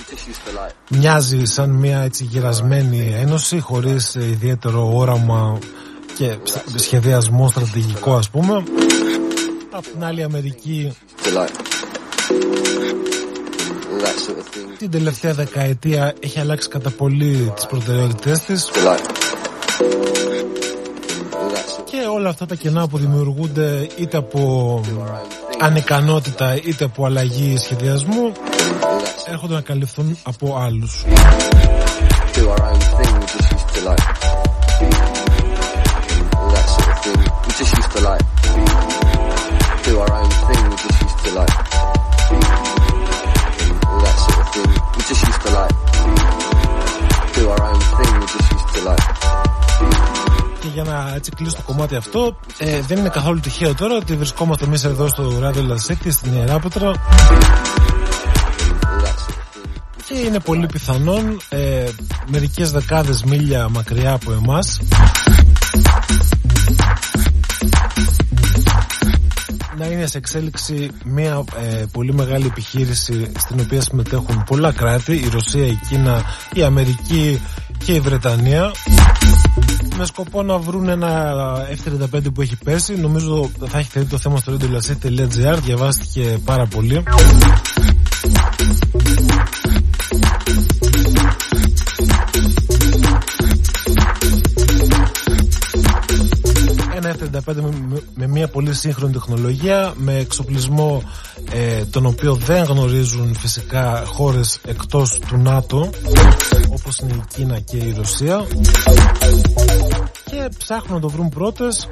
[0.89, 5.59] μοιάζει σαν μια έτσι γυρασμένη ένωση χωρίς ιδιαίτερο όραμα
[6.17, 6.37] και
[6.75, 8.63] σχεδιασμό στρατηγικό ας πούμε.
[9.71, 10.97] Από την άλλη Αμερική
[14.79, 18.71] την τελευταία δεκαετία έχει αλλάξει κατά πολύ τις προτεραιότητές της.
[18.73, 18.81] και
[22.21, 24.81] όλα αυτά τα κενά που δημιουργούνται είτε από
[25.61, 28.33] ανικανότητα είτε από αλλαγή σχεδιασμού
[29.31, 31.05] έρχονται να καλυφθούν από άλλους.
[50.83, 54.65] Για να έτσι κλείσω το κομμάτι αυτό, ε, δεν είναι καθόλου τυχαίο τώρα ότι βρισκόμαστε
[54.65, 56.93] εμείς εδώ στο Radio Λασέκτη στην Ιεράπετρα.
[60.07, 61.89] Και είναι πολύ πιθανόν ε,
[62.27, 64.81] μερικές δεκάδες μίλια μακριά από εμάς.
[69.79, 75.29] Να είναι σε εξέλιξη μια ε, πολύ μεγάλη επιχείρηση στην οποία συμμετέχουν πολλά κράτη, η
[75.33, 76.25] Ρωσία, η Κίνα,
[76.55, 77.41] η Αμερική
[77.85, 78.73] και η Βρετανία
[80.01, 81.33] με σκοπό να βρουν ένα
[81.85, 82.97] F-35 που έχει πέσει.
[82.97, 85.59] Νομίζω θα έχει θέσει το θέμα στο radiolasit.gr.
[85.63, 87.03] Διαβάστηκε πάρα πολύ.
[97.33, 97.55] Ένα F-35
[98.15, 101.03] με, μια πολύ σύγχρονη τεχνολογία, με εξοπλισμό
[101.53, 105.91] ε, τον οποίο δεν γνωρίζουν φυσικά χώρες εκτός του ΝΑΤΟ
[106.69, 108.47] όπως είναι η Κίνα και η Ρωσία
[110.25, 111.89] και ψάχνουν να το βρουν πρώτες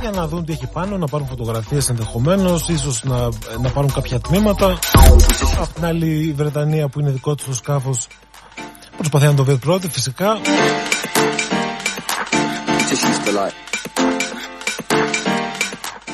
[0.00, 3.28] για να δουν τι έχει πάνω, να πάρουν φωτογραφίες ενδεχομένως, ίσως να,
[3.62, 4.78] να πάρουν κάποια τμήματα.
[5.60, 8.06] Απ' την άλλη η Βρετανία που είναι δικό του το σκάφος
[8.96, 10.38] προσπαθεί να το βρει πρώτη φυσικά.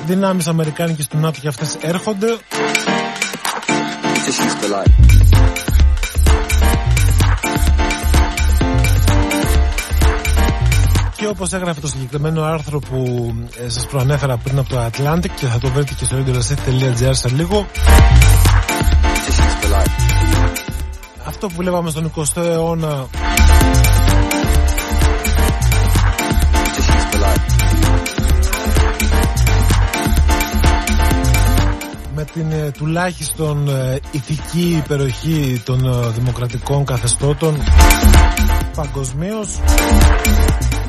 [0.06, 2.26] Δυνάμεις αμερικάνικες του ΝΑΤΟ και αυτές έρχονται.
[11.16, 13.32] Και όπως έγραφε το συγκεκριμένο άρθρο που
[13.64, 17.28] ε, σας προανέφερα πριν από το Atlantic και θα το βρείτε και στο radiolacet.gr σε
[17.28, 17.66] λίγο.
[21.26, 23.06] Αυτό που βλέπαμε στον 20ο αιώνα
[32.36, 37.56] με την ε, τουλάχιστον ε, ηθική υπεροχή των ε, δημοκρατικών καθεστώτων
[38.76, 39.58] παγκοσμίως.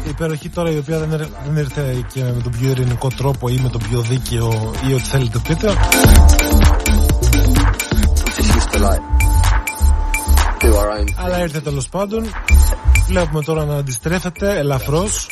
[0.05, 1.09] Η υπεροχή τώρα η οποία δεν,
[1.45, 5.03] δεν ήρθε και με τον πιο ειρηνικό τρόπο ή με τον πιο δίκαιο ή ό,τι
[5.03, 5.73] θέλετε πείτε.
[11.15, 12.23] Αλλά ήρθε τέλος πάντων.
[13.07, 15.29] Βλέπουμε τώρα να αντιστρέφεται ελαφρώς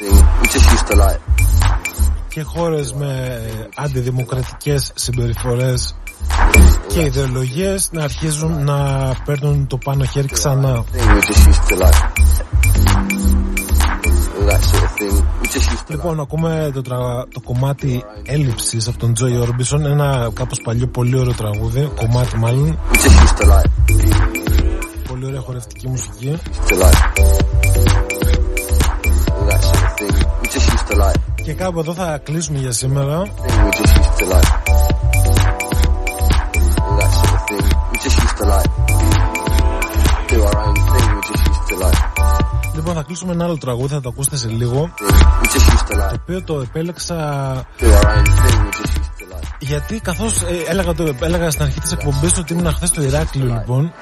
[2.28, 3.42] και χώρες με
[3.76, 5.96] αντιδημοκρατικές συμπεριφορές
[6.88, 10.84] και ιδεολογίες να αρχίζουν να παίρνουν το πάνω χέρι ξανά.
[15.88, 16.98] Λοιπόν, ακούμε το, τρα...
[17.34, 19.86] το κομμάτι έλλειψης από τον Τζόι Όρμπισον.
[19.86, 21.92] Ένα κάπως παλιό, πολύ ωραίο τραγούδι.
[21.96, 22.80] Κομμάτι, μάλλον.
[25.08, 26.38] Πολύ ωραία χορευτική μουσική.
[31.44, 33.24] Και κάπου εδώ θα κλείσουμε για σήμερα.
[42.76, 44.94] Λοιπόν, θα κλείσουμε ένα άλλο τραγούδι, θα το ακούσετε σε λίγο.
[45.88, 47.68] Το οποίο το επέλεξα.
[49.60, 53.45] Γιατί καθώς ε, έλεγα, το, έλεγα στην αρχή της εκπομπής ότι ήμουν χθες στο Ηράκλειο
[53.45, 53.94] λοιπόν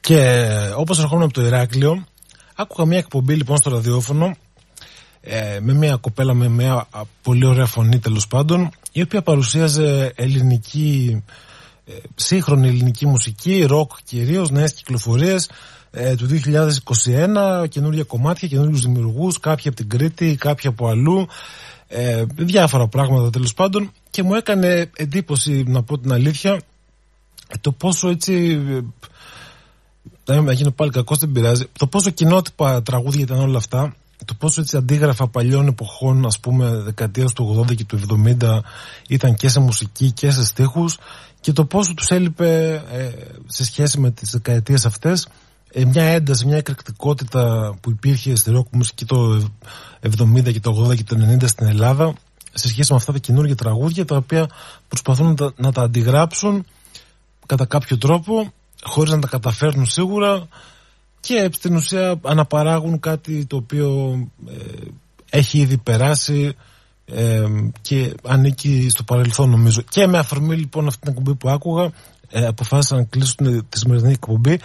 [0.00, 2.04] Και όπως ερχόμουν από το Ηράκλειο
[2.54, 4.36] Άκουγα μια εκπομπή λοιπόν στο ραδιόφωνο
[5.20, 6.86] ε, με μια κοπέλα με μια
[7.22, 11.32] πολύ ωραία φωνή τέλος πάντων η οποία παρουσίαζε ελληνική ε,
[12.14, 15.50] σύγχρονη ελληνική μουσική, ροκ κυρίως, νέες κυκλοφορίες
[15.90, 16.28] ε, του
[17.64, 21.26] 2021, καινούργια κομμάτια, καινούριου δημιουργούς, κάποια από την Κρήτη, κάποια από αλλού,
[21.88, 26.60] ε, διάφορα πράγματα τέλος πάντων και μου έκανε εντύπωση να πω την αλήθεια
[27.60, 28.60] το πόσο έτσι
[30.24, 31.64] να γίνω πάλι κακός, δεν πειράζει.
[31.78, 33.94] Το πόσο κοινότυπα τραγούδια ήταν όλα αυτά,
[34.24, 38.00] το πόσο έτσι αντίγραφα παλιών εποχών, ας πούμε, δεκαετίας του 80 και του
[38.40, 38.62] 70
[39.08, 40.98] ήταν και σε μουσική και σε στίχους
[41.46, 43.10] και το πόσο τους έλειπε ε,
[43.46, 45.28] σε σχέση με τις δεκαετίες αυτές
[45.72, 49.48] ε, μια ένταση, μια εκρηκτικότητα που υπήρχε στη ροκ μουσική το
[50.02, 52.14] 70 και το 80 και το 90 στην Ελλάδα
[52.52, 54.48] σε σχέση με αυτά τα καινούργια τραγούδια τα οποία
[54.88, 56.66] προσπαθούν να τα, να τα αντιγράψουν
[57.46, 58.52] κατά κάποιο τρόπο
[58.82, 60.48] χωρίς να τα καταφέρνουν σίγουρα
[61.20, 64.18] και στην ουσία αναπαράγουν κάτι το οποίο
[64.48, 64.52] ε,
[65.30, 66.56] έχει ήδη περάσει
[67.06, 67.44] ε,
[67.80, 69.82] και ανήκει στο παρελθόν νομίζω.
[69.88, 71.90] Και με αφορμή λοιπόν αυτή την εκπομπή που άκουγα
[72.30, 73.34] ε, αποφάσισα να κλείσω
[73.68, 74.58] τη σημερινή εκπομπή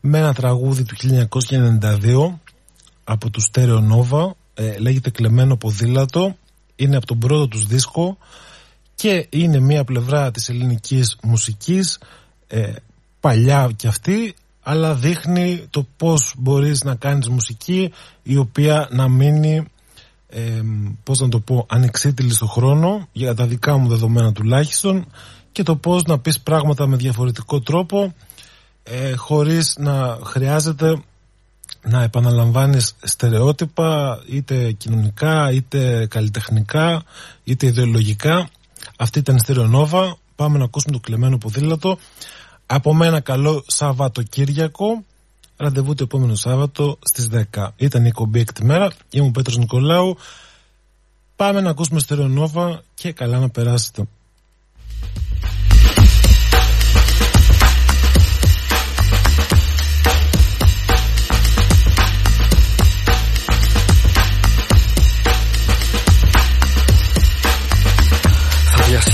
[0.00, 0.96] με ένα τραγούδι του
[1.40, 2.34] 1992
[3.04, 6.36] από του Stereo Nova ε, λέγεται Κλεμμένο Ποδήλατο
[6.76, 8.18] είναι από τον πρώτο τους δίσκο
[8.94, 11.98] και είναι μια πλευρά της ελληνικής μουσικής
[12.46, 12.72] ε,
[13.20, 17.92] παλιά κι αυτή αλλά δείχνει το πώς μπορείς να κάνεις μουσική
[18.22, 19.64] η οποία να μείνει
[20.34, 20.62] ε,
[21.02, 25.06] πώς να το πω ανεξίτηλης στο χρόνο για τα δικά μου δεδομένα τουλάχιστον
[25.52, 28.14] και το πώς να πεις πράγματα με διαφορετικό τρόπο
[28.82, 31.02] ε, χωρίς να χρειάζεται
[31.82, 37.02] να επαναλαμβάνεις στερεότυπα είτε κοινωνικά είτε καλλιτεχνικά
[37.44, 38.48] είτε ιδεολογικά.
[38.96, 41.98] Αυτή ήταν η Στερεονόβα πάμε να ακούσουμε το κλεμμένο ποδήλατο.
[42.66, 45.04] Από μένα καλό Σαββατοκύριακο.
[45.62, 47.68] Ραντεβού το επόμενο Σάββατο στις 10.
[47.76, 48.92] Ήταν η κομπή έκτη μέρα.
[49.10, 50.16] Είμαι ο Πέτρος Νικολάου.
[51.36, 54.06] Πάμε να ακούσουμε στερεονόβα και καλά να περάσετε.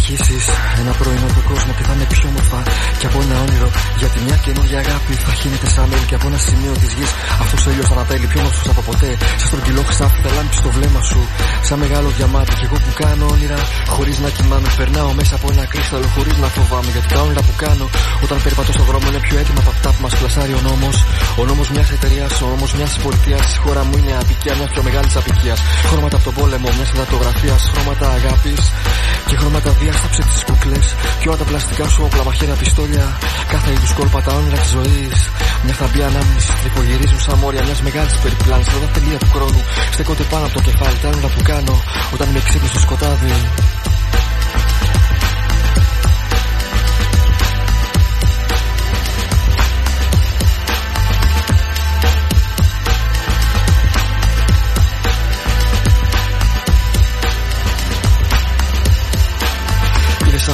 [0.09, 0.47] Διασχίσεις
[0.83, 2.61] ένα πρωινό το κόσμο και θα είναι πιο μορφά
[2.99, 3.69] και από ένα όνειρο
[4.01, 7.13] γιατί μια καινούργια αγάπη θα χύνεται σαν μέλη και από ένα σημείο της γης
[7.43, 9.11] αυτός ο ήλιος ανατέλει πιο μορφός από ποτέ.
[9.41, 11.21] Σε στρογγυλό χρυσάφι θα λάμπει στο βλέμμα σου.
[11.67, 13.59] Σαν μεγάλο διαμάτι και εγώ που κάνω όνειρα.
[13.95, 16.07] Χωρίς να κοιμάμαι περνάω μέσα από ένα κρύσταλλο.
[16.17, 17.87] Χωρίς να φοβάμαι γιατί τα όνειρα που κάνω
[18.25, 20.97] όταν περπατώ στον δρόμο είναι πιο έτοιμα από αυτά που μας πλασάρει ο νόμος.
[21.41, 23.47] Ο νόμος μιας εταιρείας, ο νόμος μιας πολιτείας.
[23.57, 25.59] Η χώρα μου είναι απικία μιας πιο μεγάλης απικίας.
[25.91, 28.63] Χρώματα από τον πόλεμο, μιας εντατογραφίας, χρώματα αγάπης
[29.29, 30.87] και χρώματα διάσταψε τις κούκλες
[31.21, 33.07] και όλα τα πλαστικά σου όπλα, μαχαίρα, πιστόλια.
[33.53, 35.19] Κάθε είδους κόλπα, τα όνειρα της ζωής.
[35.65, 38.71] Μια θαμπή ανάμνηση τρυπογυρίζουν σαν μόρια μιας μεγάλης περιπλάνηση.
[38.77, 39.61] Εδώ τελεία του χρόνου
[39.95, 41.75] στέκονται πάνω από το κεφάλι τα όνειρα που κάνω
[42.15, 43.33] όταν με ξύπνησε στο σκοτάδι.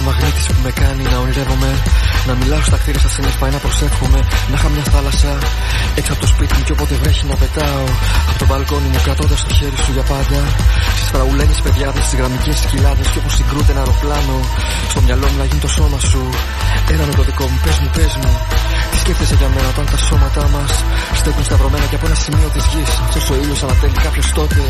[0.04, 1.70] Σαν μαγνήτης που με κάνει να ονειρεύομαι.
[2.28, 4.20] Να μιλάω στα κτίρια στα σύννεφα ή να προσεύχομαι.
[4.50, 5.32] Να είχα μια θάλασσα
[5.98, 7.86] έξω από το σπίτι μου και όποτε βρέχει να πετάω.
[8.30, 10.38] Από το μπαλκόνι μου κρατώντας το χέρι σου για πάντα.
[10.96, 14.36] Στις φραουλένε παιδιάδες, στις γραμμικές σκυλάδες και όπως συγκρούται ένα αεροπλάνο.
[14.90, 16.22] Στο μυαλό μου να γίνει το σώμα σου.
[16.94, 18.32] Ένα με το δικό μου, πες μου, πες μου.
[18.90, 20.72] Τι σκέφτεσαι για μένα όταν τα σώματά μας
[21.20, 22.90] στέκουν σταυρωμένα και από ένα σημείο της γης.
[23.06, 24.60] Αυτό ο ήλιος ανατέλει κάποιος τότε.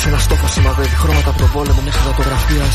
[0.00, 2.66] Σε ένα στόχο σημαδεύει χρώματα από τον πόλεμο μια φωτογραφία.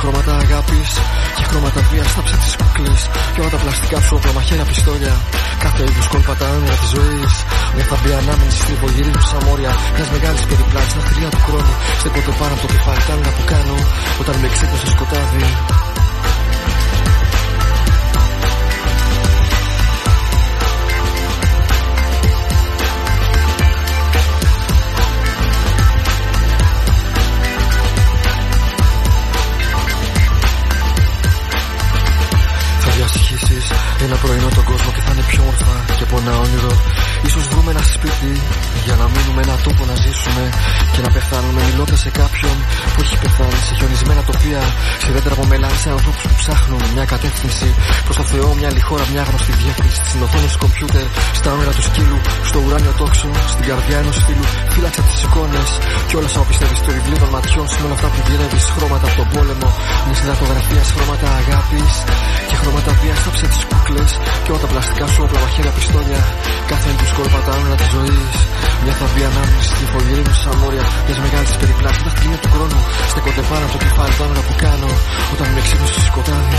[0.00, 0.90] Χρώματα αγάπης
[1.36, 2.92] και χρώματα βίας στα ψεύτη κούκλε.
[3.32, 5.14] Και όλα τα πλαστικά σου όπλα, μαχαίρα, πιστόλια.
[5.64, 7.34] Κάθε είδους κόλπα τα όνειρα της ζωής.
[7.74, 10.90] Μια θαμπή ανάμενη στην υπογυρίζουν σαν μόρια μιας μεγάλης περιπλάτη.
[10.94, 13.76] Στα θηρία του χρόνου στέκονται πάνω από το κεφάλι τα που κάνω
[14.22, 15.44] όταν με ξύπνησε στο σκοτάδι.
[34.10, 36.72] Ένα πρωινό τον κόσμο και θα είναι πιο όρθα και από ένα όνειρο.
[37.26, 38.32] Ίσως βρούμε ένα σπίτι
[38.84, 40.44] για να μείνουμε ένα τόπο να ζήσουμε
[40.92, 42.56] και να πεθάνουμε μιλώντας σε κάποιον
[42.92, 44.62] που έχει πεθάνει σε χιονισμένα τοπία.
[45.04, 47.68] Σε δέντρα από μελάνι, σε ανθρώπους που ψάχνουν μια κατεύθυνση
[48.06, 50.00] προς το Θεό, μια άλλη χώρα, μια γνωστή διεύθυνση.
[50.10, 51.06] Στην οθόνη του κομπιούτερ,
[51.38, 52.18] στα όνειρα του σκύλου,
[52.48, 54.46] στο ουράνιο τόξο, στην καρδιά ενός φίλου.
[54.74, 55.68] Φύλαξα τις εικόνες
[56.08, 57.66] και όλα όσα πιστεύεις στο βιβλίο των ματιών.
[57.72, 59.68] Σε όλα αυτά που γυρεύεις χρώματα από τον πόλεμο.
[60.06, 61.92] Μια συναρτογραφία χρώματα αγάπης
[62.48, 64.10] και χρώματα βίας στα ψεύτη κούκλες
[64.42, 66.20] Και όλα τα πλαστικά σου όπλα, μαχαίρια, πιστόλια
[66.72, 68.36] Κάθε είδους κόλπα τα όνειρα της ζωής.
[68.82, 70.84] Μια θαμπή ανάμνηση στη φωγήρη μου σαν μόρια.
[71.06, 72.80] Μιας μεγάλης περιπλάσης Τα στιγμή του χρόνου.
[73.10, 74.90] Στεκόνται πάνω από το κεφάλι τα όνειρα που κάνω
[75.32, 76.58] Όταν με ξύπνησε στο σκοτάδι